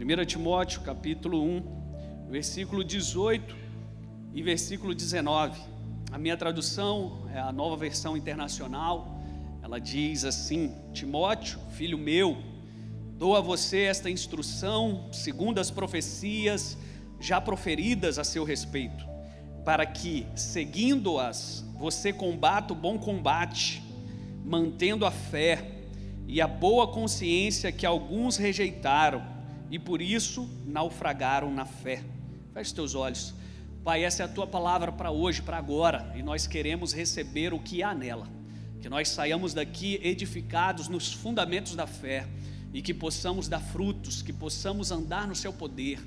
1 0.00 0.24
Timóteo 0.26 0.82
capítulo 0.82 1.42
1, 1.42 2.28
versículo 2.30 2.84
18 2.84 3.56
e 4.32 4.40
versículo 4.44 4.94
19. 4.94 5.60
A 6.12 6.16
minha 6.16 6.36
tradução 6.36 7.28
é 7.34 7.40
a 7.40 7.50
nova 7.50 7.76
versão 7.76 8.16
internacional. 8.16 9.20
Ela 9.60 9.80
diz 9.80 10.24
assim: 10.24 10.72
Timóteo, 10.92 11.58
filho 11.72 11.98
meu, 11.98 12.38
dou 13.16 13.34
a 13.34 13.40
você 13.40 13.82
esta 13.82 14.08
instrução, 14.08 15.08
segundo 15.10 15.58
as 15.58 15.68
profecias 15.68 16.78
já 17.18 17.40
proferidas 17.40 18.20
a 18.20 18.24
seu 18.24 18.44
respeito, 18.44 19.04
para 19.64 19.84
que, 19.84 20.28
seguindo-as, 20.36 21.64
você 21.76 22.12
combata 22.12 22.72
o 22.72 22.76
bom 22.76 23.00
combate, 23.00 23.82
mantendo 24.44 25.04
a 25.04 25.10
fé 25.10 25.72
e 26.28 26.40
a 26.40 26.46
boa 26.46 26.86
consciência 26.86 27.72
que 27.72 27.84
alguns 27.84 28.36
rejeitaram 28.36 29.37
e 29.70 29.78
por 29.78 30.00
isso 30.00 30.48
naufragaram 30.66 31.52
na 31.52 31.64
fé. 31.64 32.02
Feche 32.52 32.74
teus 32.74 32.94
olhos. 32.94 33.34
Pai, 33.84 34.04
essa 34.04 34.22
é 34.22 34.26
a 34.26 34.28
tua 34.28 34.46
palavra 34.46 34.92
para 34.92 35.10
hoje, 35.10 35.40
para 35.40 35.56
agora, 35.56 36.12
e 36.16 36.22
nós 36.22 36.46
queremos 36.46 36.92
receber 36.92 37.54
o 37.54 37.58
que 37.58 37.82
há 37.82 37.94
nela. 37.94 38.28
Que 38.80 38.88
nós 38.88 39.08
saiamos 39.08 39.54
daqui 39.54 39.98
edificados 40.02 40.88
nos 40.88 41.12
fundamentos 41.12 41.74
da 41.74 41.86
fé 41.86 42.26
e 42.72 42.82
que 42.82 42.92
possamos 42.92 43.48
dar 43.48 43.60
frutos, 43.60 44.22
que 44.22 44.32
possamos 44.32 44.90
andar 44.90 45.26
no 45.26 45.34
seu 45.34 45.52
poder, 45.52 46.00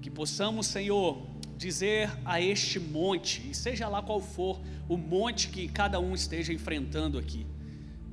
que 0.00 0.10
possamos, 0.10 0.66
Senhor, 0.66 1.26
dizer 1.56 2.10
a 2.24 2.40
este 2.40 2.78
monte, 2.78 3.48
e 3.50 3.54
seja 3.54 3.88
lá 3.88 4.02
qual 4.02 4.20
for 4.20 4.60
o 4.88 4.96
monte 4.96 5.48
que 5.48 5.68
cada 5.68 6.00
um 6.00 6.14
esteja 6.14 6.52
enfrentando 6.52 7.18
aqui, 7.18 7.46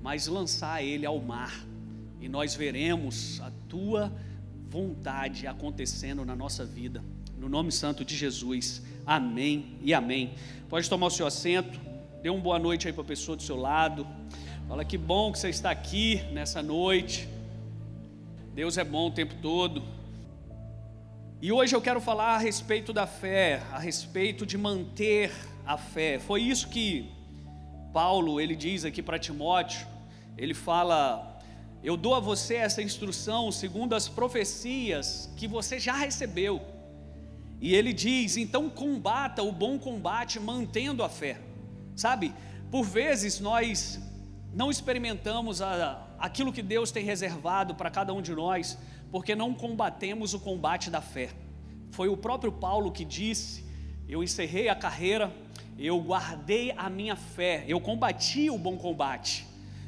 mas 0.01 0.27
lançar 0.27 0.83
ele 0.83 1.05
ao 1.05 1.19
mar, 1.19 1.65
e 2.19 2.27
nós 2.27 2.55
veremos 2.55 3.39
a 3.41 3.51
tua 3.67 4.11
vontade 4.75 5.47
acontecendo 5.47 6.25
na 6.25 6.35
nossa 6.35 6.65
vida. 6.65 7.01
No 7.37 7.47
nome 7.47 7.71
santo 7.71 8.03
de 8.03 8.13
Jesus. 8.13 8.81
Amém 9.05 9.77
e 9.81 9.93
amém. 9.93 10.33
Pode 10.67 10.89
tomar 10.89 11.07
o 11.07 11.09
seu 11.09 11.25
assento. 11.25 11.79
Dê 12.21 12.29
uma 12.29 12.41
boa 12.41 12.59
noite 12.59 12.85
aí 12.85 12.91
para 12.91 13.01
a 13.01 13.05
pessoa 13.05 13.37
do 13.37 13.43
seu 13.43 13.55
lado. 13.55 14.05
Fala 14.67 14.83
que 14.83 14.97
bom 14.97 15.31
que 15.31 15.39
você 15.39 15.47
está 15.47 15.71
aqui 15.71 16.21
nessa 16.33 16.61
noite. 16.61 17.25
Deus 18.53 18.77
é 18.77 18.83
bom 18.83 19.07
o 19.07 19.11
tempo 19.11 19.35
todo. 19.41 19.81
E 21.41 21.53
hoje 21.53 21.73
eu 21.73 21.81
quero 21.81 22.01
falar 22.01 22.35
a 22.35 22.37
respeito 22.37 22.91
da 22.91 23.07
fé, 23.07 23.63
a 23.71 23.79
respeito 23.79 24.45
de 24.45 24.57
manter 24.57 25.31
a 25.65 25.77
fé. 25.77 26.19
Foi 26.19 26.41
isso 26.41 26.67
que 26.67 27.09
Paulo 27.93 28.41
ele 28.41 28.57
diz 28.57 28.83
aqui 28.83 29.01
para 29.01 29.17
Timóteo. 29.17 29.87
Ele 30.37 30.53
fala 30.53 31.34
eu 31.85 31.95
dou 31.95 32.15
a 32.15 32.19
você 32.19 32.55
essa 32.55 32.81
instrução 32.81 33.51
segundo 33.51 33.93
as 33.93 34.09
profecias 34.09 35.31
que 35.37 35.47
você 35.47 35.79
já 35.79 35.93
recebeu. 35.93 36.59
E 37.61 37.75
ele 37.75 37.93
diz: 37.93 38.37
então 38.37 38.71
combata 38.71 39.43
o 39.43 39.51
bom 39.51 39.77
combate 39.77 40.39
mantendo 40.39 41.03
a 41.03 41.09
fé. 41.09 41.39
Sabe, 41.95 42.33
por 42.71 42.83
vezes 42.83 43.39
nós 43.39 44.01
não 44.51 44.71
experimentamos 44.71 45.61
a, 45.61 46.07
aquilo 46.17 46.51
que 46.51 46.63
Deus 46.63 46.89
tem 46.89 47.05
reservado 47.05 47.75
para 47.75 47.91
cada 47.91 48.11
um 48.15 48.21
de 48.21 48.33
nós, 48.33 48.79
porque 49.11 49.35
não 49.35 49.53
combatemos 49.53 50.33
o 50.33 50.39
combate 50.39 50.89
da 50.89 51.01
fé. 51.01 51.29
Foi 51.91 52.09
o 52.09 52.17
próprio 52.17 52.51
Paulo 52.51 52.91
que 52.91 53.05
disse: 53.05 53.63
Eu 54.09 54.23
encerrei 54.23 54.69
a 54.69 54.75
carreira, 54.75 55.31
eu 55.77 55.99
guardei 56.01 56.71
a 56.71 56.89
minha 56.89 57.15
fé, 57.15 57.63
eu 57.67 57.79
combati 57.79 58.49
o 58.49 58.57
bom 58.57 58.75
combate. 58.75 59.45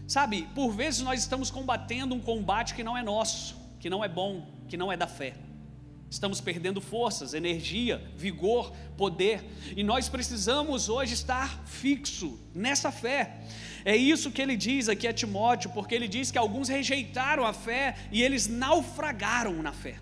Sabe, 0.07 0.47
por 0.55 0.71
vezes 0.71 1.01
nós 1.01 1.19
estamos 1.19 1.51
combatendo 1.51 2.15
um 2.15 2.21
combate 2.21 2.73
que 2.73 2.81
não 2.81 2.97
é 2.97 3.03
nosso, 3.03 3.57
que 3.77 3.89
não 3.89 4.01
é 4.01 4.07
bom, 4.07 4.47
que 4.69 4.77
não 4.77 4.89
é 4.89 4.95
da 4.95 5.05
fé. 5.05 5.33
Estamos 6.09 6.39
perdendo 6.39 6.79
forças, 6.79 7.33
energia, 7.33 8.01
vigor, 8.15 8.71
poder, 8.95 9.43
e 9.75 9.83
nós 9.83 10.07
precisamos 10.07 10.87
hoje 10.87 11.13
estar 11.13 11.61
fixo 11.65 12.39
nessa 12.55 12.89
fé. 12.89 13.41
É 13.83 13.97
isso 13.97 14.31
que 14.31 14.41
ele 14.41 14.55
diz 14.55 14.87
aqui 14.87 15.05
a 15.05 15.13
Timóteo, 15.13 15.69
porque 15.71 15.93
ele 15.93 16.07
diz 16.07 16.31
que 16.31 16.37
alguns 16.37 16.69
rejeitaram 16.69 17.45
a 17.45 17.51
fé 17.51 17.95
e 18.09 18.23
eles 18.23 18.47
naufragaram 18.47 19.61
na 19.61 19.73
fé. 19.73 19.99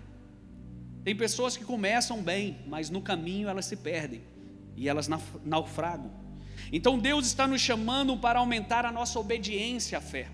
Tem 1.02 1.16
pessoas 1.16 1.56
que 1.56 1.64
começam 1.64 2.22
bem, 2.22 2.58
mas 2.68 2.90
no 2.90 3.02
caminho 3.02 3.48
elas 3.48 3.66
se 3.66 3.74
perdem 3.74 4.22
e 4.76 4.88
elas 4.88 5.08
naufragam. 5.44 6.25
Então 6.72 6.98
Deus 6.98 7.26
está 7.26 7.46
nos 7.46 7.60
chamando 7.60 8.16
para 8.16 8.38
aumentar 8.38 8.84
a 8.84 8.92
nossa 8.92 9.18
obediência 9.18 9.98
à 9.98 10.00
fé. 10.00 10.28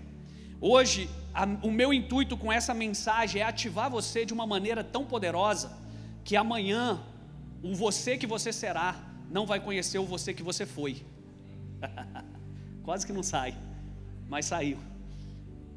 Hoje, 0.59 1.09
a, 1.33 1.45
o 1.61 1.71
meu 1.71 1.93
intuito 1.93 2.35
com 2.37 2.51
essa 2.51 2.73
mensagem 2.73 3.41
é 3.41 3.45
ativar 3.45 3.89
você 3.89 4.25
de 4.25 4.33
uma 4.33 4.47
maneira 4.47 4.83
tão 4.83 5.05
poderosa 5.05 5.71
que 6.23 6.35
amanhã 6.35 7.01
o 7.61 7.75
você 7.75 8.17
que 8.17 8.25
você 8.25 8.51
será 8.51 8.95
não 9.29 9.45
vai 9.45 9.59
conhecer 9.59 9.99
o 9.99 10.05
você 10.05 10.33
que 10.33 10.43
você 10.43 10.65
foi. 10.65 11.05
Quase 12.83 13.05
que 13.05 13.13
não 13.13 13.23
sai, 13.23 13.55
mas 14.29 14.45
saiu. 14.45 14.77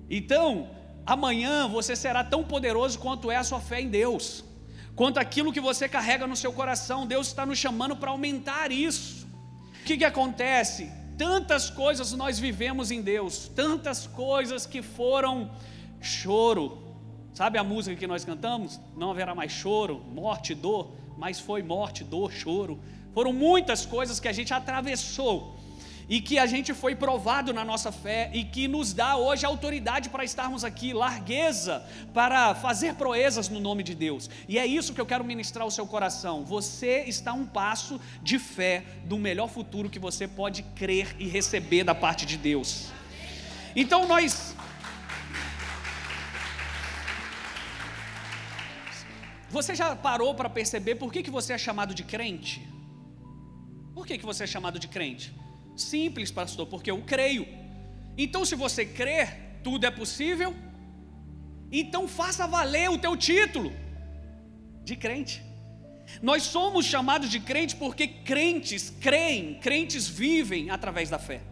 Então, 0.09 0.71
amanhã 1.05 1.69
você 1.69 1.95
será 1.95 2.23
tão 2.25 2.45
poderoso 2.45 2.99
quanto 2.99 3.31
é 3.31 3.37
a 3.37 3.45
sua 3.45 3.61
fé 3.61 3.81
em 3.81 3.89
Deus, 3.89 4.45
quanto 4.95 5.19
aquilo 5.19 5.53
que 5.53 5.61
você 5.61 5.89
carrega 5.89 6.27
no 6.27 6.37
seu 6.37 6.53
coração. 6.53 7.07
Deus 7.07 7.27
está 7.29 7.45
nos 7.45 7.59
chamando 7.59 7.97
para 7.97 8.11
aumentar 8.11 8.71
isso 8.71 9.26
que, 9.87 9.97
que 9.97 10.05
acontece? 10.05 10.91
Tantas 11.17 11.71
coisas 11.71 12.13
nós 12.13 12.41
vivemos 12.41 12.91
em 12.91 13.01
Deus, 13.01 13.49
tantas 13.55 14.05
coisas 14.05 14.67
que 14.67 14.83
foram 14.83 15.51
choro. 16.01 16.83
Sabe 17.33 17.57
a 17.57 17.63
música 17.63 17.95
que 17.95 18.07
nós 18.07 18.25
cantamos? 18.25 18.81
Não 18.97 19.13
haverá 19.13 19.33
mais 19.33 19.53
choro, 19.53 20.03
morte, 20.13 20.55
dor, 20.55 20.91
mas 21.17 21.39
foi 21.39 21.63
morte, 21.63 22.03
dor, 22.03 22.33
choro. 22.33 22.81
Foram 23.15 23.33
muitas 23.33 23.87
coisas 23.87 24.19
que 24.19 24.27
a 24.27 24.33
gente 24.33 24.53
atravessou 24.53 25.56
e 26.09 26.21
que 26.21 26.39
a 26.39 26.47
gente 26.47 26.73
foi 26.73 26.95
provado 26.95 27.53
na 27.53 27.65
nossa 27.65 27.91
fé 27.91 28.31
e 28.33 28.45
que 28.45 28.69
nos 28.69 28.93
dá 28.93 29.17
hoje 29.17 29.45
autoridade 29.45 30.09
para 30.09 30.25
estarmos 30.25 30.65
aqui, 30.65 30.93
largueza 30.93 31.85
para 32.15 32.55
fazer 32.55 32.95
proezas 32.95 33.49
no 33.49 33.59
nome 33.59 33.83
de 33.83 33.95
Deus. 33.95 34.31
E 34.49 34.59
é 34.59 34.67
isso 34.67 34.95
que 34.95 35.01
eu 35.01 35.07
quero 35.07 35.25
ministrar 35.25 35.65
ao 35.65 35.71
seu 35.71 35.87
coração. 35.87 36.45
Você 36.45 37.05
está 37.07 37.33
um 37.33 37.47
passo 37.47 38.01
de 38.23 38.39
fé 38.39 38.85
do 39.05 39.19
melhor 39.19 39.49
futuro 39.49 39.91
que 39.91 39.99
você 39.99 40.29
pode 40.29 40.63
crer 40.75 41.17
e 41.19 41.27
receber 41.27 41.83
da 41.83 41.95
parte 41.95 42.25
de 42.25 42.37
Deus. 42.37 42.93
Então 43.75 44.07
nós 44.07 44.55
Você 49.49 49.75
já 49.75 49.95
parou 49.97 50.35
para 50.35 50.51
perceber 50.51 50.97
por 50.97 51.11
que, 51.11 51.23
que 51.23 51.31
você 51.31 51.53
é 51.55 51.59
chamado 51.59 51.95
de 51.95 52.03
crente? 52.03 52.69
Por 53.95 54.07
que, 54.07 54.19
que 54.19 54.27
você 54.27 54.45
é 54.45 54.47
chamado 54.47 54.79
de 54.79 54.87
crente? 54.87 55.33
Simples, 55.77 56.31
pastor, 56.31 56.67
porque 56.67 56.91
eu 56.91 57.03
creio. 57.03 57.47
Então, 58.17 58.45
se 58.45 58.55
você 58.55 58.85
crer, 58.85 59.61
tudo 59.63 59.85
é 59.85 59.91
possível. 59.91 60.55
Então, 61.71 62.09
faça 62.09 62.47
valer 62.47 62.91
o 62.91 62.99
teu 62.99 63.17
título 63.17 63.73
de 64.83 64.97
crente. 64.97 65.43
Nós 66.23 66.45
somos 66.45 66.87
chamados 66.87 67.29
de 67.29 67.41
crente 67.41 67.75
porque 67.77 68.07
crentes 68.07 68.91
creem, 69.01 69.55
crentes 69.55 70.09
vivem 70.09 70.71
através 70.71 71.11
da 71.11 71.19
fé. 71.19 71.43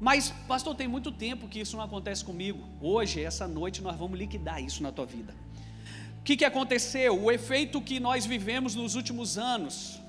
Mas, 0.00 0.30
pastor, 0.46 0.74
tem 0.74 0.88
muito 0.88 1.10
tempo 1.10 1.48
que 1.48 1.60
isso 1.60 1.76
não 1.76 1.84
acontece 1.84 2.24
comigo. 2.24 2.68
Hoje, 2.80 3.22
essa 3.22 3.46
noite, 3.46 3.82
nós 3.82 3.96
vamos 3.96 4.18
liquidar 4.18 4.62
isso 4.62 4.82
na 4.82 4.92
tua 4.92 5.06
vida. 5.06 5.34
O 6.20 6.22
que, 6.24 6.36
que 6.36 6.44
aconteceu? 6.44 7.22
O 7.22 7.30
efeito 7.30 7.80
que 7.80 8.00
nós 8.00 8.24
vivemos 8.24 8.74
nos 8.74 8.94
últimos 8.94 9.36
anos 9.36 10.00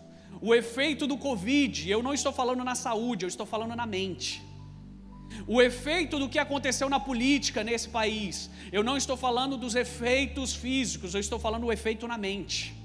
o 0.48 0.54
efeito 0.54 1.08
do 1.12 1.18
Covid, 1.18 1.90
eu 1.90 2.04
não 2.04 2.14
estou 2.14 2.32
falando 2.40 2.64
na 2.64 2.76
saúde, 2.76 3.26
eu 3.26 3.32
estou 3.34 3.48
falando 3.48 3.76
na 3.76 3.88
mente. 3.88 4.44
O 5.48 5.60
efeito 5.60 6.20
do 6.20 6.30
que 6.30 6.38
aconteceu 6.38 6.88
na 6.88 7.00
política 7.00 7.64
nesse 7.64 7.90
país, 7.90 8.48
eu 8.72 8.84
não 8.84 8.96
estou 8.96 9.18
falando 9.18 9.58
dos 9.58 9.74
efeitos 9.74 10.54
físicos, 10.54 11.16
eu 11.16 11.20
estou 11.20 11.40
falando 11.40 11.64
do 11.64 11.72
efeito 11.72 12.08
na 12.08 12.16
mente. 12.16 12.76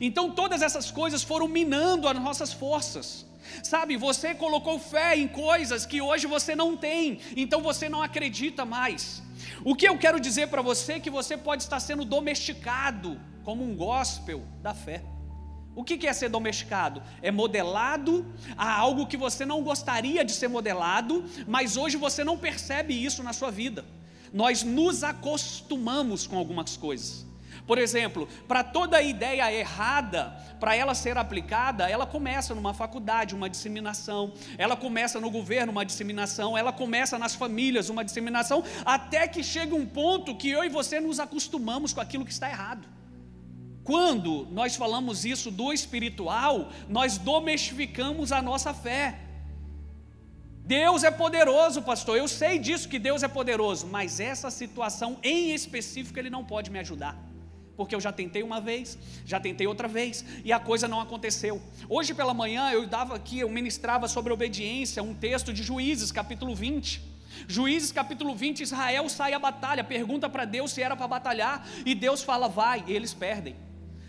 Então 0.00 0.32
todas 0.32 0.62
essas 0.62 0.90
coisas 0.90 1.22
foram 1.22 1.46
minando 1.46 2.08
as 2.08 2.20
nossas 2.20 2.52
forças. 2.52 3.24
Sabe, 3.62 3.96
você 3.96 4.34
colocou 4.34 4.76
fé 4.80 5.16
em 5.16 5.28
coisas 5.28 5.86
que 5.86 6.00
hoje 6.00 6.26
você 6.26 6.56
não 6.56 6.76
tem, 6.76 7.20
então 7.36 7.60
você 7.62 7.88
não 7.88 8.02
acredita 8.02 8.64
mais. 8.64 9.22
O 9.64 9.76
que 9.76 9.88
eu 9.88 9.96
quero 9.96 10.18
dizer 10.18 10.48
para 10.48 10.60
você 10.60 10.94
é 10.94 11.00
que 11.00 11.16
você 11.18 11.36
pode 11.36 11.62
estar 11.62 11.78
sendo 11.78 12.04
domesticado 12.04 13.20
como 13.44 13.62
um 13.62 13.76
gospel 13.76 14.42
da 14.60 14.74
fé. 14.74 15.04
O 15.76 15.84
que 15.84 16.06
é 16.06 16.12
ser 16.14 16.30
domesticado? 16.30 17.02
É 17.20 17.30
modelado 17.30 18.24
a 18.56 18.72
algo 18.74 19.06
que 19.06 19.16
você 19.16 19.44
não 19.44 19.62
gostaria 19.62 20.24
de 20.24 20.32
ser 20.32 20.48
modelado, 20.48 21.22
mas 21.46 21.76
hoje 21.76 21.98
você 21.98 22.24
não 22.24 22.38
percebe 22.38 22.94
isso 22.94 23.22
na 23.22 23.34
sua 23.34 23.50
vida. 23.50 23.84
Nós 24.32 24.62
nos 24.62 25.04
acostumamos 25.04 26.26
com 26.26 26.38
algumas 26.38 26.78
coisas. 26.78 27.26
Por 27.66 27.76
exemplo, 27.76 28.26
para 28.48 28.64
toda 28.64 29.02
ideia 29.02 29.52
errada, 29.52 30.34
para 30.58 30.74
ela 30.74 30.94
ser 30.94 31.18
aplicada, 31.18 31.90
ela 31.90 32.06
começa 32.06 32.54
numa 32.54 32.72
faculdade, 32.72 33.34
uma 33.34 33.50
disseminação, 33.50 34.32
ela 34.56 34.76
começa 34.76 35.20
no 35.20 35.30
governo, 35.30 35.72
uma 35.72 35.84
disseminação, 35.84 36.56
ela 36.56 36.72
começa 36.72 37.18
nas 37.18 37.34
famílias, 37.34 37.90
uma 37.90 38.02
disseminação, 38.02 38.64
até 38.82 39.28
que 39.28 39.42
chega 39.42 39.74
um 39.74 39.84
ponto 39.84 40.34
que 40.34 40.48
eu 40.48 40.64
e 40.64 40.70
você 40.70 41.00
nos 41.00 41.20
acostumamos 41.20 41.92
com 41.92 42.00
aquilo 42.00 42.24
que 42.24 42.32
está 42.32 42.48
errado. 42.48 42.95
Quando 43.86 44.48
nós 44.50 44.74
falamos 44.74 45.24
isso 45.24 45.48
do 45.48 45.72
espiritual, 45.72 46.72
nós 46.88 47.18
domestificamos 47.18 48.32
a 48.32 48.42
nossa 48.42 48.74
fé. 48.74 49.20
Deus 50.64 51.04
é 51.04 51.10
poderoso, 51.12 51.80
pastor. 51.80 52.16
Eu 52.18 52.26
sei 52.26 52.58
disso 52.58 52.88
que 52.88 52.98
Deus 52.98 53.22
é 53.22 53.28
poderoso, 53.28 53.86
mas 53.86 54.18
essa 54.18 54.50
situação 54.50 55.18
em 55.22 55.52
específico 55.52 56.18
Ele 56.18 56.28
não 56.28 56.44
pode 56.44 56.68
me 56.68 56.80
ajudar. 56.80 57.16
Porque 57.76 57.94
eu 57.94 58.00
já 58.00 58.10
tentei 58.10 58.42
uma 58.42 58.60
vez, 58.60 58.98
já 59.24 59.38
tentei 59.38 59.68
outra 59.68 59.86
vez, 59.86 60.24
e 60.44 60.52
a 60.52 60.58
coisa 60.58 60.88
não 60.88 61.00
aconteceu. 61.00 61.62
Hoje 61.88 62.12
pela 62.12 62.34
manhã 62.34 62.72
eu 62.72 62.88
dava 62.88 63.14
aqui, 63.14 63.38
eu 63.38 63.48
ministrava 63.48 64.08
sobre 64.08 64.32
obediência, 64.32 65.00
um 65.00 65.14
texto 65.14 65.52
de 65.52 65.62
Juízes, 65.62 66.10
capítulo 66.10 66.56
20. 66.56 67.00
Juízes 67.46 67.92
capítulo 67.92 68.34
20, 68.34 68.62
Israel 68.62 69.08
sai 69.08 69.32
à 69.32 69.38
batalha, 69.38 69.84
pergunta 69.84 70.28
para 70.28 70.44
Deus 70.44 70.72
se 70.72 70.82
era 70.82 70.96
para 70.96 71.06
batalhar, 71.06 71.64
e 71.84 71.94
Deus 71.94 72.24
fala, 72.24 72.48
vai, 72.48 72.82
e 72.88 72.92
eles 72.92 73.14
perdem. 73.14 73.54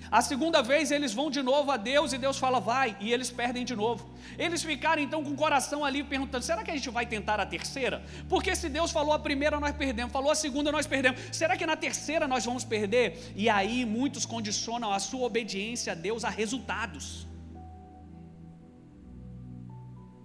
A 0.09 0.21
segunda 0.21 0.61
vez 0.61 0.89
eles 0.91 1.13
vão 1.13 1.29
de 1.29 1.41
novo 1.41 1.69
a 1.71 1.77
Deus 1.77 2.13
e 2.13 2.17
Deus 2.17 2.37
fala, 2.37 2.59
vai, 2.59 2.95
e 2.99 3.11
eles 3.11 3.29
perdem 3.29 3.65
de 3.65 3.75
novo. 3.75 4.09
Eles 4.37 4.63
ficaram 4.63 5.01
então 5.01 5.23
com 5.23 5.31
o 5.31 5.35
coração 5.35 5.83
ali 5.83 6.03
perguntando: 6.03 6.43
será 6.43 6.63
que 6.63 6.71
a 6.71 6.75
gente 6.75 6.89
vai 6.89 7.05
tentar 7.05 7.39
a 7.39 7.45
terceira? 7.45 8.03
Porque 8.29 8.55
se 8.55 8.69
Deus 8.69 8.91
falou 8.91 9.13
a 9.13 9.19
primeira, 9.19 9.59
nós 9.59 9.75
perdemos, 9.75 10.11
falou 10.11 10.31
a 10.31 10.35
segunda, 10.35 10.71
nós 10.71 10.87
perdemos. 10.87 11.19
Será 11.31 11.57
que 11.57 11.65
na 11.65 11.75
terceira 11.75 12.27
nós 12.27 12.45
vamos 12.45 12.63
perder? 12.63 13.33
E 13.35 13.49
aí 13.49 13.85
muitos 13.85 14.25
condicionam 14.25 14.91
a 14.91 14.99
sua 14.99 15.25
obediência 15.25 15.91
a 15.91 15.95
Deus 15.95 16.23
a 16.23 16.29
resultados. 16.29 17.27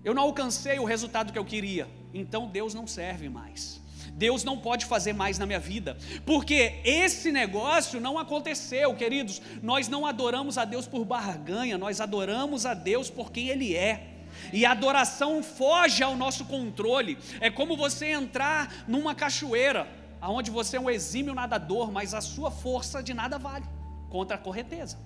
Eu 0.05 0.15
não 0.15 0.23
alcancei 0.23 0.79
o 0.79 0.85
resultado 0.85 1.33
que 1.33 1.39
eu 1.39 1.45
queria, 1.45 1.89
então 2.13 2.49
Deus 2.49 2.75
não 2.75 2.87
serve 2.87 3.29
mais. 3.29 3.82
Deus 4.15 4.45
não 4.45 4.59
pode 4.59 4.87
fazer 4.87 5.13
mais 5.13 5.39
na 5.39 5.47
minha 5.47 5.59
vida, 5.59 5.97
porque 6.25 6.81
esse 6.85 7.33
negócio 7.33 8.01
não 8.01 8.19
aconteceu, 8.19 8.95
queridos. 8.95 9.41
Nós 9.63 9.89
não 9.89 10.07
adoramos 10.07 10.59
a 10.59 10.65
Deus 10.65 10.87
por 10.87 11.05
barganha, 11.05 11.79
nós 11.79 12.01
adoramos 12.01 12.67
a 12.67 12.75
Deus 12.75 13.11
por 13.11 13.33
quem 13.33 13.49
Ele 13.49 13.75
é. 13.75 14.09
E 14.53 14.65
a 14.65 14.73
adoração 14.73 15.43
foge 15.43 16.03
ao 16.03 16.17
nosso 16.17 16.45
controle. 16.45 17.19
É 17.41 17.51
como 17.51 17.77
você 17.77 18.09
entrar 18.09 18.85
numa 18.87 19.15
cachoeira, 19.15 19.89
onde 20.21 20.51
você 20.51 20.77
é 20.77 20.81
um 20.81 20.91
exímio 20.91 21.35
nadador, 21.35 21.91
mas 21.91 22.15
a 22.15 22.21
sua 22.21 22.51
força 22.51 23.03
de 23.03 23.13
nada 23.13 23.39
vale 23.39 23.67
contra 24.09 24.37
a 24.37 24.39
correnteza. 24.39 24.99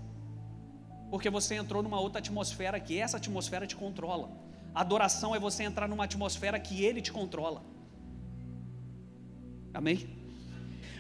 Porque 1.11 1.31
você 1.31 1.55
entrou 1.55 1.83
numa 1.83 2.01
outra 2.01 2.19
atmosfera 2.19 2.81
que 2.81 2.99
essa 2.99 3.17
atmosfera 3.17 3.67
te 3.67 3.77
controla. 3.77 4.31
Adoração 4.75 5.35
é 5.35 5.39
você 5.39 5.63
entrar 5.63 5.89
numa 5.89 6.05
atmosfera 6.05 6.59
que 6.59 6.85
ele 6.85 7.01
te 7.01 7.13
controla. 7.13 7.63
Amém? 9.77 10.09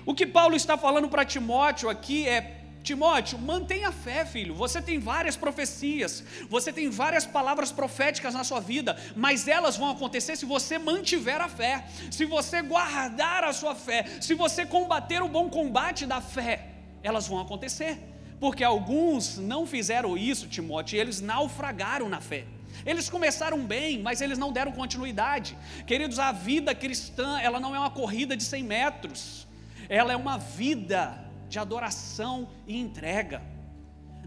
O 0.04 0.14
que 0.14 0.26
Paulo 0.26 0.54
está 0.54 0.76
falando 0.76 1.08
para 1.08 1.24
Timóteo 1.24 1.88
aqui 1.88 2.28
é: 2.28 2.60
Timóteo, 2.82 3.38
mantenha 3.38 3.88
a 3.88 3.92
fé, 3.92 4.26
filho. 4.26 4.54
Você 4.54 4.82
tem 4.82 4.98
várias 4.98 5.34
profecias, 5.34 6.22
você 6.50 6.70
tem 6.70 6.90
várias 6.90 7.24
palavras 7.24 7.72
proféticas 7.72 8.34
na 8.34 8.44
sua 8.44 8.60
vida, 8.60 8.94
mas 9.16 9.48
elas 9.48 9.78
vão 9.78 9.90
acontecer 9.90 10.36
se 10.36 10.44
você 10.44 10.78
mantiver 10.78 11.40
a 11.40 11.48
fé, 11.48 11.86
se 12.10 12.26
você 12.26 12.60
guardar 12.60 13.44
a 13.44 13.52
sua 13.54 13.74
fé, 13.74 14.04
se 14.20 14.34
você 14.34 14.66
combater 14.66 15.22
o 15.22 15.28
bom 15.28 15.48
combate 15.48 16.04
da 16.04 16.20
fé, 16.20 16.68
elas 17.02 17.26
vão 17.26 17.40
acontecer. 17.40 17.98
Porque 18.38 18.62
alguns 18.62 19.38
não 19.38 19.66
fizeram 19.66 20.18
isso, 20.18 20.46
Timóteo, 20.46 20.96
e 20.96 21.00
eles 21.00 21.22
naufragaram 21.22 22.10
na 22.10 22.20
fé. 22.20 22.44
Eles 22.86 23.10
começaram 23.10 23.58
bem, 23.66 24.00
mas 24.00 24.20
eles 24.20 24.38
não 24.38 24.52
deram 24.52 24.70
continuidade. 24.70 25.58
Queridos, 25.86 26.20
a 26.20 26.30
vida 26.30 26.72
cristã, 26.72 27.40
ela 27.40 27.58
não 27.58 27.74
é 27.74 27.78
uma 27.78 27.90
corrida 27.90 28.36
de 28.36 28.44
100 28.44 28.62
metros, 28.62 29.46
ela 29.88 30.12
é 30.12 30.16
uma 30.16 30.38
vida 30.38 31.26
de 31.48 31.58
adoração 31.58 32.48
e 32.66 32.78
entrega. 32.78 33.42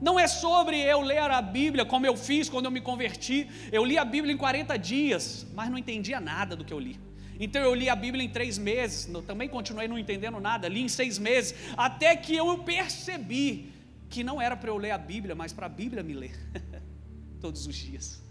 Não 0.02 0.20
é 0.20 0.28
sobre 0.28 0.80
eu 0.82 1.02
ler 1.02 1.20
a 1.20 1.42
Bíblia 1.42 1.86
como 1.86 2.06
eu 2.06 2.16
fiz 2.16 2.50
quando 2.50 2.66
eu 2.66 2.72
me 2.72 2.82
converti. 2.82 3.50
Eu 3.72 3.84
li 3.86 3.98
a 3.98 4.06
Bíblia 4.06 4.34
em 4.34 4.38
40 4.38 4.78
dias, 4.78 5.48
mas 5.54 5.70
não 5.70 5.78
entendia 5.78 6.20
nada 6.20 6.56
do 6.56 6.64
que 6.64 6.74
eu 6.74 6.80
li. 6.80 7.00
Então 7.40 7.62
eu 7.62 7.74
li 7.74 7.90
a 7.90 7.96
Bíblia 7.96 8.24
em 8.24 8.30
três 8.30 8.58
meses, 8.58 9.10
também 9.26 9.48
continuei 9.48 9.88
não 9.88 9.98
entendendo 9.98 10.40
nada, 10.42 10.68
li 10.68 10.82
em 10.82 10.90
seis 10.90 11.18
meses, 11.18 11.56
até 11.78 12.14
que 12.14 12.36
eu 12.36 12.58
percebi 12.60 13.72
que 14.10 14.24
não 14.24 14.42
era 14.42 14.58
para 14.58 14.70
eu 14.70 14.78
ler 14.78 14.92
a 14.92 14.98
Bíblia, 14.98 15.36
mas 15.36 15.54
para 15.54 15.68
a 15.68 15.70
Bíblia 15.70 16.04
me 16.04 16.14
ler 16.14 16.38
todos 17.40 17.66
os 17.66 17.76
dias. 17.76 18.29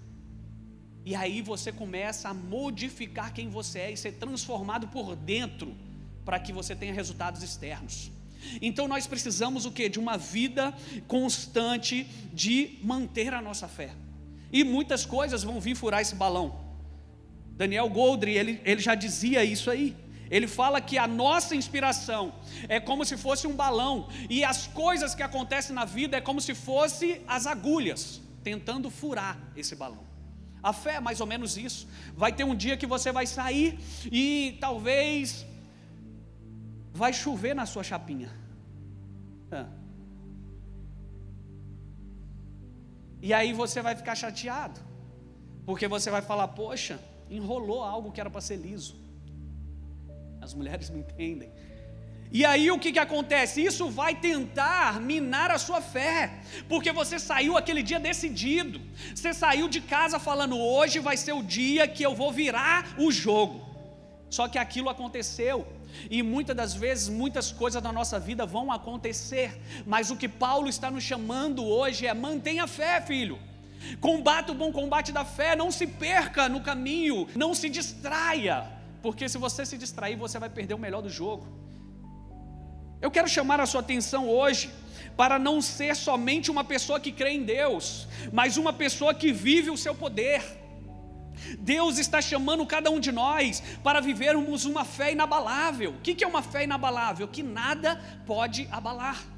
E 1.04 1.14
aí 1.14 1.40
você 1.40 1.72
começa 1.72 2.28
a 2.28 2.34
modificar 2.34 3.32
quem 3.32 3.48
você 3.48 3.78
é 3.80 3.92
e 3.92 3.96
ser 3.96 4.12
transformado 4.12 4.88
por 4.88 5.16
dentro 5.16 5.74
para 6.24 6.38
que 6.38 6.52
você 6.52 6.74
tenha 6.76 6.92
resultados 6.92 7.42
externos. 7.42 8.10
Então 8.60 8.86
nós 8.86 9.06
precisamos 9.06 9.64
o 9.64 9.72
que? 9.72 9.88
De 9.88 9.98
uma 9.98 10.16
vida 10.16 10.74
constante 11.06 12.04
de 12.32 12.78
manter 12.82 13.32
a 13.32 13.40
nossa 13.40 13.66
fé. 13.66 13.90
E 14.52 14.64
muitas 14.64 15.04
coisas 15.04 15.42
vão 15.42 15.60
vir 15.60 15.74
furar 15.74 16.00
esse 16.00 16.14
balão. 16.14 16.60
Daniel 17.56 17.88
Goldry, 17.88 18.36
ele, 18.36 18.60
ele 18.64 18.80
já 18.80 18.94
dizia 18.94 19.44
isso 19.44 19.70
aí. 19.70 19.96
Ele 20.30 20.46
fala 20.46 20.80
que 20.80 20.98
a 20.98 21.06
nossa 21.06 21.56
inspiração 21.56 22.34
é 22.68 22.78
como 22.78 23.04
se 23.04 23.16
fosse 23.16 23.46
um 23.46 23.54
balão 23.54 24.08
e 24.28 24.44
as 24.44 24.66
coisas 24.66 25.14
que 25.14 25.22
acontecem 25.22 25.74
na 25.74 25.84
vida 25.84 26.18
é 26.18 26.20
como 26.20 26.40
se 26.40 26.54
fosse 26.54 27.22
as 27.26 27.46
agulhas 27.46 28.20
tentando 28.44 28.90
furar 28.90 29.38
esse 29.56 29.74
balão. 29.74 30.07
A 30.68 30.72
fé 30.72 30.94
é 30.96 31.00
mais 31.08 31.18
ou 31.22 31.26
menos 31.32 31.56
isso. 31.56 31.82
Vai 32.22 32.30
ter 32.38 32.44
um 32.44 32.54
dia 32.64 32.76
que 32.80 32.88
você 32.94 33.10
vai 33.18 33.26
sair 33.26 33.68
e 34.20 34.58
talvez 34.64 35.46
vai 37.02 37.12
chover 37.12 37.54
na 37.60 37.66
sua 37.72 37.84
chapinha. 37.90 38.30
E 43.26 43.32
aí 43.38 43.52
você 43.52 43.80
vai 43.86 43.94
ficar 44.00 44.14
chateado, 44.14 44.80
porque 45.66 45.88
você 45.88 46.10
vai 46.16 46.22
falar: 46.30 46.48
Poxa, 46.48 47.00
enrolou 47.30 47.82
algo 47.82 48.12
que 48.12 48.20
era 48.20 48.30
para 48.30 48.40
ser 48.40 48.56
liso. 48.56 48.94
As 50.40 50.54
mulheres 50.54 50.90
me 50.94 51.00
entendem. 51.00 51.50
E 52.30 52.44
aí 52.44 52.70
o 52.70 52.78
que, 52.78 52.92
que 52.92 52.98
acontece? 52.98 53.64
Isso 53.64 53.88
vai 53.88 54.14
tentar 54.14 55.00
minar 55.00 55.50
a 55.50 55.58
sua 55.58 55.80
fé, 55.80 56.40
porque 56.68 56.92
você 56.92 57.18
saiu 57.18 57.56
aquele 57.56 57.82
dia 57.82 57.98
decidido, 57.98 58.80
você 59.14 59.32
saiu 59.32 59.68
de 59.68 59.80
casa 59.80 60.18
falando: 60.18 60.58
hoje 60.58 60.98
vai 60.98 61.16
ser 61.16 61.32
o 61.32 61.42
dia 61.42 61.88
que 61.88 62.02
eu 62.02 62.14
vou 62.14 62.30
virar 62.30 62.94
o 62.98 63.10
jogo. 63.10 63.66
Só 64.28 64.46
que 64.46 64.58
aquilo 64.58 64.90
aconteceu, 64.90 65.66
e 66.10 66.22
muitas 66.22 66.54
das 66.54 66.74
vezes, 66.74 67.08
muitas 67.08 67.50
coisas 67.50 67.82
da 67.82 67.90
nossa 67.90 68.20
vida 68.20 68.44
vão 68.44 68.70
acontecer, 68.70 69.58
mas 69.86 70.10
o 70.10 70.16
que 70.16 70.28
Paulo 70.28 70.68
está 70.68 70.90
nos 70.90 71.02
chamando 71.02 71.64
hoje 71.64 72.06
é: 72.06 72.12
mantenha 72.12 72.64
a 72.64 72.68
fé, 72.68 73.00
filho. 73.00 73.38
Combata 74.00 74.52
o 74.52 74.54
bom 74.54 74.70
combate 74.70 75.12
da 75.12 75.24
fé, 75.24 75.56
não 75.56 75.70
se 75.70 75.86
perca 75.86 76.48
no 76.48 76.60
caminho, 76.60 77.26
não 77.34 77.54
se 77.54 77.70
distraia, 77.70 78.66
porque 79.00 79.28
se 79.28 79.38
você 79.38 79.64
se 79.64 79.78
distrair, 79.78 80.16
você 80.16 80.38
vai 80.38 80.50
perder 80.50 80.74
o 80.74 80.78
melhor 80.78 81.00
do 81.00 81.08
jogo. 81.08 81.46
Eu 83.00 83.10
quero 83.10 83.28
chamar 83.28 83.60
a 83.60 83.66
sua 83.66 83.80
atenção 83.80 84.28
hoje 84.28 84.70
para 85.16 85.38
não 85.38 85.60
ser 85.60 85.94
somente 85.96 86.50
uma 86.50 86.64
pessoa 86.64 87.00
que 87.00 87.12
crê 87.12 87.30
em 87.30 87.44
Deus, 87.44 88.08
mas 88.32 88.56
uma 88.56 88.72
pessoa 88.72 89.14
que 89.14 89.32
vive 89.32 89.70
o 89.70 89.76
seu 89.76 89.94
poder. 89.94 90.42
Deus 91.60 91.98
está 91.98 92.20
chamando 92.20 92.66
cada 92.66 92.90
um 92.90 92.98
de 92.98 93.12
nós 93.12 93.62
para 93.82 94.00
vivermos 94.00 94.64
uma 94.64 94.84
fé 94.84 95.12
inabalável. 95.12 95.92
O 95.92 96.00
que 96.00 96.24
é 96.24 96.26
uma 96.26 96.42
fé 96.42 96.64
inabalável? 96.64 97.28
Que 97.28 97.42
nada 97.42 98.00
pode 98.26 98.68
abalar 98.70 99.37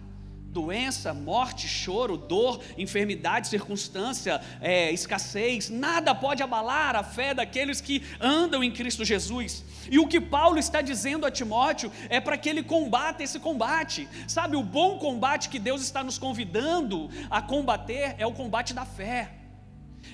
doença, 0.51 1.15
morte, 1.15 1.69
choro, 1.69 2.17
dor, 2.17 2.61
enfermidade, 2.77 3.49
circunstância, 3.49 4.41
é, 4.61 4.91
escassez, 4.91 5.71
nada 5.71 6.15
pode 6.15 6.43
abalar 6.43 6.97
a 6.97 7.05
fé 7.05 7.33
daqueles 7.33 7.81
que 7.81 8.03
andam 8.21 8.63
em 8.63 8.73
Cristo 8.73 9.05
Jesus. 9.05 9.65
E 9.91 9.99
o 9.99 10.09
que 10.09 10.21
Paulo 10.21 10.59
está 10.59 10.81
dizendo 10.81 11.25
a 11.25 11.31
Timóteo 11.31 11.91
é 12.09 12.21
para 12.21 12.37
que 12.37 12.49
ele 12.49 12.63
combata 12.63 13.23
esse 13.23 13.39
combate. 13.39 14.09
Sabe, 14.27 14.57
o 14.57 14.63
bom 14.63 14.99
combate 14.99 15.49
que 15.49 15.59
Deus 15.59 15.83
está 15.83 16.03
nos 16.03 16.19
convidando 16.19 17.09
a 17.31 17.41
combater 17.41 18.15
é 18.19 18.27
o 18.27 18.33
combate 18.33 18.75
da 18.75 18.85
fé. 18.85 19.33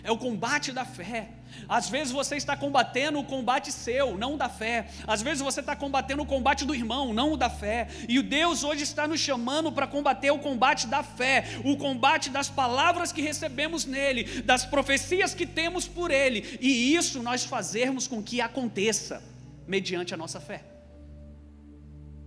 É 0.02 0.10
o 0.10 0.18
combate 0.18 0.70
da 0.70 0.84
fé. 0.84 1.30
Às 1.68 1.88
vezes 1.88 2.12
você 2.12 2.36
está 2.36 2.56
combatendo 2.56 3.18
o 3.18 3.24
combate 3.24 3.72
seu, 3.72 4.16
não 4.16 4.36
da 4.36 4.48
fé. 4.48 4.88
Às 5.06 5.22
vezes 5.22 5.42
você 5.42 5.60
está 5.60 5.74
combatendo 5.74 6.22
o 6.22 6.26
combate 6.26 6.64
do 6.64 6.74
irmão, 6.74 7.12
não 7.12 7.32
o 7.32 7.36
da 7.36 7.50
fé. 7.50 7.88
E 8.08 8.18
o 8.18 8.22
Deus 8.22 8.64
hoje 8.64 8.82
está 8.82 9.06
nos 9.06 9.20
chamando 9.20 9.72
para 9.72 9.86
combater 9.86 10.30
o 10.30 10.38
combate 10.38 10.86
da 10.86 11.02
fé, 11.02 11.44
o 11.64 11.76
combate 11.76 12.30
das 12.30 12.48
palavras 12.48 13.12
que 13.12 13.22
recebemos 13.22 13.84
nele, 13.84 14.42
das 14.42 14.64
profecias 14.64 15.34
que 15.34 15.46
temos 15.46 15.86
por 15.86 16.10
ele. 16.10 16.58
E 16.60 16.94
isso 16.94 17.22
nós 17.22 17.44
fazermos 17.44 18.06
com 18.06 18.22
que 18.22 18.40
aconteça 18.40 19.22
mediante 19.66 20.14
a 20.14 20.16
nossa 20.16 20.40
fé. 20.40 20.62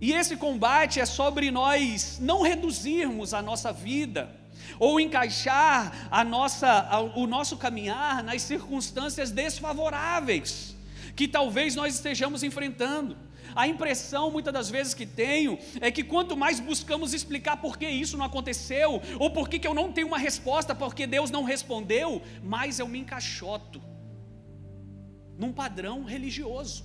E 0.00 0.12
esse 0.12 0.36
combate 0.36 0.98
é 0.98 1.04
sobre 1.04 1.50
nós 1.50 2.18
não 2.20 2.40
reduzirmos 2.42 3.34
a 3.34 3.42
nossa 3.42 3.70
vida 3.70 4.39
ou 4.78 5.00
encaixar 5.00 6.08
a 6.10 6.24
nossa, 6.24 6.88
o 7.14 7.26
nosso 7.26 7.56
caminhar 7.56 8.22
nas 8.22 8.42
circunstâncias 8.42 9.30
desfavoráveis 9.30 10.76
que 11.20 11.28
talvez 11.28 11.74
nós 11.74 11.94
estejamos 11.94 12.42
enfrentando. 12.42 13.16
A 13.54 13.66
impressão, 13.66 14.30
muitas 14.30 14.52
das 14.52 14.70
vezes, 14.70 14.94
que 14.94 15.04
tenho 15.04 15.58
é 15.80 15.90
que 15.90 16.04
quanto 16.04 16.36
mais 16.36 16.60
buscamos 16.60 17.12
explicar 17.12 17.56
por 17.56 17.76
que 17.76 17.86
isso 17.86 18.16
não 18.16 18.24
aconteceu, 18.24 19.02
ou 19.18 19.30
por 19.30 19.48
que 19.48 19.66
eu 19.66 19.74
não 19.74 19.92
tenho 19.92 20.06
uma 20.06 20.18
resposta, 20.18 20.74
porque 20.74 21.06
Deus 21.06 21.30
não 21.30 21.42
respondeu, 21.42 22.22
mais 22.42 22.78
eu 22.78 22.86
me 22.86 23.00
encaixoto 23.00 23.82
num 25.36 25.52
padrão 25.52 26.04
religioso. 26.04 26.84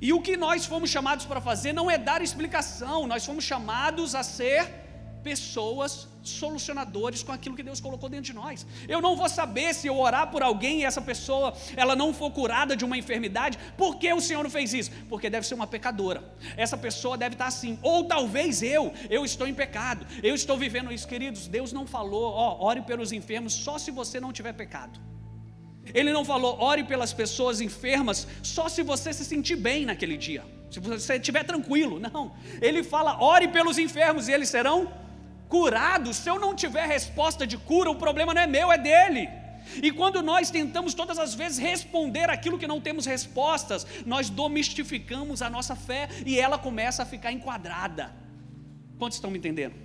E 0.00 0.12
o 0.12 0.20
que 0.20 0.36
nós 0.36 0.66
fomos 0.66 0.90
chamados 0.90 1.24
para 1.26 1.40
fazer 1.40 1.72
não 1.72 1.90
é 1.90 1.96
dar 1.96 2.22
explicação, 2.22 3.06
nós 3.06 3.24
fomos 3.24 3.44
chamados 3.44 4.14
a 4.14 4.22
ser 4.22 4.83
pessoas 5.24 6.06
solucionadores 6.22 7.22
com 7.22 7.32
aquilo 7.32 7.56
que 7.56 7.62
Deus 7.62 7.80
colocou 7.80 8.08
dentro 8.08 8.26
de 8.26 8.32
nós. 8.32 8.66
Eu 8.88 9.00
não 9.00 9.16
vou 9.16 9.28
saber 9.28 9.74
se 9.74 9.86
eu 9.86 9.98
orar 9.98 10.30
por 10.30 10.42
alguém 10.42 10.80
e 10.80 10.84
essa 10.84 11.00
pessoa 11.00 11.54
ela 11.76 11.96
não 11.96 12.12
for 12.12 12.30
curada 12.30 12.76
de 12.76 12.84
uma 12.84 12.96
enfermidade, 12.96 13.58
por 13.76 13.96
que 13.96 14.12
o 14.12 14.20
Senhor 14.20 14.42
não 14.42 14.50
fez 14.50 14.72
isso? 14.74 14.90
Porque 15.08 15.30
deve 15.30 15.46
ser 15.46 15.54
uma 15.54 15.66
pecadora. 15.66 16.22
Essa 16.56 16.76
pessoa 16.76 17.16
deve 17.16 17.34
estar 17.34 17.46
assim, 17.46 17.78
ou 17.82 18.04
talvez 18.04 18.62
eu, 18.62 18.92
eu 19.10 19.24
estou 19.24 19.46
em 19.46 19.54
pecado. 19.54 20.06
Eu 20.22 20.34
estou 20.34 20.56
vivendo 20.56 20.92
isso, 20.92 21.08
queridos. 21.08 21.48
Deus 21.48 21.72
não 21.72 21.86
falou, 21.86 22.32
ó, 22.32 22.64
ore 22.64 22.82
pelos 22.82 23.12
enfermos 23.12 23.52
só 23.54 23.78
se 23.78 23.90
você 23.90 24.20
não 24.20 24.32
tiver 24.32 24.52
pecado. 24.52 25.00
Ele 25.92 26.12
não 26.12 26.24
falou, 26.24 26.58
ore 26.60 26.84
pelas 26.84 27.12
pessoas 27.12 27.60
enfermas 27.60 28.26
só 28.42 28.68
se 28.68 28.82
você 28.82 29.12
se 29.12 29.24
sentir 29.24 29.56
bem 29.56 29.84
naquele 29.84 30.16
dia. 30.16 30.42
Se 30.70 30.80
você 30.80 31.14
estiver 31.16 31.44
tranquilo, 31.44 32.00
não. 32.00 32.34
Ele 32.60 32.82
fala, 32.82 33.22
ore 33.22 33.48
pelos 33.48 33.78
enfermos 33.78 34.26
e 34.28 34.32
eles 34.32 34.48
serão 34.48 35.03
curado, 35.54 36.12
se 36.12 36.28
eu 36.28 36.36
não 36.44 36.52
tiver 36.52 36.84
resposta 36.84 37.46
de 37.46 37.56
cura, 37.56 37.88
o 37.88 37.94
problema 37.94 38.34
não 38.34 38.42
é 38.42 38.46
meu, 38.46 38.72
é 38.72 38.78
dele. 38.88 39.28
E 39.86 39.92
quando 39.92 40.20
nós 40.20 40.50
tentamos 40.50 40.94
todas 40.94 41.16
as 41.16 41.32
vezes 41.32 41.58
responder 41.58 42.28
aquilo 42.28 42.58
que 42.58 42.66
não 42.66 42.80
temos 42.80 43.06
respostas, 43.06 43.86
nós 44.04 44.28
domestificamos 44.28 45.42
a 45.42 45.48
nossa 45.48 45.76
fé 45.76 46.08
e 46.26 46.40
ela 46.40 46.58
começa 46.58 47.04
a 47.04 47.06
ficar 47.06 47.30
enquadrada. 47.30 48.12
Quantos 48.98 49.16
estão 49.18 49.30
me 49.30 49.38
entendendo? 49.38 49.76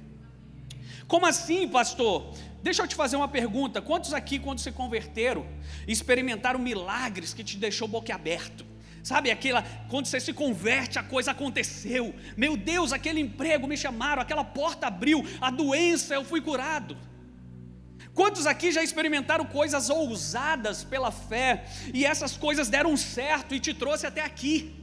Como 1.07 1.27
assim, 1.27 1.67
pastor? 1.67 2.33
Deixa 2.63 2.81
eu 2.81 2.87
te 2.87 2.95
fazer 2.95 3.15
uma 3.15 3.27
pergunta: 3.27 3.79
quantos 3.79 4.11
aqui, 4.11 4.39
quando 4.39 4.59
se 4.59 4.71
converteram, 4.71 5.45
experimentaram 5.87 6.59
milagres 6.59 7.31
que 7.31 7.43
te 7.43 7.57
deixou 7.57 7.87
boquiaberto? 7.87 8.65
Sabe 9.09 9.31
aquela, 9.31 9.63
quando 9.89 10.05
você 10.05 10.19
se 10.19 10.31
converte, 10.31 10.99
a 10.99 11.03
coisa 11.03 11.31
aconteceu. 11.31 12.13
Meu 12.37 12.55
Deus, 12.55 12.93
aquele 12.93 13.19
emprego 13.19 13.65
me 13.65 13.75
chamaram, 13.75 14.21
aquela 14.21 14.43
porta 14.43 14.85
abriu, 14.85 15.25
a 15.41 15.49
doença 15.49 16.13
eu 16.13 16.23
fui 16.23 16.39
curado. 16.39 16.95
Quantos 18.13 18.45
aqui 18.45 18.71
já 18.71 18.83
experimentaram 18.83 19.45
coisas 19.45 19.89
ousadas 19.89 20.83
pela 20.83 21.09
fé 21.09 21.65
e 21.91 22.05
essas 22.05 22.37
coisas 22.37 22.69
deram 22.69 22.95
certo 22.95 23.55
e 23.55 23.59
te 23.59 23.73
trouxe 23.73 24.05
até 24.05 24.21
aqui? 24.21 24.78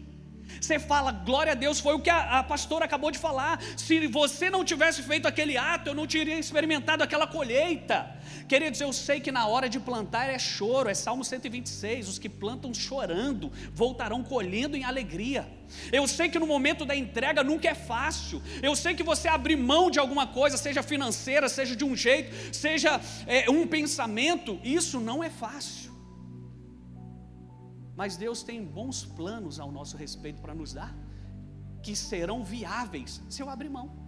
Você 0.61 0.79
fala, 0.79 1.13
glória 1.13 1.53
a 1.53 1.55
Deus, 1.55 1.81
foi 1.81 1.95
o 1.95 2.01
que 2.01 2.11
a, 2.11 2.39
a, 2.39 2.43
pastora 2.43 2.85
acabou 2.85 3.11
de 3.11 3.19
falar. 3.19 3.61
Se 3.77 4.07
você 4.07 4.51
não 4.51 4.65
tivesse 4.65 5.03
feito 5.03 5.27
aquele 5.27 5.57
ato, 5.57 5.91
eu 5.91 5.95
não 5.95 6.07
teria 6.07 6.39
experimentado 6.39 7.03
aquela 7.03 7.27
colheita. 7.27 8.15
Queridos, 8.49 8.81
eu 8.81 8.93
sei 8.93 9.21
que 9.21 9.33
na 9.33 9.47
hora 9.47 9.69
de 9.69 9.79
plantar 9.79 10.29
é 10.29 10.39
choro, 10.39 10.89
é 10.89 10.95
Salmo 10.95 11.25
126. 11.25 12.09
Os 12.09 12.19
que 12.19 12.29
plantam 12.29 12.73
chorando 12.73 13.51
voltarão 13.73 14.23
colhendo 14.23 14.77
em 14.77 14.85
alegria. 14.85 15.49
Eu 15.93 16.07
sei 16.07 16.29
que 16.29 16.39
no 16.39 16.47
momento 16.47 16.85
da 16.85 16.95
entrega 16.95 17.43
nunca 17.43 17.69
é 17.69 17.75
fácil. 17.75 18.43
Eu 18.63 18.75
sei 18.77 18.95
que 18.95 19.03
você 19.03 19.29
abrir 19.29 19.57
mão 19.57 19.91
de 19.91 19.99
alguma 19.99 20.27
coisa, 20.27 20.57
seja 20.57 20.83
financeira, 20.83 21.49
seja 21.49 21.75
de 21.75 21.85
um 21.85 21.97
jeito, 21.97 22.55
seja 22.55 23.01
é, 23.27 23.51
um 23.51 23.67
pensamento, 23.67 24.61
isso 24.63 25.01
não 25.01 25.23
é 25.23 25.31
fácil. 25.31 25.86
Mas 27.97 28.17
Deus 28.17 28.43
tem 28.43 28.63
bons 28.63 29.05
planos 29.05 29.59
ao 29.59 29.73
nosso 29.73 29.97
respeito 29.97 30.41
para 30.43 30.55
nos 30.55 30.73
dar, 30.73 30.95
que 31.83 31.97
serão 31.97 32.45
viáveis 32.45 33.23
se 33.29 33.43
eu 33.43 33.49
abrir 33.49 33.71
mão 33.71 34.07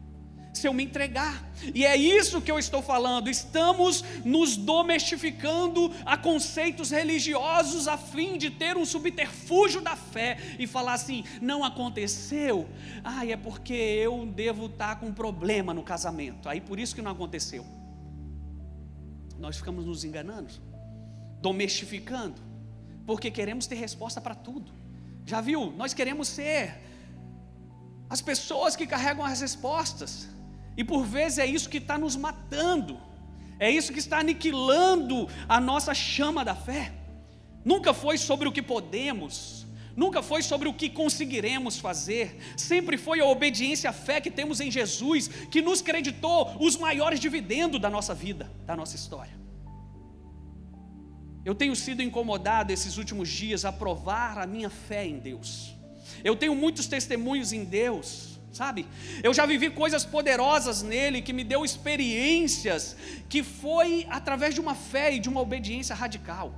se 0.59 0.67
eu 0.67 0.73
me 0.73 0.85
entregar. 0.85 1.49
E 1.75 1.85
é 1.85 1.97
isso 1.97 2.41
que 2.41 2.51
eu 2.51 2.59
estou 2.59 2.83
falando. 2.83 3.31
Estamos 3.31 4.05
nos 4.25 4.57
domestificando 4.57 5.93
a 6.05 6.17
conceitos 6.17 6.91
religiosos 6.91 7.87
a 7.89 7.97
fim 7.97 8.37
de 8.37 8.51
ter 8.51 8.77
um 8.77 8.85
subterfúgio 8.85 9.81
da 9.81 9.97
fé 9.97 10.39
e 10.59 10.67
falar 10.67 10.95
assim: 10.95 11.25
não 11.41 11.65
aconteceu. 11.65 12.69
Ah, 13.05 13.25
é 13.27 13.37
porque 13.37 13.75
eu 13.75 14.27
devo 14.27 14.67
estar 14.67 14.99
com 14.99 15.07
um 15.07 15.15
problema 15.15 15.73
no 15.73 15.83
casamento. 15.83 16.49
Aí 16.49 16.61
por 16.61 16.79
isso 16.79 16.95
que 16.95 17.03
não 17.03 17.13
aconteceu. 17.13 17.65
Nós 19.39 19.57
ficamos 19.57 19.85
nos 19.85 20.03
enganando, 20.03 20.53
domestificando, 21.41 22.48
porque 23.09 23.31
queremos 23.31 23.67
ter 23.67 23.77
resposta 23.77 24.21
para 24.21 24.35
tudo. 24.35 24.71
Já 25.25 25.41
viu? 25.41 25.73
Nós 25.79 25.95
queremos 25.95 26.29
ser 26.29 26.79
as 28.15 28.21
pessoas 28.21 28.77
que 28.77 28.87
carregam 28.87 29.25
as 29.25 29.41
respostas. 29.41 30.29
E 30.77 30.85
por 30.85 31.07
vezes 31.07 31.39
é 31.39 31.47
isso 31.47 31.71
que 31.71 31.79
está 31.79 31.97
nos 31.97 32.17
matando, 32.17 33.01
é 33.59 33.71
isso 33.71 33.95
que 33.95 33.99
está 33.99 34.19
aniquilando 34.19 35.27
a 35.49 35.59
nossa 35.59 35.95
chama 35.95 36.45
da 36.45 36.55
fé. 36.55 36.93
Nunca 37.65 37.95
foi 37.95 38.19
sobre 38.19 38.47
o 38.47 38.53
que 38.53 38.61
podemos, 38.61 39.67
nunca 39.97 40.23
foi 40.23 40.43
sobre 40.43 40.69
o 40.69 40.75
que 40.75 40.91
conseguiremos 40.91 41.79
fazer, 41.79 42.39
sempre 42.59 42.99
foi 42.99 43.21
a 43.21 43.25
obediência 43.25 43.89
à 43.89 43.93
fé 43.95 44.21
que 44.21 44.31
temos 44.31 44.61
em 44.61 44.71
Jesus 44.71 45.29
que 45.51 45.63
nos 45.63 45.81
creditou 45.81 46.55
os 46.61 46.77
maiores 46.77 47.19
dividendos 47.19 47.81
da 47.81 47.89
nossa 47.89 48.15
vida, 48.15 48.53
da 48.67 48.77
nossa 48.77 48.97
história. 48.97 49.48
Eu 51.49 51.55
tenho 51.55 51.75
sido 51.75 52.03
incomodado 52.03 52.75
esses 52.75 52.99
últimos 52.99 53.27
dias 53.27 53.65
a 53.65 53.73
provar 53.73 54.37
a 54.37 54.47
minha 54.47 54.69
fé 54.69 55.07
em 55.07 55.19
Deus. 55.19 55.75
Eu 56.23 56.37
tenho 56.37 56.55
muitos 56.55 56.87
testemunhos 56.87 57.55
em 57.55 57.65
Deus 57.65 58.39
sabe? 58.53 58.87
Eu 59.23 59.33
já 59.33 59.47
vivi 59.47 59.71
coisas 59.71 60.05
poderosas 60.05 60.83
nele 60.83 61.23
que 61.23 61.33
me 61.33 61.45
deu 61.45 61.65
experiências 61.65 62.97
que 63.29 63.43
foi 63.43 64.07
através 64.11 64.55
de 64.55 64.61
uma 64.61 64.75
fé 64.75 65.15
e 65.15 65.19
de 65.19 65.29
uma 65.29 65.41
obediência 65.41 65.95
radical. 65.95 66.53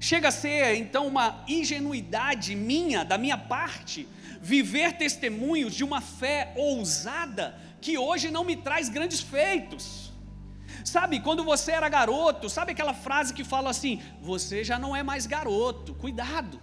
Chega 0.00 0.28
a 0.28 0.32
ser 0.32 0.74
então 0.76 1.06
uma 1.06 1.44
ingenuidade 1.46 2.56
minha, 2.56 3.04
da 3.04 3.18
minha 3.18 3.38
parte, 3.38 4.08
viver 4.40 4.94
testemunhos 4.94 5.74
de 5.74 5.84
uma 5.84 6.00
fé 6.00 6.52
ousada 6.56 7.56
que 7.80 7.98
hoje 7.98 8.30
não 8.30 8.44
me 8.44 8.56
traz 8.56 8.88
grandes 8.88 9.20
feitos. 9.20 10.11
Sabe, 10.84 11.20
quando 11.20 11.44
você 11.44 11.72
era 11.72 11.88
garoto, 11.88 12.48
sabe 12.48 12.72
aquela 12.72 12.94
frase 12.94 13.32
que 13.34 13.44
fala 13.44 13.70
assim: 13.70 14.02
você 14.20 14.64
já 14.64 14.78
não 14.78 14.94
é 14.94 15.02
mais 15.02 15.26
garoto, 15.26 15.94
cuidado. 15.94 16.60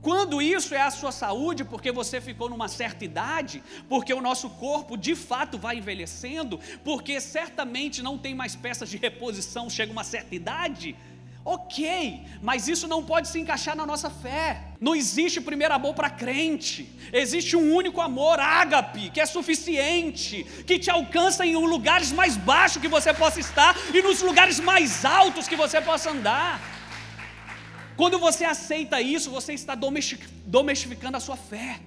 Quando 0.00 0.40
isso 0.40 0.72
é 0.72 0.80
a 0.80 0.90
sua 0.90 1.10
saúde, 1.10 1.64
porque 1.64 1.90
você 1.90 2.20
ficou 2.20 2.48
numa 2.48 2.68
certa 2.68 3.04
idade, 3.04 3.60
porque 3.88 4.14
o 4.14 4.20
nosso 4.20 4.48
corpo 4.50 4.96
de 4.96 5.16
fato 5.16 5.58
vai 5.58 5.78
envelhecendo, 5.78 6.60
porque 6.84 7.20
certamente 7.20 8.02
não 8.02 8.16
tem 8.16 8.32
mais 8.32 8.54
peças 8.54 8.88
de 8.88 8.98
reposição, 8.98 9.68
chega 9.68 9.90
uma 9.90 10.04
certa 10.04 10.32
idade, 10.34 10.94
ok, 11.46 12.22
mas 12.42 12.66
isso 12.66 12.88
não 12.88 13.04
pode 13.04 13.28
se 13.28 13.38
encaixar 13.38 13.76
na 13.76 13.86
nossa 13.86 14.10
fé. 14.10 14.64
Não 14.80 14.96
existe 14.96 15.40
primeiro 15.40 15.72
amor 15.72 15.94
para 15.94 16.10
crente, 16.10 16.90
existe 17.12 17.56
um 17.56 17.72
único 17.72 18.00
amor, 18.00 18.40
ágape, 18.40 19.10
que 19.10 19.20
é 19.20 19.26
suficiente, 19.26 20.44
que 20.66 20.76
te 20.76 20.90
alcança 20.90 21.46
em 21.46 21.54
lugares 21.54 22.10
mais 22.10 22.36
baixos 22.36 22.82
que 22.82 22.88
você 22.88 23.14
possa 23.14 23.38
estar 23.38 23.76
e 23.94 24.02
nos 24.02 24.20
lugares 24.22 24.58
mais 24.58 25.04
altos 25.04 25.46
que 25.46 25.54
você 25.54 25.80
possa 25.80 26.10
andar. 26.10 26.60
Quando 27.96 28.18
você 28.18 28.44
aceita 28.44 29.00
isso, 29.00 29.30
você 29.30 29.54
está 29.54 29.76
domestificando 29.76 31.16
a 31.16 31.20
sua 31.20 31.36
fé. 31.36 31.78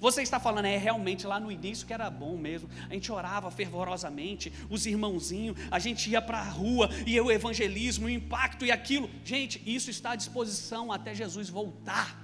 Você 0.00 0.22
está 0.22 0.38
falando, 0.38 0.66
é 0.66 0.76
realmente 0.76 1.26
lá 1.26 1.38
no 1.38 1.50
início 1.50 1.86
que 1.86 1.92
era 1.92 2.10
bom 2.10 2.36
mesmo. 2.36 2.68
A 2.88 2.94
gente 2.94 3.10
orava 3.10 3.50
fervorosamente, 3.50 4.52
os 4.70 4.86
irmãozinhos, 4.86 5.56
a 5.70 5.78
gente 5.78 6.10
ia 6.10 6.22
para 6.22 6.38
a 6.38 6.48
rua, 6.48 6.88
e 7.06 7.20
o 7.20 7.30
evangelismo, 7.30 8.06
o 8.06 8.10
impacto 8.10 8.64
e 8.64 8.70
aquilo. 8.70 9.10
Gente, 9.24 9.62
isso 9.66 9.90
está 9.90 10.12
à 10.12 10.16
disposição 10.16 10.92
até 10.92 11.14
Jesus 11.14 11.48
voltar. 11.48 12.21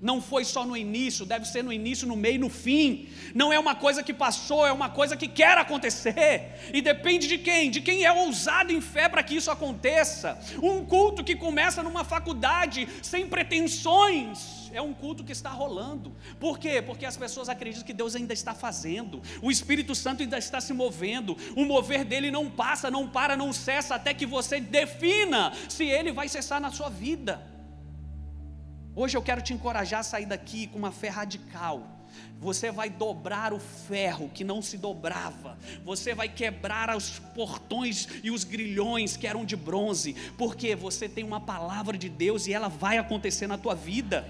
Não 0.00 0.20
foi 0.20 0.44
só 0.44 0.64
no 0.64 0.76
início, 0.76 1.26
deve 1.26 1.44
ser 1.44 1.64
no 1.64 1.72
início, 1.72 2.06
no 2.06 2.14
meio 2.14 2.38
no 2.38 2.48
fim. 2.48 3.08
Não 3.34 3.52
é 3.52 3.58
uma 3.58 3.74
coisa 3.74 4.00
que 4.00 4.14
passou, 4.14 4.64
é 4.64 4.70
uma 4.70 4.88
coisa 4.88 5.16
que 5.16 5.26
quer 5.26 5.58
acontecer. 5.58 6.70
E 6.72 6.80
depende 6.80 7.26
de 7.26 7.36
quem? 7.38 7.68
De 7.68 7.80
quem 7.80 8.04
é 8.04 8.12
ousado 8.12 8.72
em 8.72 8.80
fé 8.80 9.08
para 9.08 9.24
que 9.24 9.34
isso 9.34 9.50
aconteça. 9.50 10.38
Um 10.62 10.84
culto 10.84 11.24
que 11.24 11.34
começa 11.34 11.82
numa 11.82 12.04
faculdade 12.04 12.88
sem 13.02 13.26
pretensões. 13.26 14.70
É 14.72 14.80
um 14.80 14.94
culto 14.94 15.24
que 15.24 15.32
está 15.32 15.50
rolando. 15.50 16.14
Por 16.38 16.58
quê? 16.58 16.80
Porque 16.80 17.04
as 17.04 17.16
pessoas 17.16 17.48
acreditam 17.48 17.86
que 17.86 17.92
Deus 17.92 18.14
ainda 18.14 18.32
está 18.32 18.54
fazendo. 18.54 19.20
O 19.42 19.50
Espírito 19.50 19.94
Santo 19.96 20.22
ainda 20.22 20.38
está 20.38 20.60
se 20.60 20.72
movendo. 20.72 21.36
O 21.56 21.64
mover 21.64 22.04
dele 22.04 22.30
não 22.30 22.48
passa, 22.48 22.88
não 22.90 23.08
para, 23.08 23.36
não 23.36 23.52
cessa 23.52 23.96
até 23.96 24.14
que 24.14 24.26
você 24.26 24.60
defina 24.60 25.52
se 25.68 25.84
ele 25.84 26.12
vai 26.12 26.28
cessar 26.28 26.60
na 26.60 26.70
sua 26.70 26.88
vida. 26.88 27.57
Hoje 29.00 29.16
eu 29.16 29.22
quero 29.22 29.40
te 29.40 29.54
encorajar 29.54 30.00
a 30.00 30.02
sair 30.02 30.26
daqui 30.26 30.66
com 30.66 30.76
uma 30.76 30.90
fé 30.90 31.08
radical. 31.08 31.86
Você 32.40 32.72
vai 32.72 32.90
dobrar 32.90 33.52
o 33.52 33.60
ferro 33.60 34.28
que 34.28 34.42
não 34.42 34.60
se 34.60 34.76
dobrava. 34.76 35.56
Você 35.84 36.16
vai 36.16 36.28
quebrar 36.28 36.96
os 36.96 37.20
portões 37.32 38.08
e 38.24 38.30
os 38.32 38.42
grilhões 38.42 39.16
que 39.16 39.24
eram 39.24 39.44
de 39.44 39.54
bronze, 39.54 40.16
porque 40.36 40.74
você 40.74 41.08
tem 41.08 41.22
uma 41.22 41.40
palavra 41.40 41.96
de 41.96 42.08
Deus 42.08 42.48
e 42.48 42.52
ela 42.52 42.66
vai 42.66 42.98
acontecer 42.98 43.46
na 43.46 43.56
tua 43.56 43.76
vida. 43.76 44.28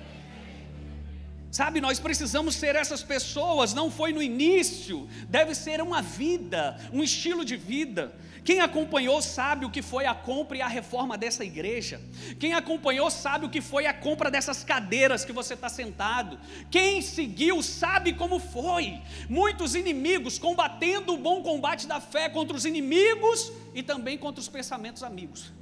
Sabe, 1.50 1.80
nós 1.80 1.98
precisamos 1.98 2.54
ser 2.54 2.76
essas 2.76 3.02
pessoas, 3.02 3.72
não 3.72 3.90
foi 3.90 4.12
no 4.12 4.22
início, 4.22 5.08
deve 5.30 5.54
ser 5.54 5.80
uma 5.80 6.02
vida, 6.02 6.78
um 6.92 7.02
estilo 7.02 7.42
de 7.42 7.56
vida. 7.56 8.12
Quem 8.48 8.60
acompanhou 8.60 9.20
sabe 9.20 9.66
o 9.66 9.70
que 9.70 9.82
foi 9.82 10.06
a 10.06 10.14
compra 10.14 10.56
e 10.56 10.62
a 10.62 10.66
reforma 10.66 11.18
dessa 11.18 11.44
igreja. 11.44 12.00
Quem 12.40 12.54
acompanhou 12.54 13.10
sabe 13.10 13.44
o 13.44 13.50
que 13.50 13.60
foi 13.60 13.84
a 13.84 13.92
compra 13.92 14.30
dessas 14.30 14.64
cadeiras 14.64 15.22
que 15.22 15.34
você 15.34 15.52
está 15.52 15.68
sentado. 15.68 16.40
Quem 16.70 17.02
seguiu 17.02 17.62
sabe 17.62 18.14
como 18.14 18.38
foi. 18.38 19.02
Muitos 19.28 19.74
inimigos 19.74 20.38
combatendo 20.38 21.12
o 21.12 21.18
bom 21.18 21.42
combate 21.42 21.86
da 21.86 22.00
fé 22.00 22.30
contra 22.30 22.56
os 22.56 22.64
inimigos 22.64 23.52
e 23.74 23.82
também 23.82 24.16
contra 24.16 24.40
os 24.40 24.48
pensamentos 24.48 25.02
amigos. 25.02 25.52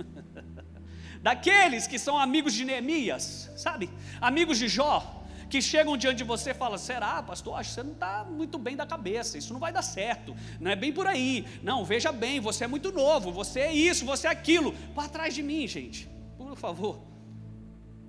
Daqueles 1.21 1.88
que 1.88 1.99
são 1.99 2.16
amigos 2.16 2.55
de 2.55 2.64
Neemias, 2.64 3.50
sabe? 3.57 3.90
Amigos 4.21 4.61
de 4.61 4.69
Jó 4.69 5.25
que 5.49 5.62
chegam 5.62 5.97
diante 5.97 6.19
de 6.19 6.25
você 6.25 6.50
e 6.50 6.55
falam: 6.55 6.79
será, 6.79 7.23
pastor? 7.23 7.59
Acho 7.59 7.71
que 7.71 7.75
você 7.75 7.83
não 7.83 7.93
está 7.93 8.25
muito 8.25 8.59
bem 8.59 8.76
da 8.76 8.87
cabeça, 8.87 9.38
isso 9.38 9.53
não 9.53 9.61
vai 9.61 9.73
dar 9.73 9.83
certo, 9.83 10.35
não 10.61 10.71
é 10.71 10.76
bem 10.76 10.93
por 10.93 11.07
aí. 11.07 11.47
Não, 11.62 11.85
veja 11.85 12.12
bem, 12.12 12.41
você 12.41 12.65
é 12.65 12.67
muito 12.67 12.93
novo, 12.93 13.31
você 13.33 13.61
é 13.61 13.73
isso, 13.73 14.05
você 14.05 14.26
é 14.26 14.31
aquilo. 14.31 14.73
Para 14.95 15.09
trás 15.09 15.35
de 15.35 15.43
mim, 15.43 15.67
gente, 15.67 16.09
por 16.37 16.57
favor, 16.57 17.00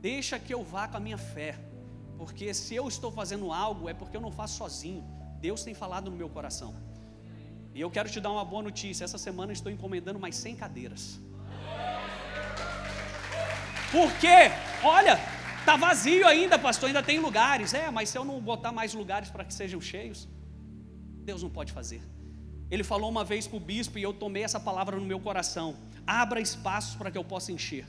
deixa 0.02 0.40
que 0.40 0.54
eu 0.54 0.64
vá 0.64 0.88
com 0.88 0.98
a 0.98 1.00
minha 1.00 1.18
fé, 1.18 1.58
porque 2.18 2.54
se 2.54 2.76
eu 2.76 2.88
estou 2.88 3.12
fazendo 3.12 3.52
algo 3.52 3.90
é 3.90 3.94
porque 3.94 4.18
eu 4.18 4.22
não 4.22 4.32
faço 4.32 4.58
sozinho, 4.58 5.04
Deus 5.40 5.64
tem 5.64 5.74
falado 5.74 6.10
no 6.10 6.18
meu 6.18 6.30
coração. 6.30 6.76
E 7.74 7.82
eu 7.82 7.92
quero 7.92 8.10
te 8.10 8.20
dar 8.20 8.32
uma 8.32 8.44
boa 8.44 8.64
notícia: 8.64 9.04
essa 9.04 9.20
semana 9.20 9.54
estou 9.54 9.72
encomendando 9.72 10.20
mais 10.20 10.36
100 10.36 10.56
cadeiras. 10.56 11.20
Porque, 13.92 14.52
olha, 14.84 15.18
Está 15.68 15.76
vazio 15.76 16.26
ainda, 16.26 16.58
pastor, 16.58 16.88
ainda 16.88 17.04
tem 17.04 17.20
lugares. 17.20 17.74
É, 17.74 17.92
mas 17.92 18.08
se 18.08 18.18
eu 18.18 18.24
não 18.24 18.40
botar 18.40 18.72
mais 18.72 18.94
lugares 18.94 19.30
para 19.30 19.44
que 19.44 19.54
sejam 19.54 19.82
cheios, 19.82 20.26
Deus 21.26 21.44
não 21.44 21.50
pode 21.50 21.74
fazer. 21.74 22.02
Ele 22.72 22.86
falou 22.86 23.10
uma 23.10 23.26
vez 23.26 23.48
para 23.48 23.58
o 23.58 23.60
bispo 23.60 24.00
e 24.00 24.02
eu 24.02 24.14
tomei 24.14 24.44
essa 24.44 24.62
palavra 24.62 24.96
no 24.96 25.06
meu 25.06 25.20
coração: 25.20 25.76
abra 26.20 26.40
espaços 26.40 26.96
para 26.96 27.12
que 27.12 27.18
eu 27.18 27.24
possa 27.34 27.52
encher. 27.52 27.86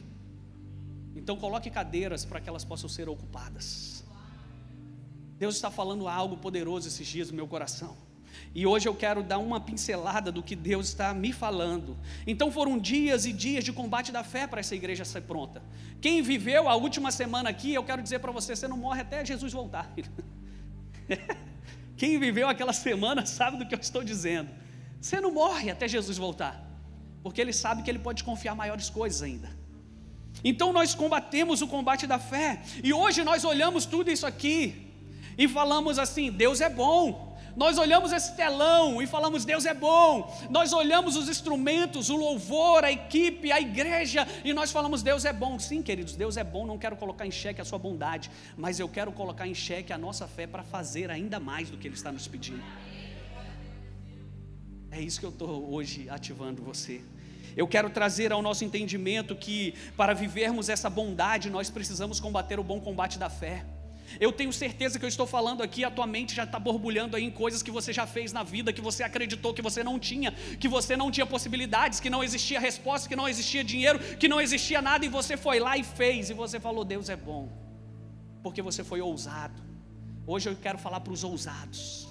Então 1.14 1.36
coloque 1.36 1.70
cadeiras 1.70 2.24
para 2.24 2.40
que 2.40 2.48
elas 2.48 2.64
possam 2.64 2.88
ser 2.88 3.08
ocupadas. 3.08 4.04
Deus 5.36 5.54
está 5.54 5.70
falando 5.70 6.08
algo 6.08 6.36
poderoso 6.36 6.88
esses 6.88 7.06
dias 7.06 7.30
no 7.30 7.36
meu 7.36 7.46
coração. 7.46 7.96
E 8.54 8.66
hoje 8.66 8.88
eu 8.88 8.94
quero 8.94 9.22
dar 9.22 9.38
uma 9.38 9.60
pincelada 9.60 10.32
do 10.32 10.42
que 10.42 10.56
Deus 10.56 10.88
está 10.88 11.12
me 11.14 11.32
falando. 11.32 11.96
Então 12.26 12.50
foram 12.50 12.78
dias 12.78 13.26
e 13.26 13.32
dias 13.32 13.64
de 13.64 13.72
combate 13.72 14.10
da 14.10 14.24
fé 14.24 14.46
para 14.46 14.60
essa 14.60 14.74
igreja 14.74 15.04
ser 15.04 15.22
pronta. 15.22 15.62
Quem 16.00 16.22
viveu 16.22 16.68
a 16.68 16.74
última 16.74 17.10
semana 17.10 17.50
aqui, 17.50 17.74
eu 17.74 17.84
quero 17.84 18.02
dizer 18.02 18.20
para 18.20 18.32
você: 18.32 18.56
você 18.56 18.66
não 18.66 18.76
morre 18.76 19.02
até 19.02 19.24
Jesus 19.24 19.52
voltar. 19.52 19.92
Quem 21.96 22.18
viveu 22.18 22.48
aquela 22.48 22.72
semana 22.72 23.26
sabe 23.26 23.58
do 23.58 23.66
que 23.66 23.74
eu 23.74 23.80
estou 23.80 24.04
dizendo. 24.04 24.50
Você 25.00 25.20
não 25.20 25.32
morre 25.32 25.70
até 25.70 25.86
Jesus 25.86 26.16
voltar, 26.16 26.64
porque 27.22 27.40
Ele 27.40 27.52
sabe 27.52 27.82
que 27.82 27.90
Ele 27.90 27.98
pode 27.98 28.24
confiar 28.24 28.54
maiores 28.54 28.88
coisas 28.88 29.22
ainda. 29.22 29.50
Então 30.42 30.72
nós 30.72 30.94
combatemos 30.94 31.62
o 31.62 31.68
combate 31.68 32.06
da 32.06 32.18
fé, 32.18 32.62
e 32.82 32.92
hoje 32.92 33.24
nós 33.24 33.44
olhamos 33.44 33.84
tudo 33.84 34.10
isso 34.10 34.26
aqui 34.26 34.92
e 35.36 35.48
falamos 35.48 35.98
assim: 35.98 36.30
Deus 36.30 36.60
é 36.60 36.68
bom, 36.68 37.27
nós 37.58 37.76
olhamos 37.76 38.12
esse 38.12 38.36
telão 38.36 39.02
e 39.02 39.06
falamos: 39.06 39.44
Deus 39.44 39.66
é 39.66 39.74
bom. 39.74 40.32
Nós 40.48 40.72
olhamos 40.72 41.16
os 41.16 41.28
instrumentos, 41.28 42.08
o 42.08 42.16
louvor, 42.16 42.84
a 42.84 42.92
equipe, 42.92 43.50
a 43.50 43.60
igreja, 43.60 44.24
e 44.44 44.52
nós 44.52 44.70
falamos: 44.70 45.02
Deus 45.02 45.24
é 45.24 45.32
bom. 45.32 45.58
Sim, 45.58 45.82
queridos, 45.82 46.14
Deus 46.14 46.36
é 46.36 46.44
bom. 46.44 46.64
Não 46.64 46.78
quero 46.78 46.94
colocar 46.94 47.26
em 47.26 47.32
xeque 47.32 47.60
a 47.60 47.64
sua 47.64 47.76
bondade, 47.76 48.30
mas 48.56 48.78
eu 48.78 48.88
quero 48.88 49.10
colocar 49.10 49.48
em 49.48 49.54
xeque 49.54 49.92
a 49.92 49.98
nossa 49.98 50.28
fé 50.28 50.46
para 50.46 50.62
fazer 50.62 51.10
ainda 51.10 51.40
mais 51.40 51.68
do 51.68 51.76
que 51.76 51.88
Ele 51.88 51.96
está 51.96 52.12
nos 52.12 52.28
pedindo. 52.28 52.62
É 54.92 55.00
isso 55.00 55.18
que 55.18 55.26
eu 55.26 55.30
estou 55.30 55.74
hoje 55.74 56.08
ativando 56.08 56.62
você. 56.62 57.00
Eu 57.56 57.66
quero 57.66 57.90
trazer 57.90 58.30
ao 58.30 58.40
nosso 58.40 58.64
entendimento 58.64 59.34
que 59.34 59.74
para 59.96 60.14
vivermos 60.14 60.68
essa 60.68 60.88
bondade, 60.88 61.50
nós 61.50 61.68
precisamos 61.68 62.20
combater 62.20 62.60
o 62.60 62.62
bom 62.62 62.80
combate 62.80 63.18
da 63.18 63.28
fé. 63.28 63.64
Eu 64.20 64.32
tenho 64.32 64.52
certeza 64.52 64.98
que 64.98 65.04
eu 65.04 65.08
estou 65.08 65.26
falando 65.26 65.62
aqui, 65.62 65.84
a 65.84 65.90
tua 65.90 66.06
mente 66.06 66.34
já 66.34 66.44
está 66.44 66.58
borbulhando 66.58 67.16
aí 67.16 67.24
em 67.24 67.30
coisas 67.30 67.62
que 67.62 67.70
você 67.70 67.92
já 67.92 68.06
fez 68.06 68.32
na 68.32 68.42
vida, 68.42 68.72
que 68.72 68.80
você 68.80 69.02
acreditou 69.02 69.52
que 69.52 69.62
você 69.62 69.84
não 69.84 69.98
tinha, 69.98 70.32
que 70.58 70.68
você 70.68 70.96
não 70.96 71.10
tinha 71.10 71.26
possibilidades, 71.26 72.00
que 72.00 72.10
não 72.10 72.24
existia 72.24 72.58
resposta, 72.58 73.08
que 73.08 73.16
não 73.16 73.28
existia 73.28 73.62
dinheiro, 73.62 73.98
que 74.16 74.28
não 74.28 74.40
existia 74.40 74.80
nada, 74.80 75.04
e 75.04 75.08
você 75.08 75.36
foi 75.36 75.58
lá 75.60 75.76
e 75.76 75.84
fez, 75.84 76.30
e 76.30 76.34
você 76.34 76.58
falou: 76.58 76.84
Deus 76.84 77.08
é 77.08 77.16
bom, 77.16 77.48
porque 78.42 78.62
você 78.62 78.82
foi 78.82 79.00
ousado. 79.00 79.62
Hoje 80.26 80.48
eu 80.48 80.56
quero 80.56 80.78
falar 80.78 81.00
para 81.00 81.12
os 81.12 81.24
ousados, 81.24 82.07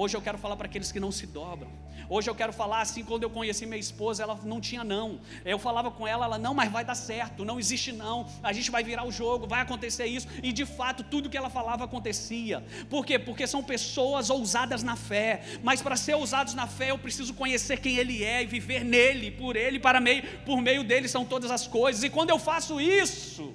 hoje 0.00 0.16
eu 0.16 0.22
quero 0.22 0.38
falar 0.38 0.56
para 0.56 0.66
aqueles 0.66 0.92
que 0.92 1.00
não 1.00 1.10
se 1.10 1.26
dobram. 1.26 1.70
Hoje 2.08 2.30
eu 2.30 2.34
quero 2.34 2.52
falar 2.52 2.80
assim, 2.80 3.02
quando 3.04 3.24
eu 3.24 3.30
conheci 3.30 3.66
minha 3.66 3.78
esposa, 3.78 4.22
ela 4.22 4.38
não 4.44 4.60
tinha 4.60 4.82
não. 4.84 5.20
Eu 5.44 5.58
falava 5.58 5.90
com 5.90 6.06
ela, 6.06 6.24
ela 6.24 6.38
não, 6.38 6.54
mas 6.54 6.70
vai 6.70 6.84
dar 6.84 6.94
certo, 6.94 7.44
não 7.44 7.58
existe 7.58 7.92
não. 7.92 8.26
A 8.42 8.52
gente 8.52 8.70
vai 8.70 8.82
virar 8.82 9.04
o 9.04 9.12
jogo, 9.12 9.46
vai 9.46 9.60
acontecer 9.60 10.06
isso. 10.06 10.28
E 10.42 10.52
de 10.52 10.64
fato, 10.64 11.02
tudo 11.02 11.28
que 11.28 11.36
ela 11.36 11.50
falava 11.50 11.84
acontecia. 11.84 12.64
Por 12.88 13.04
quê? 13.04 13.18
Porque 13.18 13.46
são 13.46 13.62
pessoas 13.62 14.30
ousadas 14.30 14.82
na 14.82 14.96
fé. 14.96 15.42
Mas 15.62 15.82
para 15.82 15.96
ser 15.96 16.14
ousados 16.14 16.54
na 16.54 16.66
fé, 16.66 16.92
eu 16.92 16.98
preciso 16.98 17.34
conhecer 17.34 17.78
quem 17.80 17.96
ele 17.96 18.24
é 18.24 18.42
e 18.42 18.46
viver 18.46 18.84
nele, 18.84 19.30
por 19.32 19.56
ele, 19.56 19.78
para 19.78 20.00
meio, 20.00 20.22
por 20.46 20.62
meio 20.62 20.84
dele 20.84 21.08
são 21.08 21.24
todas 21.24 21.50
as 21.50 21.66
coisas. 21.66 22.02
E 22.04 22.08
quando 22.08 22.30
eu 22.30 22.38
faço 22.38 22.80
isso, 22.80 23.52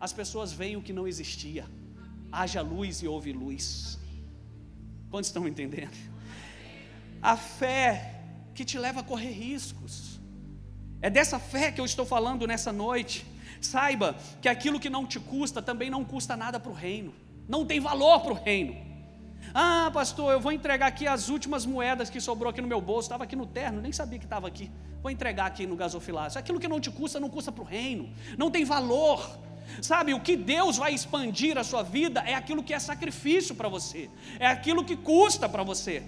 as 0.00 0.12
pessoas 0.12 0.52
veem 0.52 0.76
o 0.76 0.82
que 0.82 0.92
não 0.92 1.06
existia. 1.06 1.66
Haja 2.32 2.60
luz 2.60 3.02
e 3.02 3.06
houve 3.06 3.32
luz. 3.32 3.98
Quantos 5.14 5.28
estão 5.28 5.46
entendendo? 5.46 5.96
a 7.22 7.36
fé 7.36 8.20
que 8.52 8.64
te 8.64 8.76
leva 8.76 8.98
a 8.98 9.02
correr 9.04 9.30
riscos. 9.30 10.18
É 11.00 11.08
dessa 11.08 11.38
fé 11.38 11.70
que 11.70 11.80
eu 11.80 11.84
estou 11.84 12.04
falando 12.04 12.48
nessa 12.48 12.72
noite. 12.72 13.24
Saiba 13.60 14.16
que 14.42 14.48
aquilo 14.48 14.80
que 14.80 14.90
não 14.90 15.06
te 15.06 15.20
custa 15.20 15.62
também 15.62 15.88
não 15.88 16.04
custa 16.04 16.36
nada 16.36 16.58
para 16.58 16.72
o 16.72 16.74
reino, 16.74 17.14
não 17.48 17.64
tem 17.64 17.78
valor 17.78 18.22
para 18.22 18.32
o 18.32 18.34
reino. 18.34 18.74
Ah, 19.54 19.88
pastor, 19.94 20.32
eu 20.32 20.40
vou 20.40 20.50
entregar 20.50 20.88
aqui 20.88 21.06
as 21.06 21.28
últimas 21.28 21.64
moedas 21.64 22.10
que 22.10 22.20
sobrou 22.20 22.50
aqui 22.50 22.60
no 22.60 22.66
meu 22.66 22.80
bolso, 22.80 23.06
estava 23.06 23.22
aqui 23.22 23.36
no 23.36 23.46
terno, 23.46 23.80
nem 23.80 23.92
sabia 23.92 24.18
que 24.18 24.26
estava 24.26 24.48
aqui. 24.48 24.68
Vou 25.00 25.12
entregar 25.12 25.46
aqui 25.46 25.64
no 25.64 25.76
gasofilácio. 25.76 26.40
Aquilo 26.40 26.58
que 26.58 26.66
não 26.66 26.80
te 26.80 26.90
custa, 26.90 27.20
não 27.20 27.30
custa 27.30 27.52
para 27.52 27.62
o 27.62 27.66
reino, 27.66 28.12
não 28.36 28.50
tem 28.50 28.64
valor. 28.64 29.38
Sabe, 29.80 30.14
o 30.14 30.20
que 30.20 30.36
Deus 30.36 30.76
vai 30.76 30.92
expandir 30.94 31.56
a 31.58 31.64
sua 31.64 31.82
vida 31.82 32.20
é 32.20 32.34
aquilo 32.34 32.62
que 32.62 32.74
é 32.74 32.78
sacrifício 32.78 33.54
para 33.54 33.68
você, 33.68 34.10
é 34.38 34.46
aquilo 34.46 34.84
que 34.84 34.96
custa 34.96 35.48
para 35.48 35.62
você. 35.62 36.02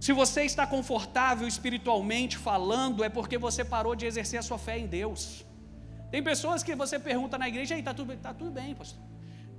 Se 0.00 0.12
você 0.12 0.44
está 0.44 0.66
confortável 0.66 1.48
espiritualmente 1.48 2.36
falando, 2.36 3.02
é 3.02 3.08
porque 3.08 3.38
você 3.38 3.64
parou 3.64 3.94
de 3.96 4.04
exercer 4.04 4.38
a 4.38 4.42
sua 4.42 4.58
fé 4.58 4.78
em 4.78 4.86
Deus. 4.86 5.44
Tem 6.10 6.22
pessoas 6.22 6.62
que 6.62 6.74
você 6.74 6.98
pergunta 6.98 7.38
na 7.38 7.48
igreja, 7.48 7.76
está 7.76 7.94
tudo, 7.94 8.14
tá 8.16 8.34
tudo 8.34 8.50
bem, 8.50 8.74
pastor. 8.74 9.02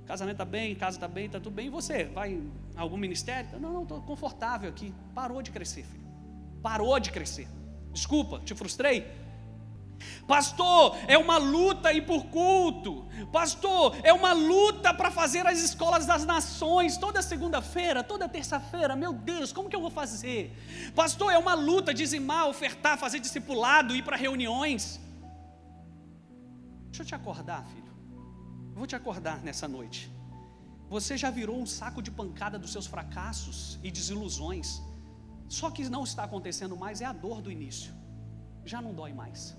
Casamento 0.06 0.36
está 0.36 0.44
bem, 0.44 0.74
casa 0.76 0.96
está 0.96 1.08
bem, 1.08 1.26
está 1.26 1.40
tudo 1.40 1.52
bem. 1.52 1.66
E 1.66 1.70
você? 1.70 2.04
Vai 2.04 2.30
em 2.30 2.52
algum 2.76 2.96
ministério? 2.96 3.58
Não, 3.58 3.72
não, 3.72 3.82
estou 3.82 4.00
confortável 4.02 4.70
aqui. 4.70 4.94
Parou 5.14 5.42
de 5.42 5.50
crescer, 5.50 5.84
filho. 5.84 6.06
Parou 6.62 6.98
de 7.00 7.10
crescer. 7.10 7.48
Desculpa, 7.92 8.40
te 8.40 8.54
frustrei? 8.54 9.04
Pastor, 10.26 10.96
é 11.06 11.16
uma 11.16 11.38
luta 11.38 11.92
ir 11.92 12.02
por 12.02 12.26
culto. 12.26 13.06
Pastor, 13.32 13.96
é 14.02 14.12
uma 14.12 14.32
luta 14.32 14.92
para 14.92 15.10
fazer 15.10 15.46
as 15.46 15.58
escolas 15.60 16.04
das 16.04 16.24
nações 16.24 16.96
toda 16.96 17.22
segunda-feira, 17.22 18.02
toda 18.02 18.28
terça-feira. 18.28 18.96
Meu 18.96 19.12
Deus, 19.12 19.52
como 19.52 19.68
que 19.68 19.76
eu 19.76 19.80
vou 19.80 19.90
fazer? 19.90 20.52
Pastor, 20.94 21.32
é 21.32 21.38
uma 21.38 21.54
luta 21.54 21.94
dizimar, 21.94 22.48
ofertar, 22.48 22.98
fazer 22.98 23.20
discipulado, 23.20 23.94
ir 23.94 24.02
para 24.02 24.16
reuniões. 24.16 25.00
Deixa 26.86 27.02
eu 27.02 27.06
te 27.06 27.14
acordar, 27.14 27.64
filho. 27.66 27.92
Eu 28.72 28.78
vou 28.78 28.86
te 28.86 28.96
acordar 28.96 29.42
nessa 29.42 29.68
noite. 29.68 30.10
Você 30.88 31.16
já 31.16 31.30
virou 31.30 31.58
um 31.60 31.66
saco 31.66 32.00
de 32.00 32.10
pancada 32.10 32.58
dos 32.58 32.72
seus 32.72 32.86
fracassos 32.86 33.78
e 33.82 33.90
desilusões. 33.90 34.80
Só 35.48 35.70
que 35.70 35.88
não 35.88 36.04
está 36.04 36.24
acontecendo 36.24 36.76
mais 36.76 37.00
é 37.00 37.04
a 37.04 37.12
dor 37.12 37.40
do 37.40 37.50
início. 37.50 37.92
Já 38.64 38.80
não 38.80 38.92
dói 38.94 39.12
mais. 39.12 39.56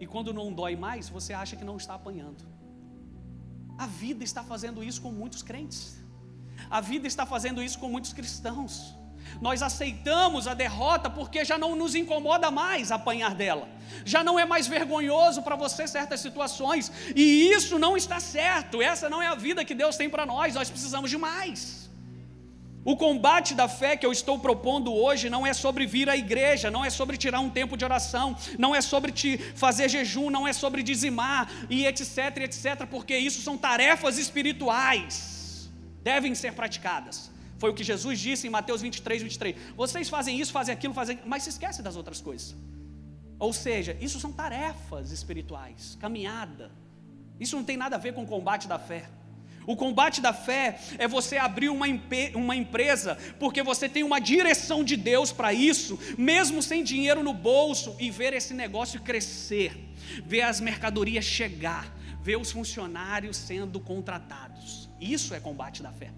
E 0.00 0.06
quando 0.06 0.32
não 0.32 0.52
dói 0.52 0.76
mais, 0.76 1.08
você 1.08 1.32
acha 1.32 1.56
que 1.56 1.64
não 1.64 1.76
está 1.76 1.94
apanhando. 1.94 2.44
A 3.78 3.86
vida 3.86 4.22
está 4.24 4.42
fazendo 4.42 4.82
isso 4.82 5.00
com 5.02 5.10
muitos 5.10 5.42
crentes. 5.42 6.02
A 6.70 6.80
vida 6.80 7.06
está 7.06 7.26
fazendo 7.26 7.62
isso 7.62 7.78
com 7.78 7.88
muitos 7.88 8.12
cristãos. 8.12 8.94
Nós 9.40 9.62
aceitamos 9.62 10.46
a 10.46 10.54
derrota 10.54 11.08
porque 11.10 11.44
já 11.44 11.58
não 11.58 11.74
nos 11.74 11.94
incomoda 11.94 12.50
mais 12.50 12.92
apanhar 12.92 13.34
dela. 13.34 13.68
Já 14.04 14.22
não 14.22 14.38
é 14.38 14.44
mais 14.44 14.66
vergonhoso 14.66 15.42
para 15.42 15.56
você 15.56 15.86
certas 15.86 16.20
situações. 16.20 16.92
E 17.14 17.50
isso 17.50 17.78
não 17.78 17.96
está 17.96 18.20
certo. 18.20 18.82
Essa 18.82 19.08
não 19.08 19.22
é 19.22 19.26
a 19.26 19.34
vida 19.34 19.64
que 19.64 19.74
Deus 19.74 19.96
tem 19.96 20.08
para 20.08 20.26
nós. 20.26 20.54
Nós 20.54 20.70
precisamos 20.70 21.10
de 21.10 21.18
mais. 21.18 21.83
O 22.84 22.96
combate 22.96 23.54
da 23.54 23.66
fé 23.66 23.96
que 23.96 24.04
eu 24.04 24.12
estou 24.12 24.38
propondo 24.38 24.92
hoje 24.92 25.30
não 25.30 25.46
é 25.46 25.54
sobre 25.54 25.86
vir 25.86 26.08
à 26.08 26.16
igreja, 26.16 26.70
não 26.70 26.84
é 26.84 26.90
sobre 26.90 27.16
tirar 27.16 27.40
um 27.40 27.48
tempo 27.48 27.78
de 27.78 27.84
oração, 27.84 28.36
não 28.58 28.74
é 28.74 28.82
sobre 28.82 29.10
te 29.10 29.38
fazer 29.38 29.88
jejum, 29.88 30.28
não 30.28 30.46
é 30.46 30.52
sobre 30.52 30.82
dizimar 30.82 31.50
e 31.70 31.86
etc, 31.86 32.36
etc, 32.42 32.86
porque 32.90 33.16
isso 33.16 33.40
são 33.40 33.56
tarefas 33.56 34.18
espirituais. 34.18 35.70
devem 36.02 36.34
ser 36.34 36.52
praticadas. 36.52 37.30
Foi 37.56 37.70
o 37.70 37.74
que 37.74 37.82
Jesus 37.82 38.20
disse 38.20 38.46
em 38.46 38.50
Mateus 38.50 38.82
23, 38.82 39.22
23. 39.22 39.56
Vocês 39.74 40.10
fazem 40.10 40.38
isso, 40.38 40.52
fazem 40.52 40.74
aquilo, 40.74 40.92
fazem, 40.92 41.18
mas 41.24 41.44
se 41.44 41.48
esquecem 41.48 41.82
das 41.82 41.96
outras 41.96 42.20
coisas. 42.20 42.54
Ou 43.38 43.54
seja, 43.54 43.96
isso 43.98 44.20
são 44.20 44.30
tarefas 44.30 45.10
espirituais, 45.10 45.96
caminhada. 45.98 46.70
Isso 47.40 47.56
não 47.56 47.64
tem 47.64 47.78
nada 47.78 47.96
a 47.96 47.98
ver 47.98 48.12
com 48.12 48.24
o 48.24 48.26
combate 48.26 48.68
da 48.68 48.78
fé. 48.78 49.08
O 49.66 49.76
combate 49.76 50.20
da 50.20 50.32
fé 50.32 50.78
é 50.98 51.08
você 51.08 51.36
abrir 51.36 51.68
uma, 51.68 51.86
uma 52.34 52.56
empresa 52.56 53.16
porque 53.38 53.62
você 53.62 53.88
tem 53.88 54.02
uma 54.02 54.20
direção 54.20 54.84
de 54.84 54.96
Deus 54.96 55.32
para 55.32 55.52
isso, 55.52 55.98
mesmo 56.18 56.62
sem 56.62 56.82
dinheiro 56.82 57.22
no 57.22 57.32
bolso, 57.32 57.96
e 57.98 58.10
ver 58.10 58.32
esse 58.32 58.54
negócio 58.54 59.00
crescer, 59.00 59.76
ver 60.24 60.42
as 60.42 60.60
mercadorias 60.60 61.24
chegar, 61.24 61.94
ver 62.20 62.36
os 62.36 62.50
funcionários 62.50 63.36
sendo 63.36 63.80
contratados. 63.80 64.88
Isso 65.00 65.34
é 65.34 65.40
combate 65.40 65.82
da 65.82 65.92
fé. 65.92 66.10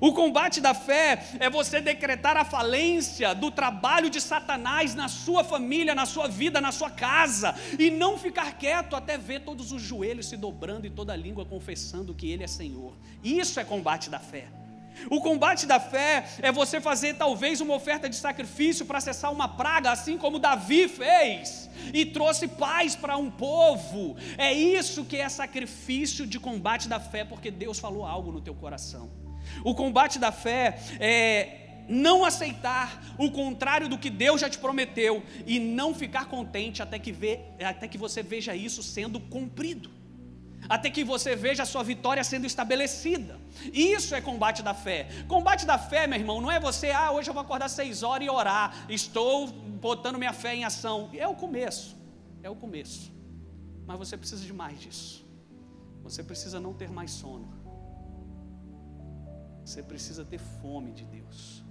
O 0.00 0.12
combate 0.12 0.60
da 0.60 0.74
fé 0.74 1.24
é 1.38 1.48
você 1.48 1.80
decretar 1.80 2.36
a 2.36 2.44
falência 2.44 3.34
do 3.34 3.50
trabalho 3.50 4.10
de 4.10 4.20
Satanás 4.20 4.94
na 4.94 5.08
sua 5.08 5.44
família, 5.44 5.94
na 5.94 6.06
sua 6.06 6.26
vida, 6.26 6.60
na 6.60 6.72
sua 6.72 6.90
casa, 6.90 7.54
e 7.78 7.90
não 7.90 8.18
ficar 8.18 8.58
quieto 8.58 8.96
até 8.96 9.16
ver 9.16 9.40
todos 9.40 9.72
os 9.72 9.80
joelhos 9.80 10.26
se 10.26 10.36
dobrando 10.36 10.86
e 10.86 10.90
toda 10.90 11.12
a 11.12 11.16
língua 11.16 11.44
confessando 11.44 12.14
que 12.14 12.30
Ele 12.30 12.44
é 12.44 12.48
Senhor. 12.48 12.94
Isso 13.22 13.60
é 13.60 13.64
combate 13.64 14.10
da 14.10 14.18
fé. 14.18 14.48
O 15.10 15.20
combate 15.20 15.66
da 15.66 15.80
fé 15.80 16.24
é 16.40 16.52
você 16.52 16.80
fazer 16.80 17.14
talvez 17.14 17.60
uma 17.60 17.74
oferta 17.74 18.08
de 18.08 18.16
sacrifício 18.16 18.86
para 18.86 19.00
cessar 19.00 19.32
uma 19.32 19.48
praga, 19.48 19.90
assim 19.90 20.16
como 20.16 20.38
Davi 20.38 20.88
fez 20.88 21.68
e 21.92 22.06
trouxe 22.06 22.46
paz 22.46 22.94
para 22.94 23.16
um 23.16 23.30
povo. 23.30 24.16
É 24.38 24.52
isso 24.52 25.04
que 25.04 25.16
é 25.16 25.28
sacrifício 25.28 26.26
de 26.26 26.38
combate 26.38 26.88
da 26.88 27.00
fé, 27.00 27.24
porque 27.24 27.50
Deus 27.50 27.78
falou 27.78 28.06
algo 28.06 28.32
no 28.32 28.40
teu 28.40 28.54
coração. 28.54 29.23
O 29.62 29.74
combate 29.74 30.18
da 30.18 30.32
fé 30.32 30.78
é 30.98 31.60
não 31.88 32.24
aceitar 32.24 33.14
o 33.18 33.30
contrário 33.30 33.88
do 33.88 33.98
que 33.98 34.10
Deus 34.10 34.40
já 34.40 34.48
te 34.48 34.58
prometeu 34.58 35.22
e 35.46 35.58
não 35.58 35.94
ficar 35.94 36.26
contente 36.26 36.82
até 36.82 36.98
que, 36.98 37.12
vê, 37.12 37.40
até 37.62 37.86
que 37.86 37.98
você 37.98 38.22
veja 38.22 38.54
isso 38.54 38.82
sendo 38.82 39.20
cumprido. 39.20 39.90
Até 40.66 40.88
que 40.88 41.04
você 41.04 41.36
veja 41.36 41.62
a 41.62 41.66
sua 41.66 41.82
vitória 41.82 42.24
sendo 42.24 42.46
estabelecida. 42.46 43.38
Isso 43.72 44.14
é 44.14 44.20
combate 44.20 44.62
da 44.62 44.72
fé. 44.72 45.08
Combate 45.28 45.66
da 45.66 45.76
fé, 45.76 46.06
meu 46.06 46.18
irmão, 46.18 46.40
não 46.40 46.50
é 46.50 46.58
você, 46.58 46.90
ah, 46.90 47.12
hoje 47.12 47.28
eu 47.28 47.34
vou 47.34 47.42
acordar 47.42 47.68
seis 47.68 48.02
horas 48.02 48.26
e 48.26 48.30
orar, 48.30 48.86
estou 48.88 49.46
botando 49.48 50.16
minha 50.16 50.32
fé 50.32 50.54
em 50.54 50.64
ação. 50.64 51.10
É 51.12 51.28
o 51.28 51.34
começo, 51.34 51.94
é 52.42 52.48
o 52.48 52.56
começo. 52.56 53.12
Mas 53.86 53.98
você 53.98 54.16
precisa 54.16 54.42
de 54.42 54.52
mais 54.52 54.80
disso. 54.80 55.22
Você 56.02 56.22
precisa 56.22 56.58
não 56.58 56.72
ter 56.72 56.90
mais 56.90 57.10
sono. 57.10 57.63
Você 59.64 59.82
precisa 59.82 60.24
ter 60.24 60.38
fome 60.38 60.92
de 60.92 61.04
Deus. 61.04 61.64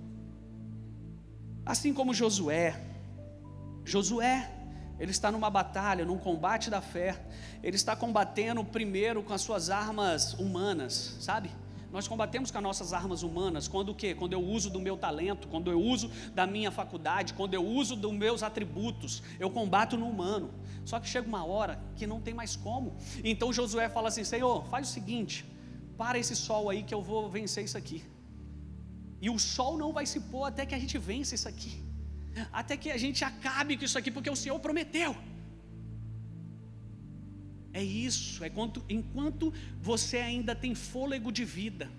Assim 1.65 1.93
como 1.93 2.13
Josué. 2.13 2.79
Josué, 3.85 4.49
ele 4.99 5.11
está 5.11 5.31
numa 5.31 5.49
batalha, 5.49 6.03
num 6.03 6.17
combate 6.17 6.69
da 6.69 6.81
fé. 6.81 7.17
Ele 7.61 7.75
está 7.75 7.95
combatendo 7.95 8.63
primeiro 8.63 9.21
com 9.21 9.33
as 9.33 9.41
suas 9.41 9.69
armas 9.69 10.33
humanas, 10.33 11.17
sabe? 11.19 11.51
Nós 11.91 12.07
combatemos 12.07 12.49
com 12.49 12.57
as 12.57 12.63
nossas 12.63 12.91
armas 12.91 13.21
humanas 13.21 13.67
quando 13.67 13.89
o 13.89 13.95
quê? 13.95 14.15
Quando 14.15 14.33
eu 14.33 14.41
uso 14.41 14.71
do 14.71 14.79
meu 14.79 14.97
talento, 14.97 15.47
quando 15.47 15.69
eu 15.69 15.79
uso 15.79 16.09
da 16.33 16.47
minha 16.47 16.71
faculdade, 16.71 17.35
quando 17.35 17.53
eu 17.53 17.63
uso 17.63 17.95
dos 17.95 18.11
meus 18.11 18.41
atributos, 18.41 19.21
eu 19.39 19.51
combato 19.51 19.95
no 19.95 20.09
humano. 20.09 20.49
Só 20.83 20.99
que 20.99 21.07
chega 21.07 21.27
uma 21.27 21.45
hora 21.45 21.79
que 21.95 22.07
não 22.07 22.19
tem 22.19 22.33
mais 22.33 22.55
como. 22.55 22.95
Então 23.23 23.53
Josué 23.53 23.87
fala 23.89 24.07
assim: 24.07 24.23
Senhor, 24.23 24.65
faz 24.65 24.89
o 24.89 24.91
seguinte, 24.91 25.45
para 25.97 26.17
esse 26.17 26.35
sol 26.35 26.69
aí 26.69 26.83
que 26.83 26.93
eu 26.93 27.01
vou 27.01 27.29
vencer 27.29 27.63
isso 27.63 27.77
aqui. 27.77 28.03
E 29.21 29.29
o 29.29 29.39
sol 29.39 29.77
não 29.77 29.91
vai 29.97 30.05
se 30.05 30.19
pôr 30.19 30.45
até 30.45 30.65
que 30.65 30.75
a 30.75 30.79
gente 30.79 30.97
vença 30.97 31.33
isso 31.35 31.47
aqui. 31.47 31.81
Até 32.51 32.75
que 32.75 32.89
a 32.91 32.97
gente 32.97 33.23
acabe 33.23 33.77
com 33.77 33.85
isso 33.85 33.97
aqui, 33.97 34.11
porque 34.11 34.29
o 34.29 34.35
Senhor 34.35 34.59
prometeu. 34.59 35.15
É 37.71 37.83
isso, 37.83 38.43
é 38.43 38.49
quanto, 38.49 38.83
enquanto 38.87 39.51
você 39.81 40.17
ainda 40.17 40.53
tem 40.53 40.75
fôlego 40.75 41.31
de 41.31 41.43
vida, 41.43 41.89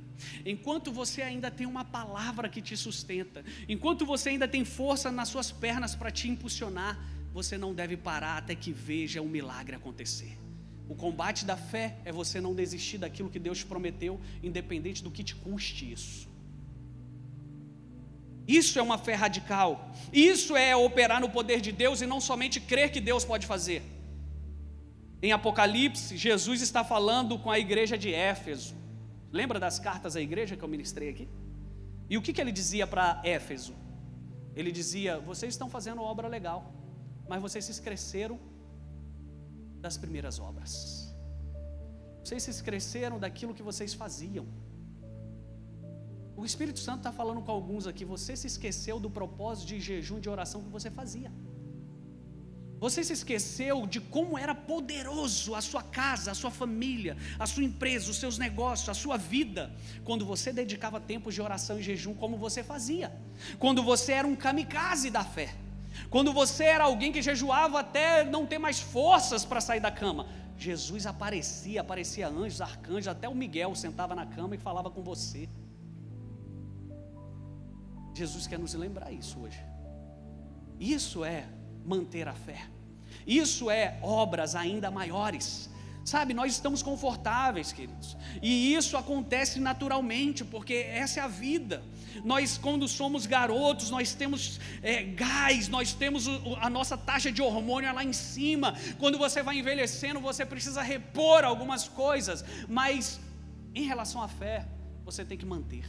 enquanto 0.47 0.93
você 0.93 1.21
ainda 1.21 1.51
tem 1.51 1.67
uma 1.67 1.85
palavra 1.85 2.49
que 2.49 2.63
te 2.63 2.77
sustenta, 2.77 3.45
enquanto 3.69 4.07
você 4.07 4.29
ainda 4.29 4.47
tem 4.47 4.65
força 4.65 5.11
nas 5.11 5.29
suas 5.29 5.51
pernas 5.51 5.97
para 5.97 6.13
te 6.13 6.29
impulsionar, 6.29 6.97
você 7.33 7.59
não 7.59 7.75
deve 7.75 7.97
parar 7.97 8.39
até 8.39 8.55
que 8.55 8.73
veja 8.73 9.21
o 9.21 9.29
milagre 9.29 9.75
acontecer. 9.75 10.44
O 10.88 10.94
combate 10.94 11.44
da 11.44 11.57
fé 11.57 11.97
é 12.05 12.12
você 12.12 12.40
não 12.40 12.55
desistir 12.55 12.99
daquilo 12.99 13.31
que 13.31 13.38
Deus 13.38 13.59
te 13.59 13.66
prometeu, 13.66 14.20
independente 14.42 15.03
do 15.03 15.11
que 15.11 15.25
te 15.25 15.35
custe 15.35 15.90
isso. 15.90 16.29
Isso 18.47 18.79
é 18.79 18.83
uma 18.83 18.99
fé 18.99 19.14
radical. 19.14 19.90
Isso 20.12 20.55
é 20.57 20.77
operar 20.77 21.20
no 21.20 21.31
poder 21.31 21.61
de 21.61 21.73
Deus 21.73 22.03
e 22.03 22.07
não 22.07 22.20
somente 22.20 22.61
crer 22.61 22.92
que 22.92 23.01
Deus 23.01 23.25
pode 23.25 23.47
fazer. 23.47 23.83
Em 25.23 25.33
Apocalipse, 25.33 26.18
Jesus 26.18 26.61
está 26.61 26.85
falando 26.85 27.38
com 27.38 27.51
a 27.51 27.59
igreja 27.59 27.97
de 27.97 28.12
Éfeso. 28.12 28.75
Lembra 29.33 29.59
das 29.59 29.79
cartas 29.79 30.14
à 30.16 30.20
igreja 30.20 30.57
que 30.57 30.62
eu 30.62 30.68
ministrei 30.68 31.09
aqui? 31.09 31.27
E 32.11 32.18
o 32.18 32.23
que, 32.23 32.33
que 32.33 32.40
ele 32.40 32.53
dizia 32.53 32.87
para 32.87 33.23
Éfeso? 33.25 33.75
Ele 34.55 34.70
dizia: 34.70 35.18
Vocês 35.18 35.55
estão 35.55 35.70
fazendo 35.70 36.03
obra 36.03 36.29
legal, 36.29 36.75
mas 37.27 37.40
vocês 37.40 37.64
se 37.64 37.73
esqueceram 37.73 38.38
das 39.85 39.97
primeiras 40.05 40.37
obras. 40.49 40.73
Vocês 42.23 42.42
se 42.42 42.53
esqueceram 42.57 43.16
daquilo 43.25 43.57
que 43.57 43.64
vocês 43.70 43.92
faziam. 44.03 44.47
O 46.40 46.44
Espírito 46.51 46.81
Santo 46.87 47.01
está 47.03 47.12
falando 47.12 47.42
com 47.42 47.53
alguns 47.53 47.87
aqui. 47.90 48.05
Você 48.16 48.35
se 48.35 48.47
esqueceu 48.53 48.97
do 48.99 49.11
propósito 49.18 49.68
de 49.73 49.79
jejum 49.88 50.18
de 50.25 50.31
oração 50.37 50.62
que 50.62 50.70
você 50.70 50.90
fazia. 50.90 51.31
Você 52.85 53.05
se 53.09 53.12
esqueceu 53.18 53.77
de 53.87 54.01
como 54.14 54.38
era 54.44 54.55
poderoso 54.55 55.55
a 55.55 55.61
sua 55.61 55.83
casa, 55.83 56.31
a 56.31 56.35
sua 56.35 56.51
família, 56.51 57.16
a 57.38 57.47
sua 57.47 57.64
empresa, 57.68 58.11
os 58.11 58.16
seus 58.16 58.37
negócios, 58.38 58.88
a 58.88 58.94
sua 58.94 59.16
vida, 59.16 59.70
quando 60.03 60.25
você 60.33 60.51
dedicava 60.53 60.99
tempo 60.99 61.31
de 61.31 61.40
oração 61.42 61.79
e 61.79 61.83
jejum 61.83 62.14
como 62.14 62.38
você 62.47 62.62
fazia. 62.73 63.12
Quando 63.59 63.83
você 63.83 64.12
era 64.12 64.27
um 64.27 64.37
kamikaze 64.47 65.11
da 65.11 65.25
fé. 65.25 65.63
Quando 66.14 66.33
você 66.33 66.62
era 66.62 66.85
alguém 66.85 67.11
que 67.11 67.20
jejuava 67.20 67.81
até 67.81 68.22
não 68.22 68.46
ter 68.46 68.57
mais 68.57 68.79
forças 68.79 69.44
para 69.44 69.61
sair 69.61 69.81
da 69.81 69.90
cama, 69.90 70.29
Jesus 70.57 71.07
aparecia, 71.07 71.81
aparecia 71.81 72.29
anjos, 72.29 72.61
arcanjos, 72.61 73.09
até 73.09 73.29
o 73.29 73.35
Miguel 73.35 73.74
sentava 73.74 74.14
na 74.14 74.24
cama 74.24 74.55
e 74.55 74.59
falava 74.59 74.88
com 74.88 75.03
você. 75.03 75.48
Jesus 78.14 78.46
quer 78.46 78.61
nos 78.61 78.74
lembrar 78.74 79.11
isso 79.11 79.40
hoje. 79.40 79.61
Isso 80.79 81.24
é 81.24 81.48
manter 81.85 82.29
a 82.29 82.33
fé. 82.33 82.64
Isso 83.27 83.68
é 83.68 83.98
obras 84.00 84.55
ainda 84.55 84.92
maiores. 84.92 85.68
Sabe, 86.05 86.35
nós 86.35 86.53
estamos 86.53 86.83
confortáveis, 86.83 87.73
queridos, 87.73 88.14
e 88.43 88.75
isso 88.75 88.95
acontece 88.95 89.59
naturalmente, 89.59 90.45
porque 90.45 90.75
essa 90.75 91.21
é 91.21 91.23
a 91.23 91.29
vida. 91.29 91.83
Nós, 92.23 92.59
quando 92.59 92.87
somos 92.87 93.25
garotos, 93.25 93.88
nós 93.88 94.12
temos 94.12 94.61
é, 94.83 95.03
gás, 95.03 95.67
nós 95.67 95.95
temos 95.95 96.27
o, 96.27 96.57
a 96.61 96.69
nossa 96.69 96.97
taxa 96.97 97.33
de 97.33 97.40
hormônio 97.40 97.93
lá 97.95 98.05
em 98.05 98.12
cima. 98.12 98.75
Quando 98.99 99.17
você 99.17 99.43
vai 99.43 99.59
envelhecendo, 99.59 100.21
você 100.21 100.45
precisa 100.45 100.83
repor 100.83 101.43
algumas 101.43 101.88
coisas, 101.88 102.45
mas 102.69 103.19
em 103.75 103.87
relação 103.87 104.23
à 104.23 104.29
fé, 104.29 104.67
você 105.07 105.25
tem 105.25 105.38
que 105.38 105.47
manter. 105.47 105.85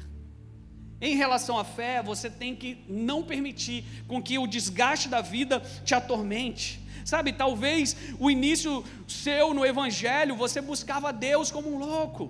Em 1.02 1.16
relação 1.18 1.60
à 1.60 1.66
fé, 1.66 2.02
você 2.02 2.30
tem 2.30 2.56
que 2.56 2.86
não 2.88 3.22
permitir 3.22 3.84
com 4.08 4.24
que 4.24 4.40
o 4.40 4.48
desgaste 4.48 5.10
da 5.10 5.22
vida 5.22 5.60
te 5.84 5.94
atormente. 5.94 6.85
Sabe, 7.12 7.32
talvez 7.32 7.96
o 8.20 8.32
início 8.32 8.84
seu 9.08 9.54
no 9.54 9.64
Evangelho, 9.64 10.36
você 10.36 10.60
buscava 10.60 11.14
Deus 11.14 11.52
como 11.52 11.68
um 11.72 11.78
louco. 11.78 12.24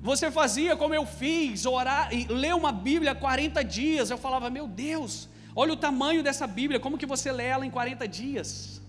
Você 0.00 0.28
fazia 0.28 0.76
como 0.76 0.92
eu 0.92 1.06
fiz, 1.06 1.64
orar 1.64 2.12
e 2.12 2.26
ler 2.26 2.54
uma 2.54 2.72
Bíblia 2.72 3.14
40 3.14 3.62
dias. 3.62 4.10
Eu 4.10 4.18
falava, 4.18 4.50
meu 4.50 4.66
Deus, 4.66 5.28
olha 5.54 5.72
o 5.72 5.76
tamanho 5.76 6.20
dessa 6.20 6.48
Bíblia, 6.48 6.80
como 6.80 6.98
que 6.98 7.06
você 7.06 7.30
lê 7.30 7.44
ela 7.44 7.64
em 7.64 7.70
40 7.70 8.08
dias? 8.08 8.82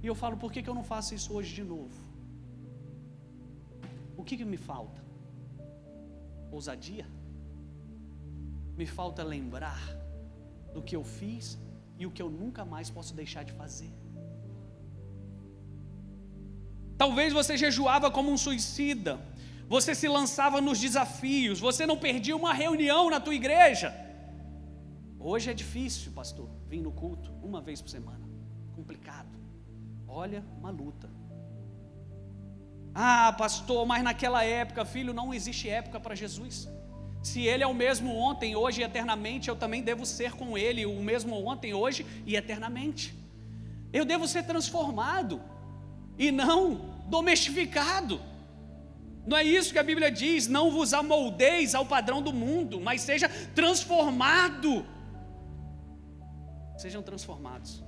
E 0.00 0.06
eu 0.06 0.14
falo, 0.14 0.36
por 0.36 0.52
que, 0.52 0.62
que 0.62 0.70
eu 0.70 0.74
não 0.80 0.84
faço 0.84 1.12
isso 1.12 1.34
hoje 1.34 1.52
de 1.52 1.64
novo? 1.64 1.98
O 4.16 4.22
que, 4.22 4.36
que 4.36 4.44
me 4.44 4.56
falta? 4.56 5.02
Ousadia? 6.52 7.06
Me 8.76 8.86
falta 8.86 9.24
lembrar 9.24 9.80
do 10.72 10.80
que 10.80 10.94
eu 10.94 11.02
fiz 11.02 11.58
e 12.00 12.06
o 12.06 12.10
que 12.10 12.22
eu 12.22 12.30
nunca 12.30 12.64
mais 12.64 12.88
posso 12.88 13.12
deixar 13.14 13.42
de 13.48 13.52
fazer. 13.52 13.92
Talvez 16.96 17.32
você 17.32 17.56
jejuava 17.64 18.10
como 18.10 18.32
um 18.32 18.38
suicida, 18.38 19.20
você 19.68 19.94
se 19.94 20.08
lançava 20.08 20.62
nos 20.62 20.78
desafios, 20.80 21.60
você 21.60 21.84
não 21.90 21.98
perdia 22.06 22.34
uma 22.34 22.54
reunião 22.54 23.10
na 23.10 23.20
tua 23.20 23.34
igreja. 23.34 23.94
Hoje 25.18 25.50
é 25.50 25.54
difícil, 25.54 26.12
pastor, 26.12 26.48
vir 26.66 26.80
no 26.80 26.90
culto 26.90 27.30
uma 27.42 27.60
vez 27.60 27.82
por 27.82 27.90
semana, 27.90 28.26
complicado. 28.74 29.38
Olha, 30.08 30.42
uma 30.58 30.70
luta. 30.70 31.08
Ah, 32.94 33.32
pastor, 33.36 33.86
mas 33.86 34.02
naquela 34.02 34.42
época, 34.42 34.86
filho, 34.86 35.12
não 35.12 35.34
existe 35.34 35.68
época 35.68 36.00
para 36.00 36.14
Jesus. 36.14 36.66
Se 37.22 37.42
Ele 37.42 37.62
é 37.62 37.66
o 37.66 37.74
mesmo 37.74 38.16
ontem, 38.16 38.56
hoje 38.56 38.80
e 38.80 38.84
eternamente, 38.84 39.48
eu 39.48 39.56
também 39.56 39.82
devo 39.82 40.06
ser 40.06 40.32
com 40.32 40.56
Ele, 40.56 40.86
o 40.86 41.02
mesmo 41.02 41.46
ontem, 41.46 41.74
hoje 41.74 42.06
e 42.26 42.34
eternamente. 42.34 43.14
Eu 43.92 44.04
devo 44.04 44.26
ser 44.26 44.44
transformado 44.44 45.40
e 46.18 46.30
não 46.30 46.76
domestificado. 47.08 48.20
Não 49.26 49.36
é 49.36 49.44
isso 49.44 49.72
que 49.72 49.78
a 49.78 49.82
Bíblia 49.82 50.10
diz, 50.10 50.46
não 50.46 50.70
vos 50.70 50.94
amoldeis 50.94 51.74
ao 51.74 51.84
padrão 51.84 52.22
do 52.22 52.32
mundo, 52.32 52.80
mas 52.80 53.02
seja 53.02 53.28
transformado. 53.54 54.86
Sejam 56.78 57.02
transformados. 57.02 57.84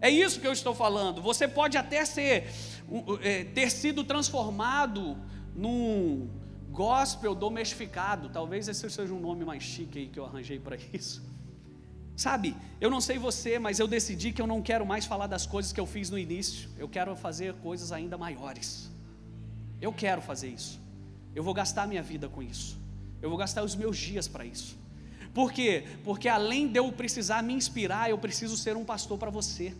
É 0.00 0.08
isso 0.08 0.40
que 0.40 0.46
eu 0.46 0.52
estou 0.52 0.74
falando. 0.74 1.20
Você 1.20 1.48
pode 1.48 1.76
até 1.76 2.04
ser, 2.04 2.48
é, 3.22 3.44
ter 3.44 3.70
sido 3.70 4.04
transformado 4.04 5.18
num 5.54 6.30
gospel 6.80 7.34
domestificado. 7.34 8.30
Talvez 8.30 8.66
esse 8.66 8.88
seja 8.88 9.12
um 9.12 9.20
nome 9.20 9.44
mais 9.44 9.62
chique 9.62 9.98
aí 9.98 10.08
que 10.08 10.18
eu 10.18 10.24
arranjei 10.24 10.58
para 10.58 10.76
isso. 11.00 11.22
Sabe, 12.16 12.56
eu 12.80 12.90
não 12.90 13.02
sei 13.02 13.18
você, 13.18 13.58
mas 13.58 13.78
eu 13.78 13.86
decidi 13.86 14.32
que 14.32 14.40
eu 14.40 14.46
não 14.46 14.62
quero 14.62 14.84
mais 14.86 15.04
falar 15.04 15.26
das 15.26 15.44
coisas 15.44 15.72
que 15.74 15.80
eu 15.80 15.86
fiz 15.86 16.08
no 16.08 16.18
início. 16.18 16.70
Eu 16.78 16.88
quero 16.88 17.14
fazer 17.14 17.52
coisas 17.66 17.92
ainda 17.92 18.16
maiores. 18.16 18.90
Eu 19.80 19.92
quero 19.92 20.22
fazer 20.22 20.48
isso. 20.48 20.80
Eu 21.34 21.42
vou 21.42 21.52
gastar 21.52 21.86
minha 21.86 22.02
vida 22.02 22.28
com 22.30 22.42
isso. 22.42 22.78
Eu 23.20 23.28
vou 23.28 23.38
gastar 23.38 23.62
os 23.62 23.76
meus 23.76 23.98
dias 23.98 24.26
para 24.26 24.46
isso. 24.46 24.78
Por 25.34 25.52
quê? 25.52 25.84
Porque 26.02 26.28
além 26.30 26.66
de 26.66 26.78
eu 26.78 26.90
precisar 26.90 27.42
me 27.42 27.52
inspirar, 27.52 28.08
eu 28.08 28.16
preciso 28.16 28.56
ser 28.56 28.74
um 28.74 28.86
pastor 28.86 29.18
para 29.18 29.30
você. 29.30 29.74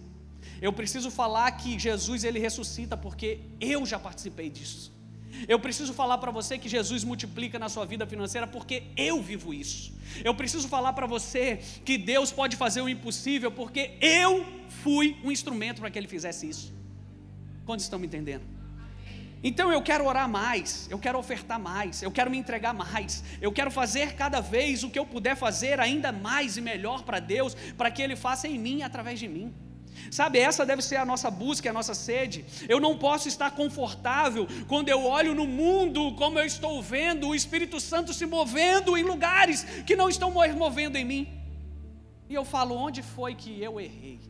Eu 0.61 0.73
preciso 0.73 1.11
falar 1.11 1.51
que 1.53 1.79
Jesus 1.79 2.25
ele 2.25 2.39
ressuscita 2.39 2.95
porque 2.95 3.41
eu 3.59 3.87
já 3.87 3.99
participei 3.99 4.51
disso. 4.51 5.00
Eu 5.49 5.59
preciso 5.59 5.93
falar 5.93 6.19
para 6.19 6.31
você 6.31 6.59
que 6.59 6.69
Jesus 6.69 7.05
multiplica 7.05 7.59
na 7.59 7.69
sua 7.69 7.85
vida 7.85 8.07
financeira 8.07 8.47
porque 8.47 8.85
eu 8.97 9.21
vivo 9.23 9.53
isso. 9.55 9.93
Eu 10.25 10.35
preciso 10.35 10.69
falar 10.69 10.93
para 10.93 11.07
você 11.07 11.59
que 11.85 11.97
Deus 11.97 12.33
pode 12.33 12.57
fazer 12.57 12.81
o 12.81 12.89
impossível 12.89 13.51
porque 13.51 13.93
eu 14.01 14.45
fui 14.83 15.17
um 15.25 15.31
instrumento 15.31 15.81
para 15.81 15.91
que 15.91 15.99
ele 15.99 16.09
fizesse 16.09 16.49
isso. 16.49 16.73
Quantos 17.65 17.85
estão 17.85 17.99
me 17.99 18.07
entendendo? 18.07 18.45
Então 19.43 19.73
eu 19.73 19.81
quero 19.81 20.05
orar 20.05 20.29
mais, 20.29 20.87
eu 20.91 20.99
quero 20.99 21.19
ofertar 21.19 21.59
mais, 21.59 22.03
eu 22.03 22.11
quero 22.11 22.31
me 22.31 22.37
entregar 22.37 22.75
mais, 22.75 23.25
eu 23.41 23.51
quero 23.51 23.71
fazer 23.71 24.15
cada 24.15 24.41
vez 24.41 24.85
o 24.85 24.91
que 24.91 24.99
eu 24.99 25.07
puder 25.07 25.35
fazer 25.35 25.81
ainda 25.81 26.13
mais 26.13 26.59
e 26.59 26.61
melhor 26.61 27.05
para 27.05 27.19
Deus, 27.21 27.55
para 27.77 27.91
que 27.91 28.03
Ele 28.03 28.17
faça 28.17 28.47
em 28.47 28.59
mim 28.59 28.83
através 28.83 29.19
de 29.19 29.27
mim. 29.27 29.55
Sabe, 30.11 30.39
essa 30.39 30.65
deve 30.65 30.83
ser 30.83 30.97
a 30.97 31.05
nossa 31.05 31.31
busca, 31.31 31.69
a 31.69 31.73
nossa 31.73 31.95
sede. 31.95 32.45
Eu 32.69 32.81
não 32.81 32.97
posso 32.97 33.29
estar 33.29 33.51
confortável 33.53 34.47
quando 34.69 34.89
eu 34.89 35.05
olho 35.05 35.35
no 35.35 35.47
mundo 35.47 36.15
como 36.15 36.39
eu 36.39 36.45
estou 36.45 36.83
vendo 36.83 37.29
o 37.29 37.35
Espírito 37.35 37.81
Santo 37.81 38.15
se 38.15 38.27
movendo 38.27 38.97
em 38.97 39.03
lugares 39.03 39.65
que 39.87 39.97
não 39.97 40.09
estão 40.09 40.31
movendo 40.31 40.97
em 40.97 41.05
mim. 41.05 41.29
E 42.29 42.35
eu 42.35 42.45
falo, 42.45 42.77
onde 42.77 43.03
foi 43.03 43.35
que 43.35 43.63
eu 43.63 43.81
errei? 43.81 44.21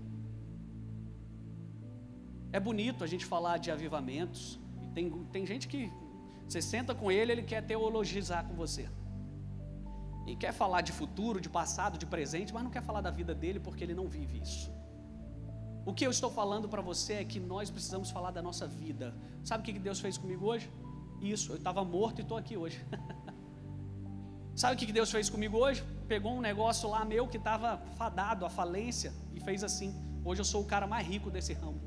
É 2.53 2.59
bonito 2.59 3.05
a 3.05 3.07
gente 3.07 3.25
falar 3.25 3.59
de 3.59 3.71
avivamentos. 3.71 4.59
Tem, 4.95 5.11
tem 5.33 5.47
gente 5.47 5.69
que 5.69 5.93
você 6.49 6.61
senta 6.61 6.95
com 6.95 7.13
ele, 7.13 7.31
ele 7.33 7.43
quer 7.43 7.63
teologizar 7.63 8.45
com 8.45 8.55
você. 8.55 8.89
E 10.27 10.35
quer 10.37 10.53
falar 10.53 10.81
de 10.81 10.93
futuro, 10.93 11.41
de 11.41 11.49
passado, 11.49 11.99
de 11.99 12.07
presente, 12.07 12.53
mas 12.53 12.63
não 12.65 12.71
quer 12.71 12.83
falar 12.83 13.01
da 13.01 13.11
vida 13.11 13.35
dele 13.35 13.61
porque 13.61 13.85
ele 13.85 13.95
não 13.95 14.09
vive 14.09 14.41
isso. 14.41 14.73
O 15.85 15.93
que 15.95 16.07
eu 16.07 16.11
estou 16.11 16.31
falando 16.31 16.69
para 16.69 16.83
você 16.83 17.15
é 17.15 17.25
que 17.25 17.41
nós 17.41 17.71
precisamos 17.71 18.11
falar 18.11 18.31
da 18.31 18.43
nossa 18.43 18.67
vida. 18.67 19.15
Sabe 19.43 19.63
o 19.63 19.65
que 19.65 19.79
Deus 19.79 20.01
fez 20.01 20.19
comigo 20.19 20.47
hoje? 20.47 20.71
Isso, 21.21 21.53
eu 21.53 21.57
estava 21.57 21.85
morto 21.85 22.19
e 22.21 22.23
estou 22.23 22.37
aqui 22.37 22.57
hoje. 22.57 22.85
Sabe 24.55 24.75
o 24.75 24.79
que 24.79 24.93
Deus 24.93 25.11
fez 25.11 25.31
comigo 25.31 25.57
hoje? 25.57 25.83
Pegou 26.07 26.33
um 26.33 26.41
negócio 26.41 26.89
lá 26.89 27.05
meu 27.05 27.27
que 27.27 27.39
estava 27.39 27.79
fadado 27.97 28.45
à 28.45 28.51
falência 28.51 29.13
e 29.35 29.41
fez 29.41 29.65
assim. 29.65 29.95
Hoje 30.25 30.41
eu 30.41 30.45
sou 30.45 30.63
o 30.63 30.67
cara 30.67 30.87
mais 30.87 31.07
rico 31.07 31.31
desse 31.31 31.55
ramo. 31.55 31.81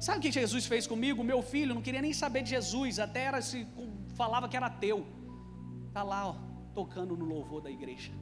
Sabe 0.00 0.18
o 0.18 0.22
que 0.22 0.30
Jesus 0.30 0.66
fez 0.66 0.86
comigo? 0.86 1.22
Meu 1.24 1.42
filho 1.42 1.74
não 1.74 1.82
queria 1.82 2.00
nem 2.00 2.12
saber 2.12 2.42
de 2.42 2.50
Jesus, 2.50 2.98
até 2.98 3.24
era 3.24 3.42
se 3.42 3.66
falava 4.14 4.48
que 4.48 4.56
era 4.56 4.66
ateu. 4.66 5.04
Está 5.88 6.02
lá, 6.02 6.28
ó, 6.28 6.34
tocando 6.74 7.16
no 7.16 7.24
louvor 7.24 7.60
da 7.60 7.70
igreja. 7.70 8.12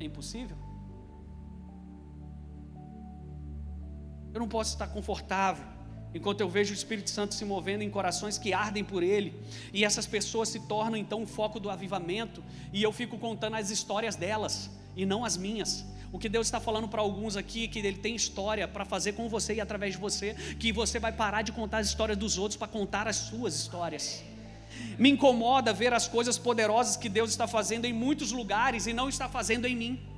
É 0.00 0.04
impossível? 0.04 0.56
Eu 4.40 4.44
não 4.44 4.48
posso 4.48 4.72
estar 4.72 4.86
confortável 4.86 5.62
enquanto 6.14 6.40
eu 6.40 6.48
vejo 6.48 6.72
o 6.72 6.74
Espírito 6.74 7.10
Santo 7.10 7.34
se 7.34 7.44
movendo 7.44 7.82
em 7.82 7.90
corações 7.90 8.38
que 8.38 8.54
ardem 8.54 8.82
por 8.82 9.02
Ele, 9.02 9.34
e 9.70 9.84
essas 9.84 10.06
pessoas 10.06 10.48
se 10.48 10.60
tornam 10.60 10.96
então 10.96 11.22
o 11.22 11.26
foco 11.26 11.60
do 11.60 11.68
avivamento, 11.68 12.42
e 12.72 12.82
eu 12.82 12.90
fico 12.90 13.18
contando 13.18 13.56
as 13.56 13.68
histórias 13.68 14.16
delas 14.16 14.70
e 14.96 15.04
não 15.04 15.26
as 15.26 15.36
minhas. 15.36 15.84
O 16.10 16.18
que 16.18 16.26
Deus 16.26 16.46
está 16.46 16.58
falando 16.58 16.88
para 16.88 17.02
alguns 17.02 17.36
aqui, 17.36 17.68
que 17.68 17.80
Ele 17.80 17.98
tem 17.98 18.16
história 18.16 18.66
para 18.66 18.86
fazer 18.86 19.12
com 19.12 19.28
você 19.28 19.56
e 19.56 19.60
através 19.60 19.92
de 19.92 20.00
você, 20.00 20.32
que 20.58 20.72
você 20.72 20.98
vai 20.98 21.12
parar 21.12 21.42
de 21.42 21.52
contar 21.52 21.80
as 21.80 21.88
histórias 21.88 22.16
dos 22.16 22.38
outros 22.38 22.56
para 22.56 22.66
contar 22.66 23.06
as 23.06 23.16
suas 23.16 23.54
histórias. 23.54 24.24
Me 24.98 25.10
incomoda 25.10 25.70
ver 25.70 25.92
as 25.92 26.08
coisas 26.08 26.38
poderosas 26.38 26.96
que 26.96 27.10
Deus 27.10 27.28
está 27.28 27.46
fazendo 27.46 27.84
em 27.84 27.92
muitos 27.92 28.32
lugares 28.32 28.86
e 28.86 28.94
não 28.94 29.06
está 29.06 29.28
fazendo 29.28 29.66
em 29.66 29.76
mim 29.76 30.09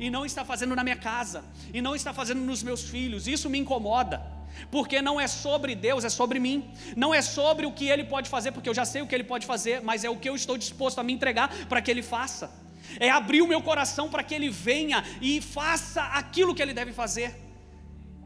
e 0.00 0.08
não 0.08 0.24
está 0.24 0.42
fazendo 0.46 0.74
na 0.74 0.82
minha 0.82 0.96
casa, 0.96 1.44
e 1.74 1.82
não 1.82 1.94
está 1.94 2.12
fazendo 2.14 2.40
nos 2.40 2.62
meus 2.62 2.82
filhos. 2.88 3.28
Isso 3.28 3.50
me 3.50 3.58
incomoda, 3.58 4.22
porque 4.70 5.02
não 5.02 5.20
é 5.20 5.26
sobre 5.28 5.74
Deus, 5.74 6.04
é 6.04 6.08
sobre 6.08 6.40
mim. 6.40 6.72
Não 6.96 7.14
é 7.14 7.20
sobre 7.20 7.66
o 7.66 7.72
que 7.72 7.86
Ele 7.86 8.04
pode 8.04 8.30
fazer, 8.30 8.50
porque 8.50 8.68
eu 8.70 8.74
já 8.74 8.86
sei 8.86 9.02
o 9.02 9.06
que 9.06 9.14
Ele 9.14 9.24
pode 9.24 9.44
fazer, 9.44 9.82
mas 9.82 10.02
é 10.02 10.08
o 10.08 10.16
que 10.16 10.28
eu 10.28 10.34
estou 10.34 10.56
disposto 10.56 10.98
a 10.98 11.02
me 11.02 11.12
entregar 11.12 11.48
para 11.66 11.82
que 11.82 11.90
Ele 11.90 12.02
faça. 12.02 12.50
É 12.98 13.10
abrir 13.10 13.42
o 13.42 13.46
meu 13.46 13.60
coração 13.60 14.08
para 14.08 14.22
que 14.22 14.34
Ele 14.34 14.48
venha 14.48 15.04
e 15.20 15.42
faça 15.42 16.02
aquilo 16.02 16.54
que 16.54 16.62
Ele 16.62 16.72
deve 16.72 16.94
fazer. 16.94 17.38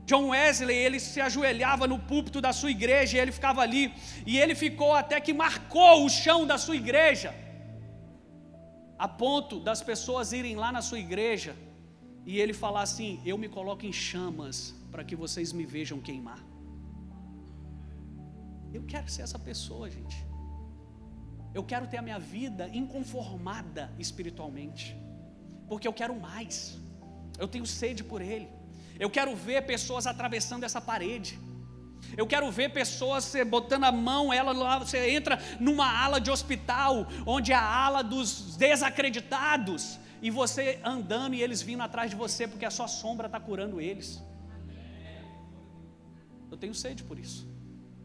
John 0.06 0.28
Wesley, 0.28 0.76
ele 0.76 1.00
se 1.00 1.18
ajoelhava 1.18 1.86
no 1.88 1.98
púlpito 1.98 2.38
da 2.38 2.52
sua 2.52 2.70
igreja 2.70 3.16
e 3.16 3.20
ele 3.20 3.32
ficava 3.32 3.62
ali, 3.62 3.90
e 4.26 4.38
ele 4.38 4.54
ficou 4.54 4.94
até 4.94 5.18
que 5.18 5.32
marcou 5.32 6.04
o 6.04 6.10
chão 6.10 6.46
da 6.46 6.58
sua 6.58 6.76
igreja 6.76 7.34
a 9.04 9.08
ponto 9.24 9.54
das 9.68 9.80
pessoas 9.90 10.32
irem 10.38 10.56
lá 10.62 10.68
na 10.76 10.82
sua 10.88 11.00
igreja 11.06 11.52
e 12.30 12.40
ele 12.42 12.54
falar 12.64 12.82
assim: 12.88 13.10
Eu 13.30 13.36
me 13.42 13.48
coloco 13.56 13.84
em 13.88 13.92
chamas 13.92 14.56
para 14.92 15.04
que 15.08 15.16
vocês 15.22 15.48
me 15.58 15.66
vejam 15.76 15.98
queimar. 16.08 16.40
Eu 18.76 18.82
quero 18.92 19.08
ser 19.14 19.22
essa 19.26 19.40
pessoa, 19.48 19.86
gente. 19.96 20.16
Eu 21.58 21.62
quero 21.70 21.86
ter 21.90 21.98
a 21.98 22.06
minha 22.08 22.18
vida 22.18 22.64
inconformada 22.82 23.84
espiritualmente, 24.04 24.86
porque 25.68 25.86
eu 25.86 25.92
quero 26.00 26.14
mais. 26.28 26.56
Eu 27.38 27.48
tenho 27.54 27.66
sede 27.66 28.02
por 28.02 28.22
Ele. 28.32 28.48
Eu 29.04 29.10
quero 29.16 29.32
ver 29.36 29.60
pessoas 29.74 30.06
atravessando 30.06 30.64
essa 30.64 30.80
parede. 30.80 31.38
Eu 32.16 32.26
quero 32.26 32.50
ver 32.50 32.70
pessoas 32.72 33.34
botando 33.48 33.84
a 33.84 33.92
mão, 33.92 34.32
ela 34.32 34.78
você 34.78 35.10
entra 35.10 35.38
numa 35.58 35.86
ala 35.86 36.20
de 36.20 36.30
hospital, 36.30 37.06
onde 37.26 37.52
é 37.52 37.54
a 37.54 37.62
ala 37.62 38.02
dos 38.02 38.56
desacreditados, 38.56 39.98
e 40.22 40.30
você 40.30 40.80
andando 40.84 41.34
e 41.34 41.42
eles 41.42 41.60
vindo 41.60 41.82
atrás 41.82 42.10
de 42.10 42.16
você, 42.16 42.46
porque 42.46 42.64
a 42.64 42.70
sua 42.70 42.88
sombra 42.88 43.26
está 43.26 43.40
curando 43.40 43.80
eles. 43.80 44.22
Eu 46.50 46.56
tenho 46.56 46.74
sede 46.74 47.02
por 47.02 47.18
isso, 47.18 47.48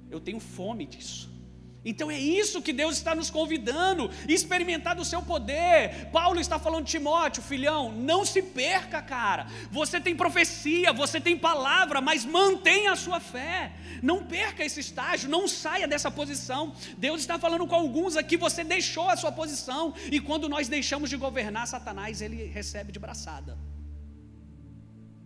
eu 0.09 0.19
tenho 0.19 0.39
fome 0.39 0.85
disso. 0.85 1.38
Então 1.83 2.11
é 2.11 2.19
isso 2.19 2.61
que 2.61 2.73
Deus 2.73 2.97
está 2.97 3.15
nos 3.15 3.29
convidando, 3.29 4.11
experimentar 4.27 4.95
do 4.95 5.05
seu 5.05 5.21
poder. 5.21 6.09
Paulo 6.11 6.39
está 6.39 6.59
falando 6.59 6.83
de 6.85 6.91
Timóteo, 6.91 7.41
filhão, 7.41 7.91
não 7.91 8.25
se 8.25 8.41
perca, 8.41 9.01
cara. 9.01 9.47
Você 9.71 9.99
tem 9.99 10.15
profecia, 10.15 10.91
você 10.91 11.21
tem 11.21 11.37
palavra, 11.37 12.01
mas 12.01 12.25
mantenha 12.25 12.91
a 12.91 12.97
sua 12.97 13.19
fé. 13.21 13.71
Não 14.03 14.25
perca 14.25 14.63
esse 14.63 14.81
estágio, 14.81 15.29
não 15.29 15.47
saia 15.47 15.87
dessa 15.87 16.11
posição. 16.11 16.73
Deus 16.97 17.21
está 17.21 17.39
falando 17.39 17.65
com 17.65 17.75
alguns 17.75 18.17
aqui, 18.17 18.35
você 18.35 18.63
deixou 18.63 19.09
a 19.09 19.15
sua 19.15 19.31
posição, 19.31 19.93
e 20.11 20.19
quando 20.19 20.49
nós 20.49 20.67
deixamos 20.67 21.09
de 21.09 21.15
governar, 21.15 21.65
Satanás 21.67 22.21
ele 22.21 22.45
recebe 22.45 22.91
de 22.91 22.99
braçada. 22.99 23.57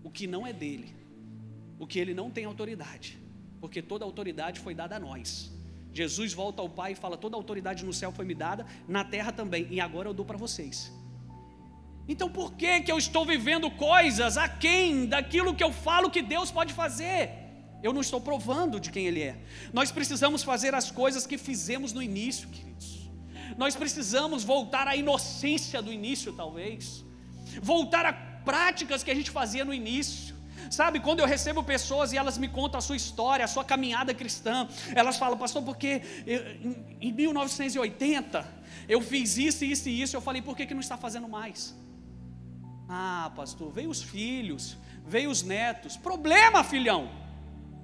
O 0.04 0.12
que 0.12 0.28
não 0.28 0.46
é 0.46 0.54
dele, 0.54 0.96
o 1.80 1.88
que 1.88 1.98
ele 1.98 2.14
não 2.14 2.30
tem 2.30 2.46
autoridade, 2.46 3.18
porque 3.60 3.82
toda 3.82 4.06
autoridade 4.06 4.60
foi 4.60 4.76
dada 4.76 4.98
a 4.98 5.00
nós. 5.00 5.52
Jesus 5.94 6.34
volta 6.34 6.62
ao 6.62 6.70
Pai 6.70 6.94
e 6.94 6.96
fala: 6.96 7.16
toda 7.16 7.38
autoridade 7.38 7.86
no 7.86 7.94
céu 7.94 8.12
foi 8.12 8.26
me 8.26 8.34
dada, 8.34 8.66
na 8.88 9.04
terra 9.04 9.32
também, 9.32 9.68
e 9.70 9.80
agora 9.80 10.10
eu 10.10 10.14
dou 10.14 10.26
para 10.26 10.38
vocês. 10.38 10.92
Então 12.08 12.30
por 12.30 12.54
que, 12.54 12.82
que 12.82 12.92
eu 12.92 12.98
estou 12.98 13.26
vivendo 13.26 13.70
coisas 13.72 14.36
aquém 14.38 15.06
daquilo 15.06 15.56
que 15.56 15.64
eu 15.64 15.72
falo 15.72 16.10
que 16.10 16.22
Deus 16.22 16.52
pode 16.52 16.74
fazer? 16.74 17.30
Eu 17.82 17.94
não 17.94 18.02
estou 18.02 18.20
provando 18.20 18.80
de 18.80 18.92
quem 18.92 19.06
Ele 19.08 19.22
é. 19.22 19.38
Nós 19.72 19.92
precisamos 19.92 20.42
fazer 20.42 20.74
as 20.74 20.90
coisas 20.90 21.28
que 21.28 21.38
fizemos 21.38 21.94
no 21.94 22.02
início, 22.02 22.48
queridos. 22.50 23.10
Nós 23.58 23.76
precisamos 23.76 24.44
voltar 24.44 24.88
à 24.88 24.96
inocência 24.96 25.82
do 25.82 25.92
início, 25.92 26.34
talvez. 26.34 27.06
Voltar 27.62 28.06
a 28.06 28.14
práticas 28.14 29.04
que 29.04 29.12
a 29.12 29.16
gente 29.16 29.30
fazia 29.30 29.64
no 29.64 29.74
início 29.74 30.33
Sabe, 30.78 31.00
quando 31.00 31.20
eu 31.20 31.28
recebo 31.28 31.62
pessoas 31.62 32.12
e 32.12 32.18
elas 32.18 32.36
me 32.44 32.48
contam 32.48 32.80
a 32.80 32.82
sua 32.82 32.96
história, 32.96 33.46
a 33.46 33.48
sua 33.56 33.64
caminhada 33.64 34.12
cristã, 34.12 34.68
elas 34.96 35.18
falam, 35.18 35.38
pastor, 35.38 35.62
porque 35.62 36.02
eu, 36.26 36.40
em 37.00 37.12
1980 37.12 38.44
eu 38.90 39.00
fiz 39.00 39.38
isso, 39.38 39.64
isso 39.64 39.88
e 39.88 40.02
isso, 40.02 40.16
eu 40.16 40.22
falei, 40.28 40.42
por 40.42 40.58
que, 40.58 40.66
que 40.66 40.74
não 40.74 40.82
está 40.82 40.98
fazendo 40.98 41.30
mais? 41.30 41.76
Ah, 42.90 43.32
pastor, 43.36 43.72
veio 43.72 43.92
os 43.96 44.02
filhos, 44.02 44.76
veio 45.06 45.30
os 45.30 45.44
netos, 45.44 45.96
problema, 45.96 46.64
filhão, 46.64 47.02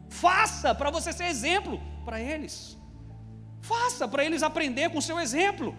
faça 0.09 0.73
para 0.73 0.89
você 0.89 1.13
ser 1.13 1.27
exemplo 1.35 1.79
para 2.03 2.19
eles, 2.19 2.75
faça 3.61 4.07
para 4.07 4.25
eles 4.25 4.41
aprender 4.41 4.89
com 4.89 4.97
o 4.97 5.07
seu 5.09 5.19
exemplo. 5.19 5.75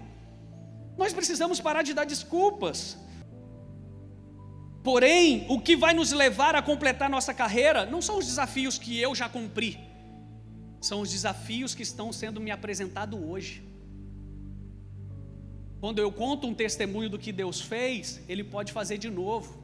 Nós 0.97 1.13
precisamos 1.13 1.61
parar 1.61 1.83
de 1.83 1.93
dar 1.93 2.05
desculpas. 2.05 2.97
Porém, 4.83 5.47
o 5.49 5.61
que 5.61 5.77
vai 5.77 5.93
nos 5.93 6.11
levar 6.11 6.55
a 6.55 6.63
completar 6.63 7.11
nossa 7.11 7.35
carreira 7.35 7.85
não 7.85 8.01
são 8.01 8.19
os 8.19 8.27
desafios 8.27 8.79
que 8.79 8.99
eu 8.99 9.15
já 9.15 9.29
cumpri, 9.29 9.79
são 10.81 11.03
os 11.03 11.11
desafios 11.11 11.75
que 11.75 11.83
estão 11.83 12.13
sendo 12.13 12.41
me 12.41 12.51
apresentados 12.51 13.21
hoje. 13.21 13.63
Quando 15.81 15.99
eu 15.99 16.11
conto 16.11 16.47
um 16.47 16.55
testemunho 16.55 17.11
do 17.11 17.19
que 17.19 17.33
Deus 17.33 17.61
fez, 17.61 18.21
Ele 18.29 18.45
pode 18.45 18.73
fazer 18.73 18.99
de 18.99 19.11
novo. 19.11 19.59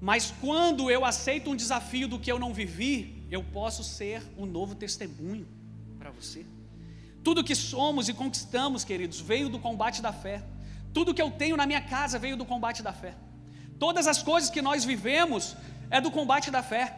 Mas 0.00 0.32
quando 0.40 0.90
eu 0.90 1.04
aceito 1.04 1.50
um 1.50 1.56
desafio 1.56 2.06
do 2.06 2.18
que 2.18 2.30
eu 2.30 2.38
não 2.38 2.52
vivi, 2.52 3.24
eu 3.30 3.42
posso 3.42 3.82
ser 3.82 4.22
um 4.36 4.44
novo 4.44 4.74
testemunho 4.74 5.46
para 5.98 6.10
você. 6.10 6.44
Tudo 7.22 7.42
que 7.42 7.54
somos 7.54 8.08
e 8.08 8.14
conquistamos, 8.14 8.84
queridos, 8.84 9.20
veio 9.20 9.48
do 9.48 9.58
combate 9.58 10.02
da 10.02 10.12
fé. 10.12 10.44
Tudo 10.92 11.14
que 11.14 11.22
eu 11.22 11.30
tenho 11.30 11.56
na 11.56 11.66
minha 11.66 11.80
casa 11.80 12.18
veio 12.18 12.36
do 12.36 12.44
combate 12.44 12.82
da 12.82 12.92
fé. 12.92 13.14
Todas 13.78 14.06
as 14.06 14.22
coisas 14.22 14.50
que 14.50 14.62
nós 14.62 14.84
vivemos 14.84 15.56
é 15.90 16.00
do 16.00 16.10
combate 16.10 16.50
da 16.50 16.62
fé. 16.62 16.96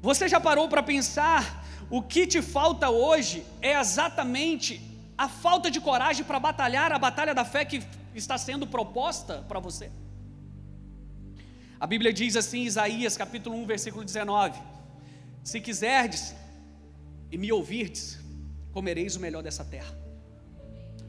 Você 0.00 0.28
já 0.28 0.40
parou 0.40 0.68
para 0.68 0.82
pensar 0.82 1.64
o 1.88 2.02
que 2.02 2.26
te 2.26 2.40
falta 2.40 2.90
hoje 2.90 3.44
é 3.60 3.78
exatamente 3.78 4.80
a 5.16 5.28
falta 5.28 5.70
de 5.70 5.80
coragem 5.80 6.24
para 6.24 6.40
batalhar 6.40 6.90
a 6.90 6.98
batalha 6.98 7.34
da 7.34 7.44
fé 7.44 7.64
que 7.64 7.82
está 8.14 8.36
sendo 8.38 8.66
proposta 8.66 9.44
para 9.48 9.60
você? 9.60 9.90
A 11.78 11.86
Bíblia 11.86 12.12
diz 12.12 12.36
assim, 12.36 12.62
Isaías 12.62 13.16
capítulo 13.16 13.56
1, 13.56 13.66
versículo 13.66 14.04
19: 14.04 14.60
Se 15.42 15.60
quiserdes 15.60 16.34
e 17.30 17.36
me 17.36 17.52
ouvirdes, 17.52 18.20
comereis 18.72 19.16
o 19.16 19.20
melhor 19.20 19.42
dessa 19.42 19.64
terra. 19.64 19.94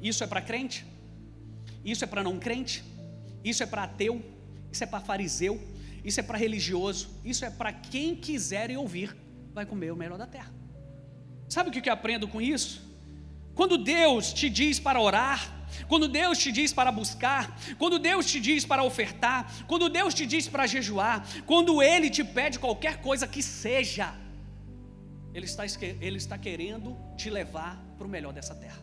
Isso 0.02 0.24
é 0.24 0.28
para 0.28 0.42
crente? 0.42 0.86
Isso 1.86 2.04
é 2.04 2.08
para 2.08 2.24
não 2.24 2.40
crente? 2.40 2.84
Isso 3.44 3.64
é 3.64 3.66
para 3.66 3.84
ateu? 3.84 4.33
Isso 4.74 4.84
é 4.84 4.88
para 4.88 5.00
fariseu, 5.00 5.62
isso 6.04 6.20
é 6.20 6.24
para 6.24 6.38
religioso, 6.38 7.10
isso 7.24 7.46
é 7.46 7.50
para 7.50 7.72
quem 7.72 8.16
quiser 8.16 8.76
ouvir, 8.76 9.16
vai 9.54 9.68
comer 9.68 9.94
o 9.94 9.96
melhor 9.96 10.18
da 10.18 10.26
terra. 10.26 10.52
Sabe 11.48 11.70
o 11.70 11.72
que 11.72 11.88
eu 11.88 11.94
aprendo 11.94 12.28
com 12.28 12.42
isso? 12.42 12.82
Quando 13.54 13.78
Deus 13.78 14.34
te 14.34 14.50
diz 14.50 14.80
para 14.80 15.00
orar, 15.00 15.40
quando 15.88 16.08
Deus 16.08 16.40
te 16.40 16.52
diz 16.52 16.74
para 16.74 16.92
buscar, 16.92 17.56
quando 17.78 18.00
Deus 18.00 18.26
te 18.26 18.40
diz 18.40 18.66
para 18.66 18.84
ofertar, 18.84 19.40
quando 19.68 19.90
Deus 19.90 20.12
te 20.16 20.26
diz 20.26 20.48
para 20.48 20.66
jejuar, 20.66 21.24
quando 21.46 21.80
Ele 21.84 22.10
te 22.10 22.24
pede 22.24 22.58
qualquer 22.58 23.00
coisa 23.00 23.28
que 23.28 23.44
seja, 23.44 24.12
Ele 25.36 25.46
está, 25.46 25.64
ele 26.02 26.18
está 26.18 26.36
querendo 26.36 26.98
te 27.16 27.30
levar 27.30 27.78
para 27.96 28.08
o 28.08 28.10
melhor 28.10 28.34
dessa 28.34 28.56
terra. 28.56 28.82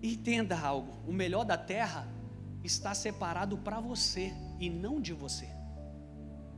Entenda 0.00 0.56
algo: 0.56 1.02
o 1.04 1.12
melhor 1.12 1.44
da 1.44 1.58
terra 1.58 2.19
está 2.62 2.94
separado 2.94 3.56
para 3.58 3.80
você 3.80 4.32
e 4.58 4.68
não 4.68 5.00
de 5.00 5.12
você. 5.12 5.48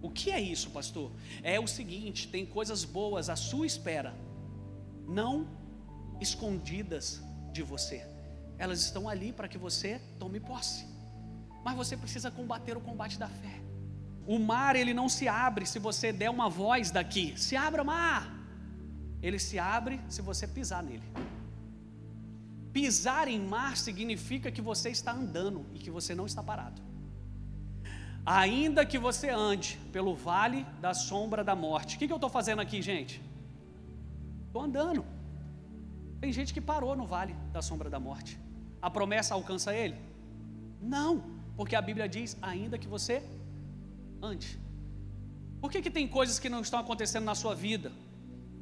O 0.01 0.11
que 0.11 0.31
é 0.31 0.41
isso, 0.41 0.71
pastor? 0.71 1.13
É 1.43 1.61
o 1.61 1.67
seguinte: 1.67 2.29
tem 2.29 2.45
coisas 2.45 2.85
boas 2.85 3.29
à 3.29 3.37
sua 3.37 3.67
espera, 3.67 4.15
não 5.07 5.47
escondidas 6.21 7.23
de 7.53 7.63
você. 7.63 8.05
Elas 8.59 8.81
estão 8.81 9.09
ali 9.09 9.33
para 9.33 9.49
que 9.49 9.59
você 9.59 10.01
tome 10.19 10.41
posse. 10.41 10.87
Mas 11.65 11.77
você 11.77 11.97
precisa 11.97 12.31
combater 12.31 12.77
o 12.77 12.81
combate 12.81 13.19
da 13.19 13.29
fé. 13.29 13.61
O 14.27 14.39
mar 14.39 14.77
ele 14.77 14.95
não 14.95 15.09
se 15.09 15.27
abre 15.29 15.67
se 15.67 15.79
você 15.79 16.13
der 16.13 16.31
uma 16.31 16.49
voz 16.49 16.91
daqui. 16.91 17.35
Se 17.37 17.57
abra 17.57 17.83
mar. 17.85 18.33
Ele 19.21 19.39
se 19.39 19.59
abre 19.59 20.01
se 20.09 20.21
você 20.23 20.47
pisar 20.47 20.83
nele. 20.83 21.03
Pisar 22.73 23.29
em 23.29 23.39
mar 23.39 23.77
significa 23.77 24.51
que 24.51 24.63
você 24.63 24.91
está 24.91 25.13
andando 25.13 25.67
e 25.75 25.79
que 25.79 25.91
você 25.91 26.15
não 26.15 26.27
está 26.27 26.43
parado. 26.43 26.81
Ainda 28.25 28.87
que 28.87 28.99
você 28.99 29.29
ande 29.31 29.79
pelo 29.93 30.15
vale 30.15 30.65
da 30.81 30.95
sombra 30.95 31.43
da 31.43 31.55
morte. 31.55 31.97
O 31.97 31.99
que, 31.99 32.07
que 32.07 32.13
eu 32.13 32.17
estou 32.17 32.31
fazendo 32.31 32.61
aqui, 32.61 32.81
gente? 32.81 33.21
Estou 34.47 34.63
andando. 34.63 35.05
Tem 36.21 36.33
gente 36.33 36.55
que 36.55 36.61
parou 36.61 36.95
no 36.95 37.07
vale 37.07 37.35
da 37.53 37.61
sombra 37.61 37.91
da 37.91 37.99
morte. 37.99 38.39
A 38.81 38.89
promessa 38.89 39.35
alcança 39.35 39.75
ele? 39.75 39.97
Não, 40.81 41.25
porque 41.57 41.75
a 41.75 41.83
Bíblia 41.83 42.09
diz: 42.09 42.37
ainda 42.41 42.79
que 42.79 42.87
você 42.87 43.23
ande. 44.23 44.59
Por 45.61 45.71
que, 45.71 45.83
que 45.83 45.91
tem 45.91 46.07
coisas 46.09 46.39
que 46.39 46.49
não 46.49 46.61
estão 46.61 46.79
acontecendo 46.79 47.25
na 47.25 47.35
sua 47.35 47.55
vida? 47.55 47.93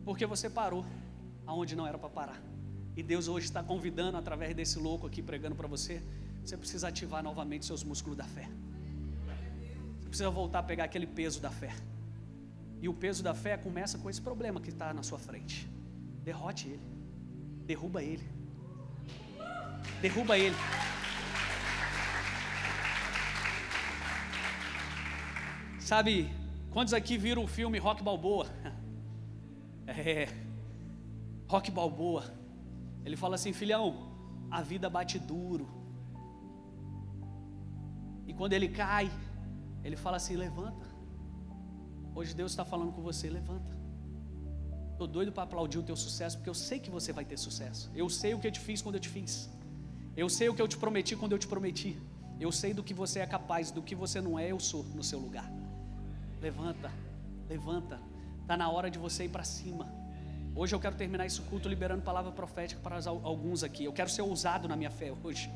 Porque 0.05 0.25
você 0.27 0.49
parou 0.49 0.85
aonde 1.47 1.77
não 1.77 1.87
era 1.87 1.99
para 1.99 2.09
parar. 2.09 2.50
E 2.97 3.03
Deus 3.03 3.29
hoje 3.29 3.47
está 3.47 3.63
convidando, 3.63 4.17
através 4.17 4.55
desse 4.55 4.79
louco 4.79 5.07
aqui 5.07 5.23
pregando 5.23 5.55
para 5.55 5.69
você, 5.69 6.03
você 6.45 6.57
precisa 6.57 6.89
ativar 6.89 7.23
novamente 7.23 7.65
seus 7.67 7.85
músculos 7.85 8.17
da 8.17 8.25
fé. 8.25 8.49
Você 10.01 10.09
precisa 10.09 10.31
voltar 10.31 10.61
a 10.61 10.63
pegar 10.63 10.85
aquele 10.85 11.07
peso 11.07 11.41
da 11.41 11.51
fé. 11.51 11.73
E 12.83 12.89
o 12.89 12.95
peso 12.95 13.23
da 13.23 13.35
fé 13.35 13.57
começa 13.57 13.99
com 13.99 14.09
esse 14.09 14.21
problema 14.21 14.61
que 14.61 14.71
está 14.71 14.93
na 14.93 15.03
sua 15.03 15.19
frente. 15.19 15.69
Derrote 16.25 16.69
ele. 16.69 16.83
Derruba 17.67 18.03
ele. 18.03 18.27
Derruba 20.01 20.39
ele. 20.39 20.57
Sabe, 25.79 26.31
quantos 26.71 26.95
aqui 26.95 27.19
viram 27.19 27.45
o 27.45 27.49
filme 27.49 27.79
Rock 27.79 28.03
Balboa? 28.03 28.47
É, 29.93 30.29
Rock 31.49 31.69
Balboa. 31.69 32.40
Ele 33.05 33.17
fala 33.17 33.35
assim: 33.35 33.53
filhão, 33.53 33.87
a 34.51 34.63
vida 34.63 34.89
bate 34.91 35.19
duro. 35.19 35.69
E 38.27 38.35
quando 38.35 38.53
ele 38.53 38.69
cai, 38.69 39.11
ele 39.83 39.97
fala 39.97 40.17
assim: 40.17 40.37
levanta. 40.37 40.87
Hoje 42.15 42.35
Deus 42.35 42.53
está 42.53 42.65
falando 42.65 42.93
com 42.93 43.03
você: 43.03 43.29
levanta. 43.29 43.79
Estou 44.93 45.07
doido 45.07 45.33
para 45.33 45.45
aplaudir 45.45 45.79
o 45.79 45.83
teu 45.83 45.97
sucesso, 45.97 46.37
porque 46.37 46.51
eu 46.51 46.55
sei 46.55 46.79
que 46.79 46.91
você 46.91 47.13
vai 47.13 47.25
ter 47.25 47.39
sucesso. 47.39 47.91
Eu 47.95 48.09
sei 48.11 48.35
o 48.35 48.39
que 48.39 48.47
eu 48.47 48.53
te 48.53 48.61
fiz 48.61 48.83
quando 48.83 48.97
eu 48.97 49.01
te 49.01 49.09
fiz. 49.09 49.49
Eu 50.15 50.29
sei 50.29 50.49
o 50.49 50.55
que 50.55 50.61
eu 50.61 50.69
te 50.69 50.77
prometi 50.77 51.17
quando 51.17 51.33
eu 51.33 51.39
te 51.39 51.49
prometi. 51.49 51.99
Eu 52.39 52.53
sei 52.53 52.75
do 52.75 52.83
que 52.83 52.93
você 52.93 53.21
é 53.21 53.27
capaz, 53.27 53.71
do 53.71 53.83
que 53.83 53.95
você 53.95 54.21
não 54.21 54.39
é, 54.39 54.51
eu 54.51 54.61
sou 54.61 54.83
no 54.85 55.03
seu 55.03 55.19
lugar. 55.19 55.51
Levanta, 56.41 56.93
levanta. 57.49 57.99
Está 58.43 58.57
na 58.57 58.71
hora 58.71 58.91
de 58.91 58.99
você 58.99 59.25
ir 59.25 59.29
para 59.29 59.45
cima. 59.45 60.00
Hoje 60.61 60.75
eu 60.75 60.79
quero 60.79 60.95
terminar 60.95 61.25
esse 61.25 61.41
culto 61.41 61.71
liberando 61.71 62.03
palavra 62.03 62.31
profética 62.33 62.79
para 62.83 62.97
alguns 63.09 63.65
aqui. 63.65 63.87
Eu 63.87 63.95
quero 63.95 64.11
ser 64.11 64.21
ousado 64.21 64.69
na 64.69 64.77
minha 64.77 64.91
fé 64.91 65.11
hoje. 65.25 65.51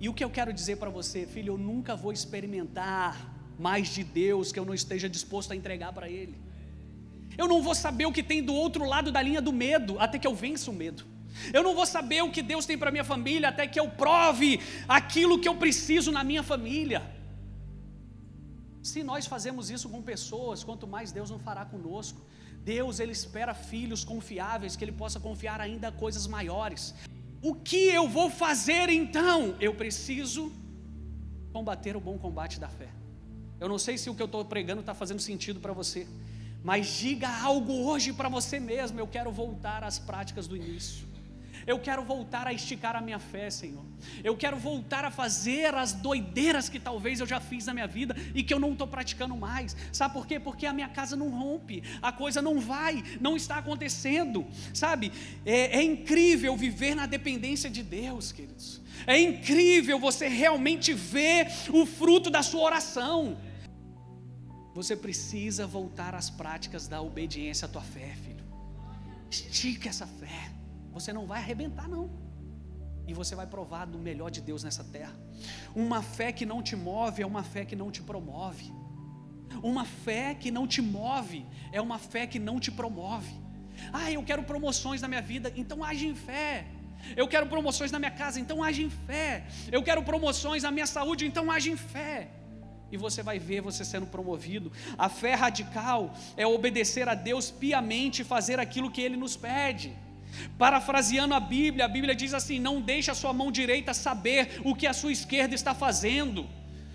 E 0.00 0.08
o 0.08 0.12
que 0.12 0.24
eu 0.24 0.28
quero 0.28 0.52
dizer 0.52 0.78
para 0.78 0.90
você, 0.90 1.24
filho, 1.24 1.52
eu 1.52 1.56
nunca 1.56 1.94
vou 1.94 2.12
experimentar 2.12 3.12
mais 3.56 3.86
de 3.94 4.02
Deus 4.02 4.50
que 4.50 4.58
eu 4.58 4.64
não 4.64 4.74
esteja 4.74 5.08
disposto 5.08 5.52
a 5.52 5.54
entregar 5.54 5.92
para 5.92 6.10
Ele. 6.10 6.36
Eu 7.38 7.46
não 7.46 7.62
vou 7.62 7.72
saber 7.72 8.04
o 8.06 8.12
que 8.12 8.20
tem 8.20 8.42
do 8.42 8.52
outro 8.52 8.84
lado 8.84 9.12
da 9.12 9.22
linha 9.22 9.40
do 9.40 9.52
medo 9.52 9.96
até 10.00 10.18
que 10.18 10.26
eu 10.26 10.34
vença 10.34 10.72
o 10.72 10.74
medo. 10.74 11.04
Eu 11.52 11.62
não 11.62 11.72
vou 11.72 11.86
saber 11.86 12.22
o 12.24 12.32
que 12.32 12.42
Deus 12.42 12.66
tem 12.66 12.76
para 12.76 12.90
minha 12.90 13.04
família 13.04 13.48
até 13.48 13.68
que 13.68 13.78
eu 13.78 13.88
prove 13.90 14.58
aquilo 14.88 15.38
que 15.38 15.48
eu 15.48 15.54
preciso 15.54 16.10
na 16.10 16.24
minha 16.24 16.42
família. 16.42 17.00
Se 18.82 19.04
nós 19.04 19.24
fazemos 19.24 19.70
isso 19.70 19.88
com 19.88 20.02
pessoas, 20.02 20.64
quanto 20.64 20.88
mais 20.88 21.12
Deus 21.12 21.30
não 21.30 21.38
fará 21.38 21.64
conosco. 21.64 22.20
Deus 22.64 23.00
ele 23.00 23.12
espera 23.12 23.54
filhos 23.54 24.04
confiáveis 24.04 24.76
que 24.76 24.84
ele 24.84 24.92
possa 24.92 25.18
confiar 25.18 25.60
ainda 25.60 25.90
coisas 25.90 26.26
maiores. 26.26 26.94
O 27.42 27.54
que 27.54 27.88
eu 27.88 28.08
vou 28.08 28.30
fazer 28.30 28.88
então? 28.88 29.56
Eu 29.60 29.74
preciso 29.74 30.52
combater 31.52 31.96
o 31.96 32.00
bom 32.00 32.16
combate 32.16 32.60
da 32.60 32.68
fé. 32.68 32.88
Eu 33.60 33.68
não 33.68 33.78
sei 33.78 33.98
se 33.98 34.08
o 34.08 34.14
que 34.14 34.22
eu 34.22 34.26
estou 34.26 34.44
pregando 34.44 34.80
está 34.80 34.94
fazendo 34.94 35.20
sentido 35.20 35.60
para 35.60 35.72
você, 35.72 36.06
mas 36.62 36.86
diga 36.86 37.28
algo 37.28 37.72
hoje 37.84 38.12
para 38.12 38.28
você 38.28 38.60
mesmo. 38.60 38.98
Eu 38.98 39.06
quero 39.06 39.32
voltar 39.32 39.82
às 39.82 39.98
práticas 39.98 40.46
do 40.46 40.56
início. 40.56 41.06
Eu 41.66 41.78
quero 41.78 42.02
voltar 42.02 42.46
a 42.46 42.52
esticar 42.52 42.96
a 42.96 43.00
minha 43.00 43.18
fé, 43.18 43.50
Senhor. 43.50 43.84
Eu 44.22 44.36
quero 44.36 44.56
voltar 44.56 45.04
a 45.04 45.10
fazer 45.10 45.74
as 45.74 45.92
doideiras 45.92 46.68
que 46.68 46.80
talvez 46.80 47.20
eu 47.20 47.26
já 47.26 47.40
fiz 47.40 47.66
na 47.66 47.74
minha 47.74 47.86
vida 47.86 48.16
e 48.34 48.42
que 48.42 48.52
eu 48.52 48.58
não 48.58 48.72
estou 48.72 48.86
praticando 48.86 49.36
mais. 49.36 49.76
Sabe 49.92 50.14
por 50.14 50.26
quê? 50.26 50.40
Porque 50.40 50.66
a 50.66 50.72
minha 50.72 50.88
casa 50.88 51.16
não 51.16 51.28
rompe, 51.28 51.82
a 52.00 52.12
coisa 52.12 52.42
não 52.42 52.60
vai, 52.60 53.02
não 53.20 53.36
está 53.36 53.56
acontecendo. 53.56 54.46
Sabe? 54.74 55.12
É, 55.44 55.78
é 55.78 55.82
incrível 55.82 56.56
viver 56.56 56.94
na 56.94 57.06
dependência 57.06 57.70
de 57.70 57.82
Deus, 57.82 58.32
queridos. 58.32 58.80
É 59.06 59.18
incrível 59.18 59.98
você 59.98 60.28
realmente 60.28 60.92
ver 60.92 61.48
o 61.70 61.86
fruto 61.86 62.30
da 62.30 62.42
sua 62.42 62.62
oração. 62.62 63.36
Você 64.74 64.96
precisa 64.96 65.66
voltar 65.66 66.14
às 66.14 66.30
práticas 66.30 66.88
da 66.88 67.00
obediência 67.02 67.66
à 67.66 67.68
tua 67.68 67.82
fé, 67.82 68.14
filho. 68.24 68.42
Estica 69.30 69.88
essa 69.88 70.06
fé. 70.06 70.50
Você 70.92 71.12
não 71.12 71.26
vai 71.26 71.38
arrebentar, 71.40 71.88
não. 71.88 72.10
E 73.06 73.12
você 73.12 73.34
vai 73.34 73.46
provar 73.46 73.86
do 73.86 73.98
melhor 73.98 74.30
de 74.30 74.40
Deus 74.40 74.62
nessa 74.62 74.84
terra. 74.84 75.14
Uma 75.74 76.02
fé 76.02 76.30
que 76.32 76.46
não 76.46 76.62
te 76.62 76.76
move 76.76 77.22
é 77.22 77.26
uma 77.26 77.42
fé 77.42 77.64
que 77.64 77.74
não 77.74 77.90
te 77.90 78.02
promove. 78.02 78.72
Uma 79.62 79.84
fé 79.84 80.34
que 80.34 80.50
não 80.50 80.66
te 80.66 80.80
move 80.80 81.44
é 81.72 81.80
uma 81.80 81.98
fé 81.98 82.26
que 82.26 82.38
não 82.38 82.60
te 82.60 82.70
promove. 82.70 83.34
Ah, 83.92 84.10
eu 84.10 84.22
quero 84.22 84.42
promoções 84.44 85.00
na 85.02 85.08
minha 85.08 85.22
vida, 85.22 85.52
então 85.56 85.82
age 85.82 86.06
em 86.06 86.14
fé. 86.14 86.66
Eu 87.16 87.26
quero 87.26 87.46
promoções 87.46 87.90
na 87.90 87.98
minha 87.98 88.10
casa, 88.10 88.38
então 88.38 88.62
age 88.62 88.82
em 88.84 88.90
fé. 88.90 89.44
Eu 89.70 89.82
quero 89.82 90.02
promoções 90.02 90.62
na 90.62 90.70
minha 90.70 90.86
saúde, 90.86 91.26
então 91.26 91.50
age 91.50 91.70
em 91.70 91.76
fé. 91.76 92.28
E 92.92 92.96
você 92.96 93.22
vai 93.22 93.38
ver 93.38 93.60
você 93.62 93.84
sendo 93.84 94.06
promovido. 94.06 94.70
A 94.96 95.08
fé 95.08 95.34
radical 95.34 96.14
é 96.36 96.46
obedecer 96.46 97.08
a 97.08 97.14
Deus 97.14 97.50
piamente 97.50 98.22
e 98.22 98.24
fazer 98.24 98.60
aquilo 98.60 98.90
que 98.90 99.00
Ele 99.00 99.16
nos 99.16 99.34
pede. 99.36 99.96
Parafraseando 100.58 101.34
a 101.34 101.40
Bíblia, 101.40 101.84
a 101.84 101.88
Bíblia 101.88 102.14
diz 102.14 102.34
assim: 102.34 102.58
não 102.58 102.80
deixe 102.80 103.10
a 103.10 103.14
sua 103.14 103.32
mão 103.32 103.50
direita 103.50 103.94
saber 103.94 104.60
o 104.64 104.74
que 104.74 104.86
a 104.86 104.92
sua 104.92 105.12
esquerda 105.12 105.54
está 105.54 105.74
fazendo. 105.74 106.48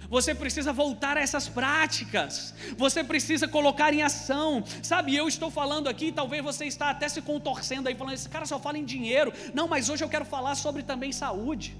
Você 0.09 0.33
precisa 0.33 0.71
voltar 0.71 1.17
a 1.17 1.21
essas 1.21 1.49
práticas. 1.49 2.53
Você 2.77 3.03
precisa 3.03 3.47
colocar 3.47 3.93
em 3.93 4.01
ação. 4.01 4.63
Sabe, 4.81 5.15
eu 5.15 5.27
estou 5.27 5.51
falando 5.51 5.89
aqui, 5.89 6.11
talvez 6.11 6.43
você 6.43 6.65
está 6.65 6.89
até 6.89 7.09
se 7.09 7.21
contorcendo 7.21 7.89
aí 7.89 7.95
falando 7.95 8.13
esse 8.13 8.29
cara 8.29 8.45
só 8.45 8.59
fala 8.59 8.77
em 8.77 8.85
dinheiro. 8.85 9.33
Não, 9.53 9.67
mas 9.67 9.89
hoje 9.89 10.03
eu 10.03 10.09
quero 10.09 10.25
falar 10.25 10.55
sobre 10.55 10.83
também 10.83 11.11
saúde. 11.11 11.75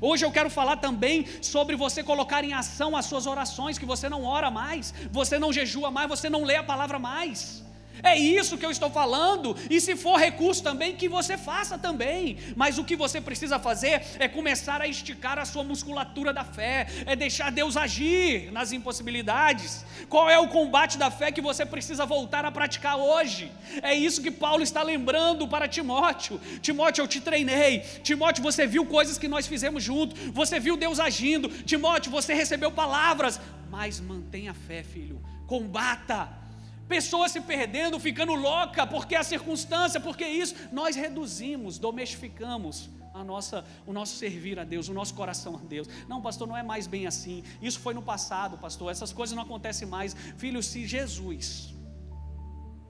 Hoje 0.00 0.24
eu 0.24 0.32
quero 0.32 0.50
falar 0.50 0.78
também 0.78 1.26
sobre 1.40 1.76
você 1.76 2.02
colocar 2.02 2.42
em 2.44 2.52
ação 2.52 2.96
as 2.96 3.06
suas 3.06 3.26
orações, 3.26 3.78
que 3.78 3.86
você 3.86 4.08
não 4.08 4.24
ora 4.24 4.50
mais, 4.50 4.92
você 5.10 5.38
não 5.38 5.52
jejua 5.52 5.90
mais, 5.90 6.08
você 6.08 6.28
não 6.28 6.44
lê 6.44 6.56
a 6.56 6.64
palavra 6.64 6.98
mais. 6.98 7.65
É 8.02 8.16
isso 8.16 8.58
que 8.58 8.64
eu 8.64 8.70
estou 8.70 8.90
falando. 8.90 9.56
E 9.70 9.80
se 9.80 9.96
for 9.96 10.16
recurso 10.16 10.62
também, 10.62 10.94
que 10.94 11.08
você 11.08 11.36
faça 11.36 11.78
também. 11.78 12.38
Mas 12.54 12.78
o 12.78 12.84
que 12.84 12.96
você 12.96 13.20
precisa 13.20 13.58
fazer 13.58 14.02
é 14.18 14.28
começar 14.28 14.80
a 14.80 14.88
esticar 14.88 15.38
a 15.38 15.44
sua 15.44 15.64
musculatura 15.64 16.32
da 16.32 16.44
fé, 16.44 16.86
é 17.06 17.16
deixar 17.16 17.50
Deus 17.50 17.76
agir 17.76 18.50
nas 18.52 18.72
impossibilidades. 18.72 19.84
Qual 20.08 20.28
é 20.28 20.38
o 20.38 20.48
combate 20.48 20.98
da 20.98 21.10
fé 21.10 21.32
que 21.32 21.40
você 21.40 21.64
precisa 21.64 22.06
voltar 22.06 22.44
a 22.44 22.50
praticar 22.50 22.96
hoje? 22.96 23.50
É 23.82 23.94
isso 23.94 24.22
que 24.22 24.30
Paulo 24.30 24.62
está 24.62 24.82
lembrando 24.82 25.48
para 25.48 25.68
Timóteo. 25.68 26.40
Timóteo, 26.60 27.02
eu 27.02 27.08
te 27.08 27.20
treinei. 27.20 27.80
Timóteo, 28.02 28.42
você 28.42 28.66
viu 28.66 28.84
coisas 28.86 29.18
que 29.18 29.28
nós 29.28 29.46
fizemos 29.46 29.82
junto. 29.82 30.14
Você 30.32 30.60
viu 30.60 30.76
Deus 30.76 31.00
agindo. 31.00 31.48
Timóteo, 31.48 32.10
você 32.10 32.34
recebeu 32.34 32.70
palavras. 32.70 33.40
Mas 33.70 34.00
mantenha 34.00 34.52
a 34.52 34.54
fé, 34.54 34.82
filho. 34.82 35.20
Combata 35.46 36.45
pessoas 36.88 37.32
se 37.32 37.40
perdendo, 37.40 37.98
ficando 37.98 38.34
louca, 38.34 38.86
porque 38.86 39.14
a 39.14 39.22
circunstância, 39.22 40.00
porque 40.00 40.26
isso, 40.26 40.54
nós 40.72 40.96
reduzimos, 40.96 41.78
domestificamos 41.78 42.88
a 43.12 43.24
nossa, 43.24 43.64
o 43.86 43.92
nosso 43.92 44.16
servir 44.16 44.58
a 44.58 44.64
Deus, 44.64 44.88
o 44.88 44.94
nosso 44.94 45.14
coração 45.14 45.56
a 45.56 45.60
Deus. 45.60 45.88
Não, 46.08 46.20
pastor, 46.20 46.46
não 46.46 46.56
é 46.56 46.62
mais 46.62 46.86
bem 46.86 47.06
assim. 47.06 47.42
Isso 47.62 47.80
foi 47.80 47.94
no 47.94 48.02
passado, 48.02 48.58
pastor. 48.58 48.90
Essas 48.90 49.12
coisas 49.12 49.34
não 49.34 49.42
acontecem 49.42 49.88
mais. 49.88 50.14
Filho, 50.36 50.62
se 50.62 50.86
Jesus, 50.86 51.74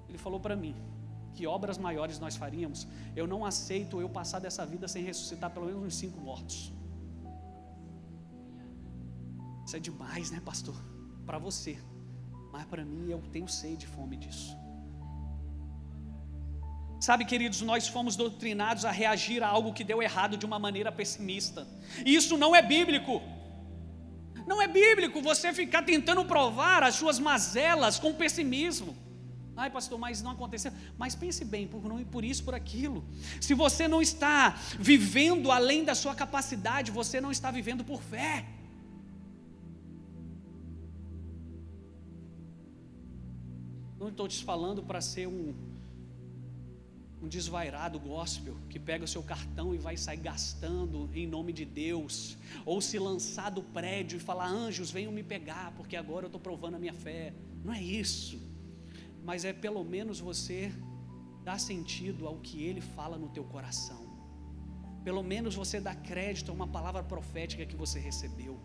ele 0.09 0.19
falou 0.19 0.41
para 0.41 0.57
mim 0.57 0.75
que 1.35 1.47
obras 1.47 1.79
maiores 1.79 2.19
nós 2.19 2.35
faríamos, 2.35 2.89
eu 3.15 3.27
não 3.27 3.45
aceito 3.45 4.01
eu 4.01 4.09
passar 4.09 4.39
dessa 4.41 4.65
vida 4.65 4.89
sem 4.89 5.05
ressuscitar 5.05 5.51
pelo 5.51 5.67
menos 5.67 5.85
uns 5.85 5.95
cinco 5.95 6.19
mortos. 6.21 6.73
Isso 9.65 9.77
é 9.77 9.81
demais, 9.81 10.31
né, 10.31 10.41
pastor? 10.45 10.77
Para 11.25 11.39
você 11.39 11.79
mas 12.57 12.65
para 12.65 12.87
mim 12.87 13.11
eu 13.11 13.23
tenho 13.35 13.47
sede 13.47 13.85
e 13.85 13.89
fome 13.95 14.17
disso. 14.17 14.57
Sabe, 16.99 17.27
queridos, 17.27 17.61
nós 17.61 17.87
fomos 17.87 18.17
doutrinados 18.17 18.87
a 18.87 18.91
reagir 18.91 19.43
a 19.43 19.49
algo 19.49 19.75
que 19.75 19.85
deu 19.85 20.03
errado 20.03 20.39
de 20.39 20.47
uma 20.47 20.59
maneira 20.59 20.91
pessimista. 20.91 21.69
E 22.03 22.15
isso 22.15 22.39
não 22.39 22.57
é 22.57 22.63
bíblico. 22.63 23.21
Não 24.47 24.63
é 24.63 24.67
bíblico 24.67 25.21
você 25.21 25.53
ficar 25.53 25.83
tentando 25.83 26.25
provar 26.25 26.83
as 26.83 26.95
suas 26.95 27.19
mazelas 27.19 27.99
com 27.99 28.15
pessimismo. 28.15 28.97
Ai, 29.55 29.69
pastor, 29.69 29.99
mas 29.99 30.23
não 30.23 30.31
aconteceu. 30.31 30.73
Mas 30.97 31.15
pense 31.15 31.45
bem, 31.45 31.69
por, 31.69 31.85
não, 31.85 32.03
por 32.05 32.25
isso, 32.25 32.43
por 32.43 32.55
aquilo. 32.55 33.05
Se 33.39 33.53
você 33.53 33.87
não 33.87 34.01
está 34.01 34.59
vivendo 34.79 35.53
além 35.53 35.85
da 35.85 35.95
sua 35.95 36.15
capacidade, 36.15 36.91
você 36.91 37.21
não 37.21 37.31
está 37.31 37.51
vivendo 37.51 37.85
por 37.85 38.01
fé. 38.01 38.47
Não 43.99 44.09
estou 44.09 44.29
te 44.29 44.45
falando 44.45 44.83
para 44.83 45.01
ser 45.01 45.27
um, 45.27 45.55
um 47.23 47.29
desvairado 47.29 47.99
gospel 47.99 48.57
que 48.69 48.79
pega 48.79 49.05
o 49.05 49.09
seu 49.09 49.23
cartão 49.23 49.75
e 49.75 49.79
vai 49.79 49.97
sair 49.97 50.19
gastando 50.19 51.09
em 51.15 51.27
nome 51.27 51.53
de 51.53 51.65
Deus, 51.65 52.37
ou 52.65 52.81
se 52.81 52.99
lançar 52.99 53.51
do 53.51 53.63
prédio 53.63 54.17
e 54.17 54.21
falar: 54.21 54.49
anjos, 54.49 54.91
venham 54.91 55.13
me 55.13 55.23
pegar, 55.23 55.73
porque 55.77 55.97
agora 55.97 56.27
eu 56.27 56.29
estou 56.29 56.41
provando 56.41 56.75
a 56.75 56.79
minha 56.79 56.93
fé. 56.93 57.33
Não 57.65 57.73
é 57.73 57.83
isso, 57.83 58.39
mas 59.25 59.45
é 59.45 59.53
pelo 59.53 59.83
menos 59.83 60.21
você 60.21 60.73
dar 61.43 61.59
sentido 61.59 62.27
ao 62.27 62.39
que 62.39 62.63
ele 62.63 62.81
fala 62.81 63.17
no 63.17 63.29
teu 63.29 63.45
coração. 63.45 64.05
Pelo 65.03 65.23
menos 65.23 65.55
você 65.55 65.81
dá 65.81 65.95
crédito 65.95 66.51
a 66.51 66.55
uma 66.55 66.67
palavra 66.67 67.03
profética 67.03 67.65
que 67.65 67.77
você 67.77 67.99
recebeu. 67.99 68.61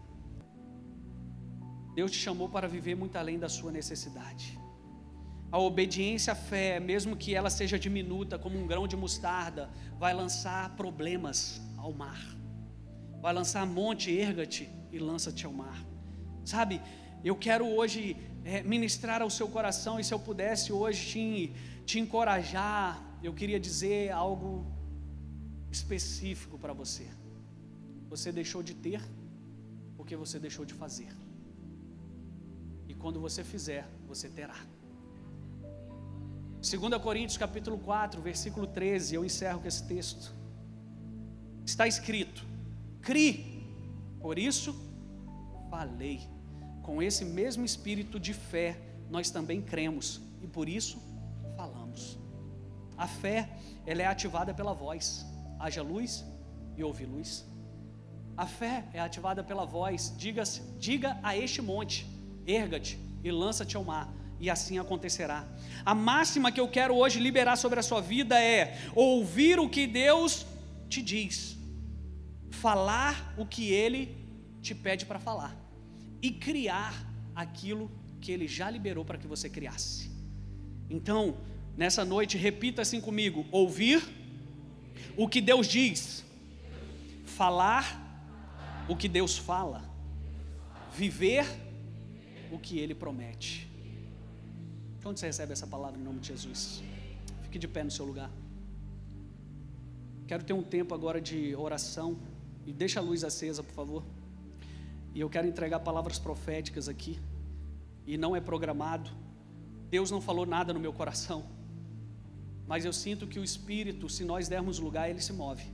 Deus 1.93 2.11
te 2.11 2.17
chamou 2.17 2.49
para 2.49 2.67
viver 2.67 2.95
muito 2.95 3.15
além 3.17 3.37
da 3.37 3.47
sua 3.47 3.71
necessidade. 3.71 4.59
A 5.51 5.59
obediência 5.59 6.33
à 6.33 6.35
fé, 6.35 6.79
mesmo 6.79 7.15
que 7.15 7.35
ela 7.35 7.49
seja 7.49 7.77
diminuta, 7.77 8.39
como 8.39 8.57
um 8.57 8.65
grão 8.65 8.87
de 8.87 8.95
mostarda, 8.95 9.69
vai 9.99 10.13
lançar 10.13 10.75
problemas 10.75 11.61
ao 11.77 11.91
mar. 11.91 12.21
Vai 13.21 13.33
lançar 13.33 13.65
monte, 13.65 14.11
erga-te 14.11 14.69
e 14.91 14.97
lança-te 14.97 15.45
ao 15.45 15.51
mar. 15.51 15.83
Sabe, 16.45 16.81
eu 17.23 17.35
quero 17.35 17.67
hoje 17.67 18.15
é, 18.45 18.63
ministrar 18.63 19.21
ao 19.21 19.29
seu 19.29 19.47
coração, 19.47 19.99
e 19.99 20.03
se 20.03 20.13
eu 20.13 20.19
pudesse 20.19 20.71
hoje 20.71 21.05
te, 21.11 21.53
te 21.85 21.99
encorajar, 21.99 23.01
eu 23.21 23.33
queria 23.33 23.59
dizer 23.59 24.11
algo 24.11 24.65
específico 25.69 26.57
para 26.57 26.73
você. 26.73 27.07
Você 28.09 28.31
deixou 28.31 28.63
de 28.63 28.73
ter 28.73 29.01
porque 29.95 30.15
você 30.15 30.39
deixou 30.39 30.65
de 30.65 30.73
fazer. 30.73 31.11
E 32.87 32.93
quando 32.93 33.19
você 33.19 33.43
fizer, 33.43 33.87
você 34.07 34.27
terá. 34.27 34.59
2 36.61 37.01
Coríntios 37.01 37.37
capítulo 37.37 37.75
4, 37.79 38.21
versículo 38.21 38.67
13, 38.67 39.15
eu 39.15 39.25
encerro 39.25 39.61
com 39.61 39.67
esse 39.67 39.83
texto. 39.87 40.31
Está 41.65 41.87
escrito: 41.87 42.45
Cri, 43.01 43.65
por 44.19 44.37
isso 44.37 44.75
falei. 45.71 46.21
Com 46.83 47.01
esse 47.01 47.25
mesmo 47.25 47.65
espírito 47.65 48.19
de 48.19 48.33
fé, 48.33 48.79
nós 49.09 49.31
também 49.31 49.59
cremos 49.59 50.21
e 50.39 50.47
por 50.47 50.69
isso 50.69 51.01
falamos. 51.57 52.19
A 52.95 53.07
fé, 53.07 53.49
ela 53.85 54.03
é 54.03 54.05
ativada 54.05 54.53
pela 54.53 54.73
voz. 54.73 55.25
Haja 55.59 55.81
luz 55.81 56.23
e 56.77 56.83
ouve 56.83 57.05
luz. 57.05 57.43
A 58.37 58.45
fé 58.45 58.87
é 58.93 58.99
ativada 58.99 59.43
pela 59.43 59.65
voz. 59.65 60.13
Diga, 60.15 60.43
diga 60.77 61.19
a 61.23 61.35
este 61.35 61.59
monte: 61.59 62.05
erga-te 62.45 62.99
e 63.23 63.31
lança-te 63.31 63.75
ao 63.75 63.83
mar 63.83 64.20
e 64.41 64.49
assim 64.49 64.79
acontecerá. 64.79 65.47
A 65.85 65.93
máxima 65.93 66.51
que 66.51 66.59
eu 66.59 66.67
quero 66.67 66.95
hoje 66.95 67.19
liberar 67.19 67.55
sobre 67.55 67.79
a 67.79 67.83
sua 67.83 68.01
vida 68.01 68.41
é 68.41 68.77
ouvir 68.95 69.59
o 69.59 69.69
que 69.69 69.85
Deus 69.85 70.47
te 70.89 71.01
diz, 71.01 71.55
falar 72.49 73.35
o 73.37 73.45
que 73.45 73.71
Ele 73.71 74.17
te 74.59 74.73
pede 74.73 75.05
para 75.05 75.19
falar 75.19 75.55
e 76.21 76.31
criar 76.31 76.93
aquilo 77.35 77.89
que 78.19 78.31
Ele 78.31 78.47
já 78.47 78.67
liberou 78.69 79.05
para 79.05 79.19
que 79.19 79.27
você 79.27 79.47
criasse. 79.47 80.09
Então, 80.89 81.37
nessa 81.77 82.03
noite, 82.03 82.35
repita 82.35 82.81
assim 82.81 82.99
comigo: 82.99 83.45
ouvir 83.51 84.03
o 85.15 85.29
que 85.29 85.39
Deus 85.39 85.67
diz, 85.67 86.25
falar 87.25 87.85
o 88.89 88.95
que 88.95 89.07
Deus 89.07 89.37
fala, 89.37 89.87
viver 90.91 91.45
o 92.51 92.57
que 92.57 92.79
Ele 92.79 92.95
promete. 92.95 93.70
Onde 95.03 95.19
você 95.19 95.25
recebe 95.25 95.51
essa 95.51 95.65
palavra 95.65 95.99
em 95.99 96.03
nome 96.03 96.19
de 96.19 96.27
Jesus? 96.27 96.83
Fique 97.41 97.57
de 97.57 97.67
pé 97.67 97.83
no 97.83 97.91
seu 97.91 98.05
lugar. 98.05 98.29
Quero 100.27 100.43
ter 100.43 100.53
um 100.53 100.63
tempo 100.63 100.93
agora 100.93 101.19
de 101.19 101.55
oração. 101.55 102.17
E 102.65 102.71
deixa 102.71 102.99
a 102.99 103.03
luz 103.03 103.23
acesa, 103.23 103.63
por 103.63 103.73
favor. 103.73 104.03
E 105.13 105.19
eu 105.19 105.29
quero 105.29 105.47
entregar 105.47 105.79
palavras 105.79 106.19
proféticas 106.19 106.87
aqui. 106.87 107.19
E 108.05 108.17
não 108.17 108.35
é 108.35 108.39
programado. 108.39 109.09
Deus 109.89 110.11
não 110.11 110.21
falou 110.21 110.45
nada 110.45 110.71
no 110.71 110.79
meu 110.79 110.93
coração. 110.93 111.45
Mas 112.67 112.85
eu 112.85 112.93
sinto 112.93 113.27
que 113.27 113.39
o 113.39 113.43
Espírito, 113.43 114.07
se 114.07 114.23
nós 114.23 114.47
dermos 114.47 114.79
lugar, 114.79 115.09
ele 115.09 115.21
se 115.21 115.33
move. 115.33 115.65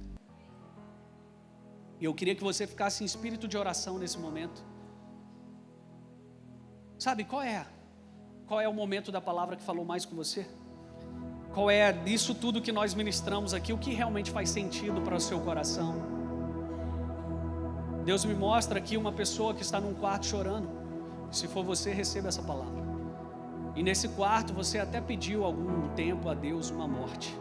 E 1.99 2.05
eu 2.05 2.13
queria 2.13 2.35
que 2.35 2.43
você 2.43 2.65
ficasse 2.65 3.03
em 3.03 3.05
espírito 3.05 3.47
de 3.47 3.57
oração 3.57 3.97
nesse 3.97 4.17
momento. 4.17 4.63
Sabe 6.97 7.23
qual 7.23 7.41
é? 7.41 7.65
Qual 8.47 8.61
é 8.61 8.67
o 8.67 8.73
momento 8.73 9.11
da 9.11 9.19
palavra 9.19 9.57
que 9.57 9.61
falou 9.61 9.83
mais 9.83 10.05
com 10.05 10.15
você? 10.15 10.47
Qual 11.53 11.69
é 11.69 11.91
disso 11.91 12.33
tudo 12.33 12.61
que 12.61 12.71
nós 12.71 12.93
ministramos 12.93 13.53
aqui? 13.53 13.73
O 13.73 13.77
que 13.77 13.93
realmente 13.93 14.31
faz 14.31 14.49
sentido 14.49 15.01
para 15.01 15.15
o 15.15 15.19
seu 15.19 15.41
coração? 15.41 15.95
Deus 18.05 18.23
me 18.23 18.33
mostra 18.33 18.79
aqui 18.79 18.95
uma 18.95 19.11
pessoa 19.11 19.53
que 19.53 19.61
está 19.61 19.81
num 19.81 19.93
quarto 19.93 20.27
chorando. 20.27 20.69
Se 21.29 21.45
for 21.45 21.61
você, 21.61 21.91
receba 21.91 22.29
essa 22.29 22.41
palavra. 22.41 22.81
E 23.75 23.83
nesse 23.83 24.07
quarto 24.09 24.53
você 24.53 24.79
até 24.79 25.01
pediu 25.01 25.43
algum 25.43 25.89
tempo 25.89 26.29
a 26.29 26.33
Deus 26.33 26.69
uma 26.69 26.87
morte. 26.87 27.37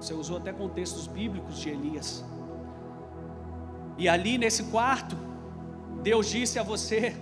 Você 0.00 0.14
usou 0.14 0.38
até 0.38 0.54
contextos 0.54 1.06
bíblicos 1.06 1.58
de 1.58 1.68
Elias. 1.68 2.24
E 3.98 4.08
ali 4.08 4.38
nesse 4.38 4.64
quarto, 4.64 5.14
Deus 6.02 6.30
disse 6.30 6.58
a 6.58 6.62
você 6.62 7.14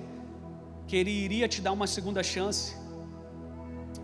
que 0.86 0.96
Ele 0.96 1.10
iria 1.10 1.48
te 1.48 1.60
dar 1.60 1.72
uma 1.72 1.86
segunda 1.86 2.22
chance. 2.22 2.76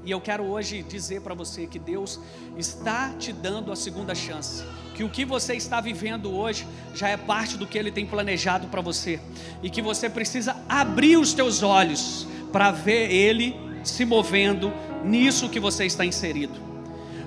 E 0.05 0.11
eu 0.11 0.21
quero 0.21 0.45
hoje 0.45 0.83
dizer 0.83 1.21
para 1.23 1.33
você 1.33 1.67
que 1.67 1.79
Deus 1.79 2.21
está 2.57 3.15
te 3.15 3.33
dando 3.33 3.71
a 3.71 3.77
segunda 3.77 4.15
chance. 4.15 4.65
Que 4.95 5.05
o 5.05 5.09
que 5.09 5.25
você 5.25 5.55
está 5.55 5.81
vivendo 5.81 6.35
hoje 6.35 6.67
já 6.93 7.09
é 7.09 7.17
parte 7.17 7.57
do 7.57 7.67
que 7.67 7.79
Ele 7.79 7.93
tem 7.93 8.05
planejado 8.05 8.67
para 8.67 8.81
você. 8.81 9.21
E 9.63 9.71
que 9.71 9.81
você 9.81 10.11
precisa 10.11 10.57
abrir 10.69 11.17
os 11.19 11.33
teus 11.33 11.63
olhos 11.63 12.27
para 12.53 12.73
ver 12.73 13.11
Ele 13.13 13.57
se 13.85 14.05
movendo 14.05 14.73
nisso 15.05 15.49
que 15.49 15.61
você 15.61 15.87
está 15.87 16.05
inserido. 16.05 16.61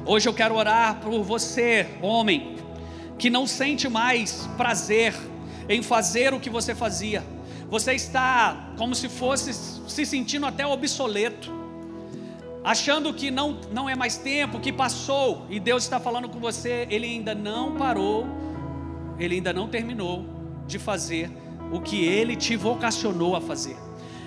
Hoje 0.05 0.27
eu 0.27 0.33
quero 0.33 0.55
orar 0.55 0.99
por 0.99 1.23
você, 1.23 1.87
homem, 2.01 2.57
que 3.17 3.29
não 3.29 3.47
sente 3.47 3.87
mais 3.87 4.47
prazer 4.57 5.15
em 5.69 5.81
fazer 5.81 6.33
o 6.33 6.39
que 6.39 6.49
você 6.49 6.75
fazia. 6.75 7.36
Você 7.69 7.93
está 7.93 8.71
como 8.77 8.95
se 8.95 9.09
fosse 9.09 9.53
se 9.53 10.05
sentindo 10.05 10.45
até 10.45 10.65
obsoleto, 10.65 11.51
achando 12.63 13.13
que 13.13 13.29
não, 13.29 13.59
não 13.71 13.89
é 13.89 13.95
mais 13.95 14.17
tempo, 14.17 14.59
que 14.59 14.71
passou, 14.71 15.45
e 15.49 15.59
Deus 15.59 15.83
está 15.83 15.99
falando 15.99 16.29
com 16.29 16.39
você, 16.39 16.87
Ele 16.89 17.05
ainda 17.05 17.35
não 17.35 17.75
parou, 17.75 18.25
Ele 19.19 19.35
ainda 19.35 19.51
não 19.51 19.67
terminou 19.67 20.25
de 20.65 20.79
fazer 20.79 21.29
o 21.71 21.81
que 21.81 22.05
Ele 22.05 22.35
te 22.35 22.55
vocacionou 22.55 23.35
a 23.35 23.41
fazer, 23.41 23.77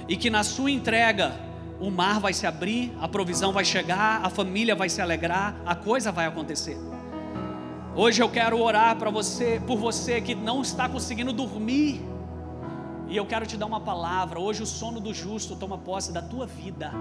e 0.07 0.17
que 0.17 0.29
na 0.29 0.45
sua 0.45 0.71
entrega 0.71 1.35
o 1.81 1.91
mar 1.91 2.21
vai 2.21 2.35
se 2.35 2.47
abrir, 2.47 2.93
a 3.01 3.09
provisão 3.09 3.53
vai 3.53 3.65
chegar, 3.65 4.21
a 4.23 4.29
família 4.29 4.75
vai 4.75 4.91
se 4.91 5.01
alegrar, 5.01 5.57
a 5.65 5.75
coisa 5.75 6.13
vai 6.13 6.27
acontecer. 6.27 6.77
Hoje 7.97 8.23
eu 8.23 8.29
quero 8.29 8.61
orar 8.61 8.97
para 8.97 9.09
você, 9.09 9.61
por 9.67 9.79
você 9.79 10.21
que 10.21 10.35
não 10.35 10.61
está 10.61 10.89
conseguindo 10.89 11.33
dormir. 11.33 12.10
E 13.11 13.17
eu 13.17 13.27
quero 13.27 13.45
te 13.45 13.57
dar 13.57 13.67
uma 13.67 13.81
palavra. 13.81 14.39
Hoje 14.39 14.63
o 14.63 14.67
sono 14.67 15.01
do 15.01 15.13
justo 15.13 15.57
toma 15.57 15.77
posse 15.77 16.13
da 16.13 16.23
tua 16.23 16.47
vida. 16.47 16.93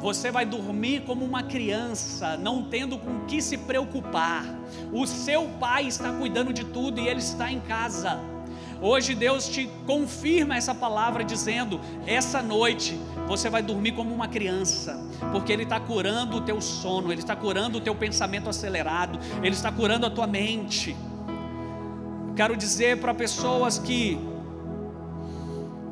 Você 0.00 0.30
vai 0.30 0.44
dormir 0.44 1.04
como 1.04 1.24
uma 1.24 1.42
criança, 1.42 2.36
não 2.36 2.62
tendo 2.62 2.98
com 2.98 3.24
que 3.24 3.40
se 3.40 3.56
preocupar. 3.56 4.44
O 4.92 5.06
seu 5.06 5.48
pai 5.58 5.86
está 5.86 6.12
cuidando 6.12 6.52
de 6.52 6.62
tudo 6.62 7.00
e 7.00 7.08
ele 7.08 7.20
está 7.20 7.50
em 7.50 7.58
casa. 7.58 8.20
Hoje 8.82 9.14
Deus 9.14 9.48
te 9.48 9.66
confirma 9.86 10.58
essa 10.58 10.74
palavra 10.74 11.24
dizendo: 11.24 11.80
essa 12.06 12.42
noite 12.42 13.00
você 13.26 13.48
vai 13.48 13.62
dormir 13.62 13.92
como 13.92 14.14
uma 14.14 14.28
criança, 14.28 15.02
porque 15.32 15.52
Ele 15.52 15.64
está 15.64 15.80
curando 15.80 16.36
o 16.36 16.40
teu 16.42 16.60
sono, 16.60 17.10
Ele 17.10 17.20
está 17.20 17.34
curando 17.34 17.78
o 17.78 17.80
teu 17.80 17.94
pensamento 17.94 18.48
acelerado, 18.48 19.18
Ele 19.42 19.54
está 19.54 19.72
curando 19.72 20.06
a 20.06 20.10
tua 20.10 20.26
mente. 20.28 20.94
quero 22.36 22.56
dizer 22.56 23.00
para 23.00 23.12
pessoas 23.12 23.78
que 23.78 24.37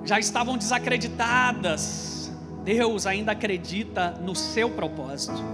já 0.07 0.21
estavam 0.21 0.57
desacreditadas, 0.57 2.33
Deus 2.65 3.07
ainda 3.07 3.33
acredita 3.33 4.13
no 4.23 4.35
seu 4.37 4.71
propósito. 4.71 5.45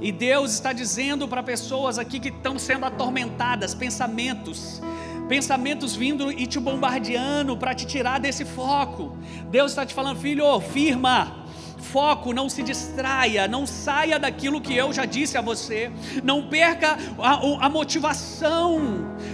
E 0.00 0.10
Deus 0.10 0.52
está 0.52 0.72
dizendo 0.72 1.28
para 1.28 1.42
pessoas 1.42 1.98
aqui 1.98 2.18
que 2.18 2.30
estão 2.30 2.58
sendo 2.58 2.86
atormentadas, 2.86 3.74
pensamentos, 3.74 4.82
pensamentos 5.28 5.94
vindo 5.94 6.32
e 6.32 6.46
te 6.46 6.58
bombardeando 6.58 7.56
para 7.56 7.74
te 7.74 7.86
tirar 7.86 8.18
desse 8.18 8.44
foco. 8.44 9.16
Deus 9.50 9.72
está 9.72 9.86
te 9.86 9.94
falando, 9.94 10.18
filho, 10.18 10.58
firma, 10.60 11.41
foco, 11.82 12.32
não 12.32 12.48
se 12.48 12.62
distraia, 12.62 13.46
não 13.48 13.66
saia 13.66 14.18
daquilo 14.18 14.60
que 14.60 14.74
eu 14.74 14.92
já 14.92 15.04
disse 15.04 15.36
a 15.36 15.40
você, 15.40 15.90
não 16.22 16.48
perca 16.48 16.96
a, 17.18 17.66
a, 17.66 17.68
motivação, 17.68 18.80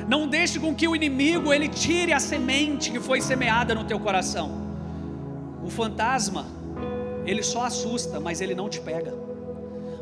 não 0.08 0.26
deixe 0.26 0.58
com 0.58 0.74
que 0.74 0.88
o 0.88 0.96
inimigo 0.96 1.52
ele 1.52 1.68
tire 1.68 2.12
a 2.12 2.18
semente 2.18 2.90
que 2.90 2.98
foi 2.98 3.20
semeada 3.20 3.74
no 3.74 3.84
teu 3.84 4.00
coração. 4.00 4.66
O 5.62 5.70
fantasma, 5.70 6.46
ele 7.26 7.42
só 7.42 7.64
assusta, 7.64 8.18
mas 8.18 8.40
ele 8.40 8.54
não 8.54 8.68
te 8.68 8.80
pega. 8.80 9.14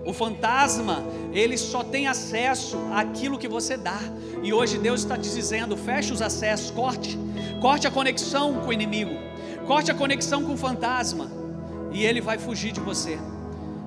O 0.06 0.12
fantasma, 0.12 1.02
ele 1.32 1.58
só 1.58 1.82
tem 1.82 2.06
acesso 2.06 2.78
àquilo 2.94 3.36
que 3.36 3.48
você 3.48 3.76
dá. 3.76 3.98
E 4.40 4.52
hoje 4.52 4.78
Deus 4.78 5.00
está 5.00 5.18
te 5.18 5.28
dizendo: 5.28 5.76
feche 5.76 6.12
os 6.12 6.22
acessos, 6.22 6.70
corte, 6.70 7.18
corte 7.60 7.88
a 7.88 7.90
conexão 7.90 8.54
com 8.60 8.68
o 8.68 8.72
inimigo, 8.72 9.16
corte 9.66 9.90
a 9.90 9.94
conexão 9.94 10.44
com 10.44 10.52
o 10.52 10.56
fantasma, 10.56 11.28
e 11.92 12.04
ele 12.04 12.20
vai 12.20 12.38
fugir 12.38 12.72
de 12.72 12.80
você. 12.80 13.18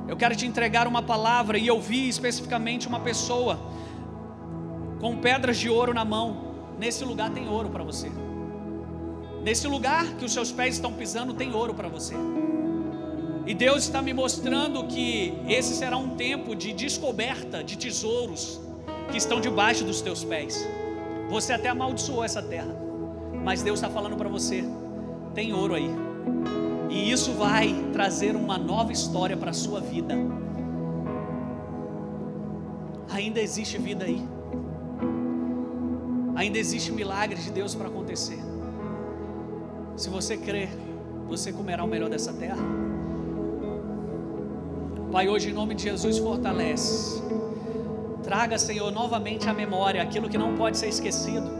Eu 0.08 0.18
quero 0.18 0.36
te 0.36 0.45
entregar 0.45 0.88
uma 0.88 1.02
palavra, 1.02 1.58
e 1.58 1.68
eu 1.68 1.80
vi 1.80 2.10
especificamente 2.10 2.88
uma 2.88 3.00
pessoa 3.00 3.60
com 5.00 5.18
pedras 5.18 5.58
de 5.58 5.70
ouro 5.70 5.93
na 5.93 6.04
mão. 6.04 6.50
Nesse 6.80 7.04
lugar 7.06 7.30
tem 7.30 7.47
ouro 7.47 7.70
para 7.70 7.84
você. 7.84 8.12
Nesse 9.43 9.68
lugar 9.68 10.06
que 10.16 10.26
os 10.26 10.34
seus 10.34 10.52
pés 10.52 10.76
estão 10.76 10.91
pisando, 10.91 11.34
tem 11.34 11.54
ouro 11.54 11.74
para 11.74 11.88
você. 11.88 12.16
E 13.45 13.54
Deus 13.54 13.84
está 13.84 14.02
me 14.02 14.14
mostrando 14.14 14.86
que 14.86 15.34
esse 15.47 15.74
será 15.74 15.97
um 15.97 16.16
tempo 16.16 16.56
de 16.56 16.74
descoberta 16.74 17.64
de 17.64 17.78
tesouros 17.78 18.60
que 19.12 19.18
estão 19.18 19.39
debaixo 19.39 19.84
dos 19.84 20.02
teus 20.02 20.24
pés. 20.24 20.68
Você 21.30 21.54
até 21.54 21.70
amaldiçoou 21.70 22.24
essa 22.24 22.41
terra, 22.41 22.76
mas 23.43 23.62
Deus 23.62 23.80
está 23.80 23.89
falando 23.89 24.16
para 24.16 24.30
você: 24.30 24.64
tem 25.34 25.54
ouro 25.54 25.74
aí, 25.74 25.89
e 26.89 27.11
isso 27.11 27.33
vai 27.33 27.73
trazer 27.93 28.35
uma 28.35 28.57
nova 28.57 28.91
história 28.91 29.37
para 29.37 29.51
a 29.51 29.53
sua 29.53 29.79
vida. 29.79 30.15
Ainda 33.11 33.39
existe 33.39 33.77
vida 33.77 34.05
aí, 34.05 34.21
ainda 36.35 36.57
existe 36.57 36.91
milagre 36.91 37.39
de 37.39 37.51
Deus 37.51 37.75
para 37.75 37.87
acontecer. 37.87 38.39
Se 39.95 40.09
você 40.09 40.37
crer, 40.37 40.69
você 41.27 41.51
comerá 41.51 41.83
o 41.83 41.87
melhor 41.87 42.09
dessa 42.09 42.33
terra. 42.33 42.63
Pai, 45.11 45.27
hoje 45.27 45.49
em 45.49 45.53
nome 45.53 45.75
de 45.75 45.83
Jesus, 45.83 46.17
fortalece. 46.17 47.21
Traga, 48.23 48.57
Senhor, 48.57 48.91
novamente 48.91 49.49
à 49.49 49.53
memória 49.53 50.01
aquilo 50.01 50.29
que 50.29 50.37
não 50.37 50.55
pode 50.55 50.77
ser 50.77 50.87
esquecido. 50.87 51.59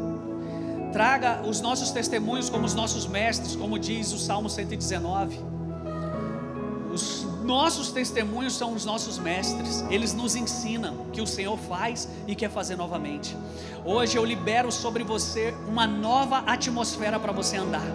Traga 0.92 1.42
os 1.48 1.62
nossos 1.62 1.92
testemunhos 1.92 2.50
como 2.50 2.66
os 2.66 2.74
nossos 2.74 3.06
mestres, 3.06 3.56
como 3.56 3.78
diz 3.78 4.12
o 4.12 4.18
Salmo 4.18 4.50
119. 4.50 5.40
Os 6.92 7.28
nossos 7.44 7.92
testemunhos 7.92 8.56
são 8.56 8.74
os 8.74 8.86
nossos 8.86 9.20
mestres, 9.20 9.84
eles 9.90 10.14
nos 10.14 10.36
ensinam 10.36 11.06
que 11.14 11.22
o 11.22 11.28
Senhor 11.28 11.58
faz 11.58 12.08
e 12.28 12.36
quer 12.36 12.50
fazer 12.50 12.76
novamente. 12.76 13.36
Hoje 13.86 14.18
eu 14.18 14.26
libero 14.26 14.72
sobre 14.72 15.04
você 15.04 15.54
uma 15.68 15.86
nova 15.86 16.40
atmosfera 16.48 17.20
para 17.20 17.32
você 17.32 17.58
andar. 17.58 17.86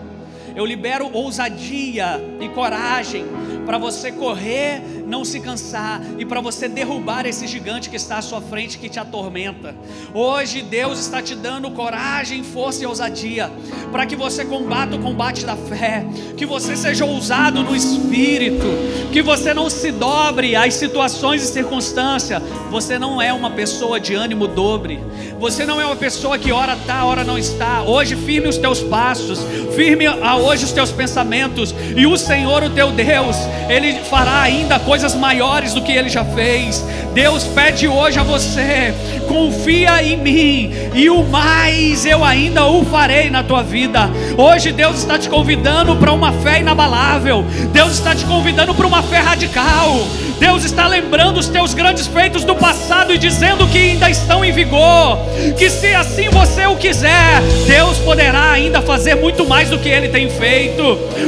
Eu 0.55 0.65
libero 0.65 1.11
ousadia 1.13 2.21
e 2.41 2.49
coragem 2.49 3.25
para 3.65 3.79
você 3.79 4.13
correr, 4.13 4.83
não 5.07 5.25
se 5.25 5.41
cansar 5.41 6.01
e 6.19 6.25
para 6.25 6.41
você 6.41 6.69
derrubar 6.69 7.27
esse 7.27 7.47
gigante 7.47 7.91
que 7.91 7.97
está 7.97 8.19
à 8.19 8.23
sua 8.23 8.41
frente 8.41 8.79
que 8.79 8.89
te 8.89 8.99
atormenta. 8.99 9.75
Hoje 10.13 10.63
Deus 10.63 10.99
está 10.99 11.23
te 11.23 11.35
dando 11.35 11.71
coragem, 11.71 12.43
força 12.43 12.83
e 12.83 12.87
ousadia 12.87 13.51
para 13.91 14.07
que 14.07 14.17
você 14.17 14.45
combata 14.45 14.97
o 14.97 14.99
combate 14.99 15.45
da 15.45 15.57
fé, 15.57 16.05
que 16.37 16.45
você 16.45 16.77
seja 16.77 17.05
ousado 17.05 17.63
no 17.63 17.75
espírito, 17.75 18.67
que 19.13 19.23
você 19.23 19.55
não 19.55 19.71
se 19.71 19.93
dobre 19.93 20.57
às 20.57 20.75
situações 20.75 21.43
e 21.43 21.47
circunstâncias. 21.47 22.43
Você 22.71 22.99
não 22.99 23.21
é 23.21 23.33
uma 23.33 23.51
pessoa 23.51 24.01
de 24.01 24.15
ânimo 24.15 24.47
dobre. 24.47 25.01
Você 25.39 25.65
não 25.65 25.81
é 25.81 25.87
uma 25.87 25.97
pessoa 25.97 26.39
que 26.39 26.53
ora 26.53 26.75
está, 26.75 27.05
ora 27.05 27.23
não 27.23 27.39
está. 27.39 27.83
Hoje 27.83 28.17
firme 28.17 28.49
os 28.49 28.57
teus 28.57 28.83
passos, 28.83 29.41
firme 29.75 30.07
a 30.07 30.37
hoje 30.37 30.65
os 30.65 30.73
teus 30.73 30.91
pensamentos, 30.91 31.75
e 31.97 32.07
o 32.07 32.17
Senhor, 32.17 32.63
o 32.63 32.71
teu 32.71 32.91
Deus, 32.91 33.37
Ele 33.69 33.95
fará 34.05 34.43
ainda 34.43 34.79
coisas 34.79 35.15
maiores 35.15 35.73
do 35.75 35.83
que 35.83 35.93
Ele 35.93 36.09
já 36.09 36.25
fez. 36.25 36.85
Deus 37.13 37.45
pede 37.45 37.87
hoje 37.87 38.19
a 38.19 38.23
você: 38.23 38.95
confia 39.29 40.03
em 40.03 40.17
mim, 40.17 40.73
e 40.95 41.09
o 41.09 41.23
mais 41.25 42.05
eu 42.05 42.25
ainda 42.25 42.67
o 42.67 42.85
farei 42.85 43.31
na 43.31 43.43
tua 43.43 43.63
vida. 43.63 44.11
Hoje 44.37 44.73
Deus 44.73 44.99
está 44.99 45.19
te 45.19 45.29
convidando 45.29 45.97
para 45.97 46.13
uma 46.13 46.33
fé 46.33 46.61
inabalável, 46.61 47.45
Deus 47.73 47.93
está 47.93 48.15
te 48.15 48.25
convidando 48.25 48.75
para 48.75 48.87
uma 48.87 49.03
fé 49.03 49.19
radical. 49.19 50.07
Deus 50.39 50.65
está 50.65 50.87
lembrando 50.87 51.39
os 51.39 51.49
teus 51.49 51.75
grandes 51.75 52.07
feitos 52.07 52.45
do 52.45 52.55
passado 52.55 53.13
e 53.13 53.19
dizendo 53.19 53.67
que 53.69 53.79
ainda 53.79 54.11
estão 54.11 54.45
em 54.45 54.53
vigor. 54.53 55.19
Que 55.57 55.71
se 55.71 55.95
assim 55.95 56.29
você 56.29 56.67
o 56.67 56.77
quiser, 56.77 57.41
Deus 57.67 57.99
poderá 57.99 58.53
ainda 58.53 58.83
fazer 58.83 59.15
muito 59.15 59.47
mais 59.47 59.71
do 59.71 59.79
que 59.79 59.89
ele 59.89 60.09
tem 60.09 60.29
feito. 60.31 60.83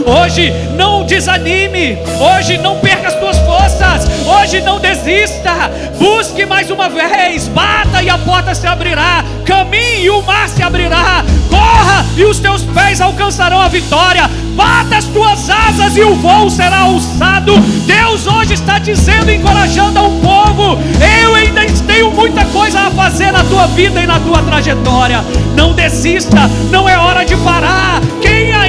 Hoje 0.06 0.52
não 0.76 1.04
desanime, 1.04 1.98
hoje 2.18 2.58
não 2.58 2.78
perca 2.80 3.08
as 3.08 3.14
tuas 3.14 3.38
forças, 3.38 4.04
hoje 4.26 4.60
não 4.60 4.78
desista. 4.78 5.70
Busque 5.98 6.44
mais 6.44 6.70
uma 6.70 6.88
vez, 6.88 7.48
bata 7.48 8.02
e 8.02 8.10
a 8.10 8.18
porta 8.18 8.54
se 8.54 8.66
abrirá, 8.66 9.24
caminhe 9.44 10.04
e 10.04 10.10
o 10.10 10.22
mar 10.22 10.48
se 10.48 10.62
abrirá. 10.62 11.24
Corra 11.48 12.04
e 12.16 12.24
os 12.24 12.38
teus 12.38 12.62
pés 12.62 13.00
alcançarão 13.00 13.60
a 13.60 13.68
vitória. 13.68 14.28
Bata 14.54 14.96
as 14.96 15.04
tuas 15.04 15.48
asas 15.50 15.96
e 15.96 16.02
o 16.02 16.14
voo 16.14 16.50
será 16.50 16.80
alçado. 16.80 17.58
Deus 17.86 18.26
hoje 18.26 18.54
está 18.54 18.78
dizendo, 18.78 19.30
encorajando 19.30 19.98
ao 19.98 20.10
povo: 20.10 20.78
Eu 21.22 21.34
ainda 21.34 21.66
tenho 21.86 22.10
muita 22.10 22.44
coisa 22.46 22.80
a 22.80 22.90
fazer 22.90 23.32
na 23.32 23.44
tua 23.44 23.66
vida 23.68 24.00
e 24.00 24.06
na 24.06 24.18
tua 24.20 24.42
trajetória. 24.42 25.24
Não 25.54 25.72
desista, 25.72 26.50
não 26.70 26.88
é 26.88 26.98
hora 26.98 27.24
de 27.24 27.36
parar. 27.36 28.00
Quem 28.20 28.52
ainda 28.52 28.65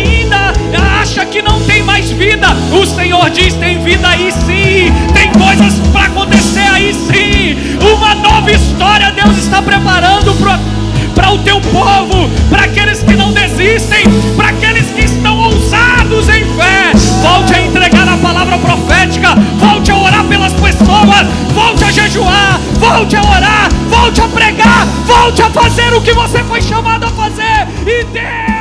acha 0.97 1.25
que 1.25 1.41
não 1.41 1.61
tem 1.61 1.83
mais 1.83 2.09
vida, 2.11 2.47
o 2.71 2.85
Senhor 2.85 3.29
diz: 3.29 3.53
tem 3.55 3.81
vida 3.83 4.07
aí 4.07 4.31
sim, 4.31 4.91
tem 5.13 5.31
coisas 5.31 5.79
para 5.91 6.05
acontecer 6.05 6.67
aí 6.73 6.93
sim. 6.93 7.55
Uma 7.79 8.15
nova 8.15 8.51
história 8.51 9.11
Deus 9.11 9.37
está 9.37 9.61
preparando 9.61 10.33
para 11.13 11.31
o 11.31 11.37
teu 11.39 11.61
povo, 11.61 12.29
para 12.49 12.63
aqueles 12.63 13.03
que 13.03 13.15
não 13.15 13.31
desistem, 13.31 14.05
para 14.35 14.49
aqueles 14.49 14.87
que 14.87 15.05
estão 15.05 15.37
ousados 15.37 16.29
em 16.29 16.43
fé. 16.55 16.91
Volte 17.21 17.53
a 17.53 17.61
entregar 17.61 18.07
a 18.07 18.17
palavra 18.17 18.57
profética, 18.57 19.35
volte 19.57 19.91
a 19.91 19.97
orar 19.97 20.23
pelas 20.25 20.53
pessoas, 20.53 21.27
volte 21.53 21.83
a 21.83 21.91
jejuar, 21.91 22.59
volte 22.79 23.15
a 23.15 23.21
orar, 23.21 23.69
volte 23.89 24.21
a 24.21 24.27
pregar, 24.27 24.85
volte 25.05 25.41
a 25.41 25.49
fazer 25.49 25.93
o 25.93 26.01
que 26.01 26.13
você 26.13 26.43
foi 26.43 26.61
chamado 26.61 27.05
a 27.05 27.09
fazer. 27.09 27.67
E 27.85 28.03
Deus 28.05 28.56